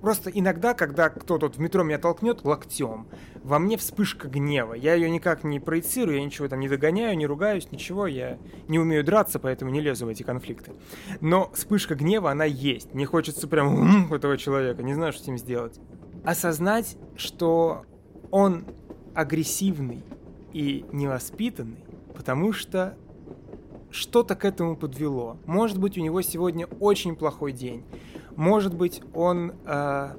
просто 0.00 0.30
иногда, 0.30 0.74
когда 0.74 1.08
кто-то 1.10 1.48
в 1.48 1.58
метро 1.58 1.84
меня 1.84 1.98
толкнет 1.98 2.44
локтем, 2.44 3.06
во 3.44 3.58
мне 3.60 3.76
вспышка 3.76 4.28
гнева. 4.28 4.74
Я 4.74 4.94
ее 4.94 5.08
никак 5.08 5.44
не 5.44 5.60
проецирую, 5.60 6.16
я 6.18 6.24
ничего 6.24 6.48
там 6.48 6.58
не 6.58 6.68
догоняю, 6.68 7.16
не 7.16 7.26
ругаюсь, 7.26 7.70
ничего. 7.70 8.06
Я 8.06 8.38
не 8.66 8.78
умею 8.78 9.04
драться, 9.04 9.38
поэтому 9.38 9.70
не 9.70 9.80
лезу 9.80 10.06
в 10.06 10.08
эти 10.08 10.24
конфликты. 10.24 10.72
Но 11.20 11.50
вспышка 11.54 11.94
гнева, 11.94 12.30
она 12.30 12.44
есть. 12.44 12.94
Не 12.94 13.04
хочется 13.04 13.46
прям 13.46 14.12
этого 14.12 14.36
человека, 14.36 14.82
не 14.82 14.94
знаю, 14.94 15.12
что 15.12 15.22
с 15.22 15.26
ним 15.28 15.38
сделать. 15.38 15.80
Осознать, 16.24 16.96
что 17.16 17.84
он 18.30 18.64
агрессивный 19.14 20.02
и 20.52 20.84
невоспитанный, 20.92 21.84
потому 22.14 22.52
что 22.52 22.96
что-то 23.92 24.34
к 24.34 24.44
этому 24.44 24.76
подвело. 24.76 25.36
Может 25.46 25.78
быть, 25.78 25.96
у 25.96 26.00
него 26.00 26.22
сегодня 26.22 26.66
очень 26.80 27.14
плохой 27.14 27.52
день. 27.52 27.84
Может 28.36 28.74
быть, 28.74 29.02
он 29.14 29.52
э, 29.66 30.16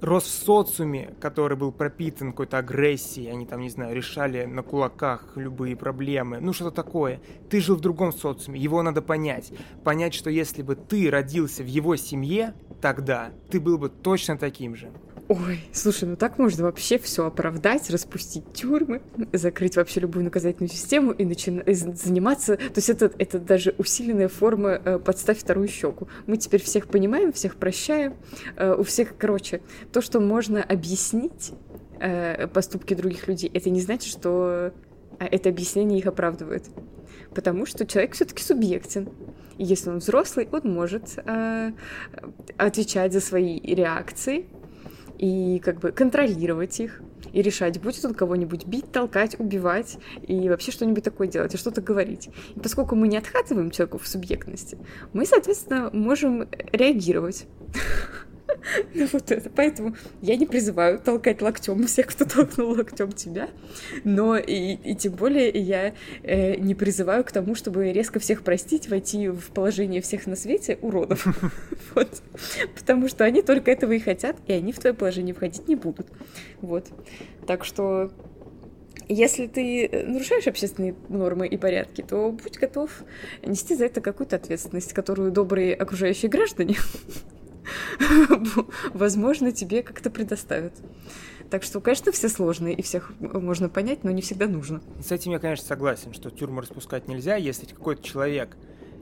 рос 0.00 0.24
в 0.24 0.44
социуме, 0.44 1.14
который 1.20 1.56
был 1.56 1.72
пропитан 1.72 2.30
какой-то 2.30 2.58
агрессией, 2.58 3.30
они 3.30 3.46
там, 3.46 3.60
не 3.60 3.70
знаю, 3.70 3.94
решали 3.94 4.44
на 4.44 4.62
кулаках 4.62 5.32
любые 5.36 5.76
проблемы, 5.76 6.40
ну 6.40 6.52
что-то 6.52 6.70
такое. 6.70 7.20
Ты 7.48 7.60
жил 7.60 7.76
в 7.76 7.80
другом 7.80 8.12
социуме, 8.12 8.58
его 8.58 8.82
надо 8.82 9.02
понять. 9.02 9.52
Понять, 9.84 10.14
что 10.14 10.30
если 10.30 10.62
бы 10.62 10.74
ты 10.74 11.10
родился 11.10 11.62
в 11.62 11.66
его 11.66 11.96
семье, 11.96 12.54
тогда 12.80 13.30
ты 13.50 13.60
был 13.60 13.78
бы 13.78 13.88
точно 13.88 14.38
таким 14.38 14.74
же. 14.74 14.90
Ой, 15.30 15.60
слушай, 15.72 16.08
ну 16.08 16.16
так 16.16 16.38
можно 16.38 16.64
вообще 16.64 16.98
все 16.98 17.24
оправдать, 17.24 17.88
распустить 17.88 18.52
тюрьмы, 18.52 19.00
закрыть 19.32 19.76
вообще 19.76 20.00
любую 20.00 20.24
наказательную 20.24 20.68
систему 20.68 21.12
и 21.12 21.24
начинать 21.24 21.78
заниматься. 21.78 22.56
То 22.56 22.72
есть 22.74 22.90
это, 22.90 23.12
это 23.16 23.38
даже 23.38 23.76
усиленная 23.78 24.26
форма 24.26 24.70
э, 24.84 24.98
подставь 24.98 25.38
вторую 25.38 25.68
щеку. 25.68 26.08
Мы 26.26 26.36
теперь 26.36 26.60
всех 26.60 26.88
понимаем, 26.88 27.32
всех 27.32 27.54
прощаем. 27.54 28.14
Э, 28.56 28.74
у 28.76 28.82
всех, 28.82 29.16
короче, 29.16 29.60
то, 29.92 30.02
что 30.02 30.18
можно 30.18 30.64
объяснить 30.64 31.52
э, 32.00 32.48
поступки 32.48 32.94
других 32.94 33.28
людей, 33.28 33.52
это 33.54 33.70
не 33.70 33.82
значит, 33.82 34.10
что 34.10 34.72
э, 35.20 35.26
это 35.26 35.48
объяснение 35.48 36.00
их 36.00 36.08
оправдывает. 36.08 36.64
Потому 37.36 37.66
что 37.66 37.86
человек 37.86 38.14
все-таки 38.14 38.42
субъектен. 38.42 39.08
И 39.58 39.64
если 39.64 39.90
он 39.90 39.98
взрослый, 39.98 40.48
он 40.50 40.62
может 40.64 41.20
э, 41.24 41.70
отвечать 42.56 43.12
за 43.12 43.20
свои 43.20 43.60
реакции 43.60 44.46
и 45.20 45.58
как 45.58 45.80
бы 45.80 45.92
контролировать 45.92 46.80
их, 46.80 47.02
и 47.34 47.42
решать, 47.42 47.78
будет 47.78 48.02
он 48.06 48.14
кого-нибудь 48.14 48.64
бить, 48.64 48.90
толкать, 48.90 49.38
убивать, 49.38 49.98
и 50.26 50.48
вообще 50.48 50.72
что-нибудь 50.72 51.04
такое 51.04 51.28
делать, 51.28 51.52
и 51.52 51.58
что-то 51.58 51.82
говорить. 51.82 52.30
И 52.56 52.60
поскольку 52.60 52.96
мы 52.96 53.06
не 53.06 53.18
откатываем 53.18 53.70
человеку 53.70 53.98
в 53.98 54.08
субъектности, 54.08 54.78
мы, 55.12 55.26
соответственно, 55.26 55.90
можем 55.92 56.48
реагировать. 56.72 57.46
Ну 58.94 59.06
вот 59.12 59.30
это. 59.30 59.50
Поэтому 59.50 59.96
я 60.22 60.36
не 60.36 60.46
призываю 60.46 60.98
толкать 60.98 61.42
локтем 61.42 61.86
всех, 61.86 62.06
кто 62.06 62.24
толкнул 62.24 62.70
локтем 62.70 63.12
тебя, 63.12 63.48
но 64.04 64.36
и, 64.36 64.74
и 64.74 64.94
тем 64.94 65.12
более 65.12 65.48
я 65.50 65.94
э, 66.22 66.56
не 66.56 66.74
призываю 66.74 67.24
к 67.24 67.32
тому, 67.32 67.54
чтобы 67.54 67.92
резко 67.92 68.20
всех 68.20 68.42
простить, 68.42 68.88
войти 68.88 69.28
в 69.28 69.50
положение 69.50 70.00
всех 70.00 70.26
на 70.26 70.36
свете 70.36 70.78
уродов. 70.80 71.26
Вот. 71.94 72.22
Потому 72.76 73.08
что 73.08 73.24
они 73.24 73.42
только 73.42 73.72
этого 73.72 73.90
и 73.92 73.98
хотят, 73.98 74.36
и 74.46 74.52
они 74.52 74.72
в 74.72 74.78
твое 74.78 74.94
положение 74.94 75.34
входить 75.34 75.66
не 75.66 75.74
будут. 75.74 76.06
Вот. 76.60 76.86
Так 77.48 77.64
что 77.64 78.12
если 79.08 79.48
ты 79.48 80.04
нарушаешь 80.06 80.46
общественные 80.46 80.94
нормы 81.08 81.48
и 81.48 81.56
порядки, 81.56 82.02
то 82.02 82.30
будь 82.30 82.58
готов 82.58 82.90
нести 83.42 83.74
за 83.74 83.86
это 83.86 84.00
какую-то 84.00 84.36
ответственность, 84.36 84.92
которую 84.92 85.32
добрые 85.32 85.74
окружающие 85.74 86.30
граждане 86.30 86.76
возможно, 88.94 89.52
тебе 89.52 89.82
как-то 89.82 90.10
предоставят. 90.10 90.74
Так 91.50 91.62
что, 91.62 91.80
конечно, 91.80 92.12
все 92.12 92.28
сложные, 92.28 92.74
и 92.74 92.82
всех 92.82 93.12
можно 93.18 93.68
понять, 93.68 94.04
но 94.04 94.10
не 94.10 94.22
всегда 94.22 94.46
нужно. 94.46 94.80
С 95.02 95.10
этим 95.10 95.32
я, 95.32 95.38
конечно, 95.38 95.66
согласен, 95.66 96.12
что 96.12 96.30
тюрьму 96.30 96.60
распускать 96.60 97.08
нельзя, 97.08 97.36
если 97.36 97.66
какой-то 97.66 98.02
человек, 98.02 98.56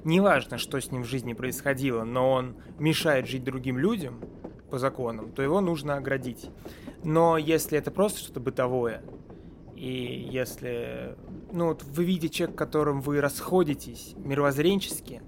неважно, 0.05 0.57
что 0.57 0.81
с 0.81 0.91
ним 0.91 1.03
в 1.03 1.07
жизни 1.07 1.35
происходило, 1.35 2.05
но 2.05 2.33
он 2.33 2.57
мешает 2.79 3.27
жить 3.27 3.45
другим 3.45 3.79
людям 3.79 4.21
по 4.71 4.79
законам, 4.79 5.31
то 5.33 5.43
его 5.43 5.61
нужно 5.61 5.97
оградить. 5.97 6.51
Но 7.05 7.37
если 7.37 7.79
это 7.79 7.91
просто 7.91 8.21
что-то 8.21 8.41
бытовое, 8.41 9.03
и 9.77 10.29
если 10.33 11.17
ну, 11.53 11.67
вот 11.69 11.85
вы 11.85 12.05
видите 12.05 12.35
человека, 12.35 12.59
которым 12.59 13.01
вы 13.01 13.21
расходитесь 13.21 14.15
мировоззренчески, 14.17 15.23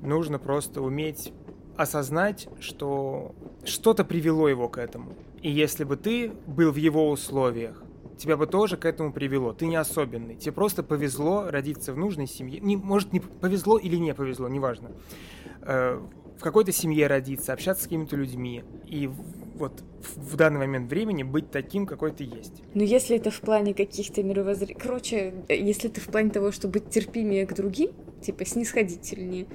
нужно 0.00 0.38
просто 0.38 0.80
уметь 0.80 1.32
осознать, 1.76 2.48
что 2.60 3.34
что-то 3.64 4.04
привело 4.04 4.48
его 4.48 4.68
к 4.68 4.78
этому. 4.78 5.14
И 5.40 5.50
если 5.50 5.84
бы 5.84 5.96
ты 5.96 6.32
был 6.46 6.70
в 6.70 6.76
его 6.76 7.10
условиях, 7.10 7.82
тебя 8.16 8.36
бы 8.36 8.46
тоже 8.46 8.76
к 8.76 8.84
этому 8.84 9.12
привело. 9.12 9.52
Ты 9.52 9.66
не 9.66 9.76
особенный. 9.76 10.36
Тебе 10.36 10.52
просто 10.52 10.82
повезло 10.82 11.50
родиться 11.50 11.92
в 11.92 11.96
нужной 11.96 12.26
семье. 12.26 12.60
Не, 12.60 12.76
может, 12.76 13.12
не 13.12 13.20
повезло 13.20 13.78
или 13.78 13.96
не 13.96 14.14
повезло, 14.14 14.48
неважно. 14.48 14.92
Э, 15.62 16.00
в 16.38 16.42
какой-то 16.42 16.72
семье 16.72 17.06
родиться, 17.06 17.52
общаться 17.52 17.84
с 17.84 17.86
какими-то 17.86 18.16
людьми. 18.16 18.64
И 18.86 19.10
вот 19.54 19.82
в 20.16 20.36
данный 20.36 20.60
момент 20.60 20.90
времени 20.90 21.22
быть 21.22 21.50
таким, 21.50 21.86
какой 21.86 22.12
ты 22.12 22.24
есть. 22.24 22.62
Ну, 22.74 22.82
если 22.82 23.16
это 23.16 23.30
в 23.30 23.40
плане 23.40 23.74
каких-то 23.74 24.22
мировоззрений... 24.22 24.74
Короче, 24.74 25.34
если 25.48 25.90
это 25.90 26.00
в 26.00 26.06
плане 26.06 26.30
того, 26.30 26.52
чтобы 26.52 26.80
быть 26.80 26.90
терпимее 26.90 27.46
к 27.46 27.54
другим, 27.54 27.90
типа 28.22 28.44
снисходительнее 28.44 29.46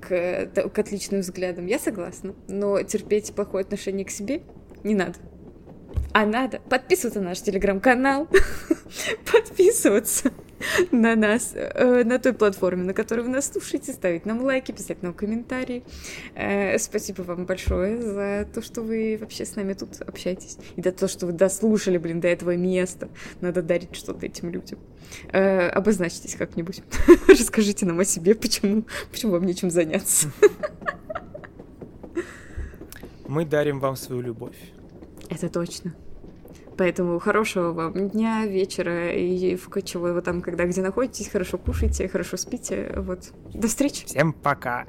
к, 0.00 0.46
к 0.46 0.78
отличным 0.78 1.20
взглядам, 1.20 1.66
я 1.66 1.78
согласна. 1.78 2.34
Но 2.48 2.82
терпеть 2.82 3.34
плохое 3.34 3.62
отношение 3.62 4.04
к 4.04 4.10
себе 4.10 4.42
не 4.82 4.94
надо. 4.94 5.18
А 6.12 6.26
надо 6.26 6.60
подписываться 6.60 7.20
на 7.20 7.30
наш 7.30 7.40
телеграм-канал, 7.40 8.28
подписываться 9.32 10.32
на 10.92 11.16
нас, 11.16 11.52
э, 11.54 12.04
на 12.04 12.18
той 12.18 12.32
платформе, 12.32 12.84
на 12.84 12.94
которой 12.94 13.20
вы 13.22 13.28
нас 13.28 13.50
слушаете, 13.50 13.92
ставить 13.92 14.26
нам 14.26 14.42
лайки, 14.42 14.72
писать 14.72 15.02
нам 15.02 15.14
комментарии. 15.14 15.82
Э, 16.34 16.78
спасибо 16.78 17.22
вам 17.22 17.46
большое 17.46 18.00
за 18.00 18.48
то, 18.52 18.62
что 18.62 18.82
вы 18.82 19.18
вообще 19.20 19.44
с 19.44 19.56
нами 19.56 19.74
тут 19.74 20.00
общаетесь. 20.00 20.58
И 20.76 20.82
за 20.82 20.92
то, 20.92 21.08
что 21.08 21.26
вы 21.26 21.32
дослушали, 21.32 21.98
блин, 21.98 22.20
до 22.20 22.28
этого 22.28 22.56
места. 22.56 23.08
Надо 23.40 23.62
дарить 23.62 23.94
что-то 23.94 24.26
этим 24.26 24.50
людям. 24.50 24.78
Э, 25.32 25.68
обозначьтесь 25.68 26.34
как-нибудь. 26.34 26.82
Расскажите 27.28 27.86
нам 27.86 28.00
о 28.00 28.04
себе, 28.04 28.34
почему, 28.34 28.84
почему 29.10 29.32
вам 29.32 29.46
нечем 29.46 29.70
заняться. 29.70 30.28
Мы 33.26 33.44
дарим 33.44 33.80
вам 33.80 33.96
свою 33.96 34.20
любовь. 34.20 34.56
Это 35.30 35.48
точно. 35.48 35.94
Поэтому 36.76 37.18
хорошего 37.18 37.72
вам 37.72 38.10
дня, 38.10 38.46
вечера 38.46 39.12
и 39.12 39.56
чего 39.82 40.12
вы 40.12 40.22
там, 40.22 40.42
когда 40.42 40.64
где 40.64 40.82
находитесь, 40.82 41.28
хорошо 41.28 41.58
кушайте, 41.58 42.08
хорошо 42.08 42.36
спите. 42.36 42.92
Вот. 42.96 43.32
До 43.52 43.68
встречи. 43.68 44.06
Всем 44.06 44.32
пока. 44.32 44.86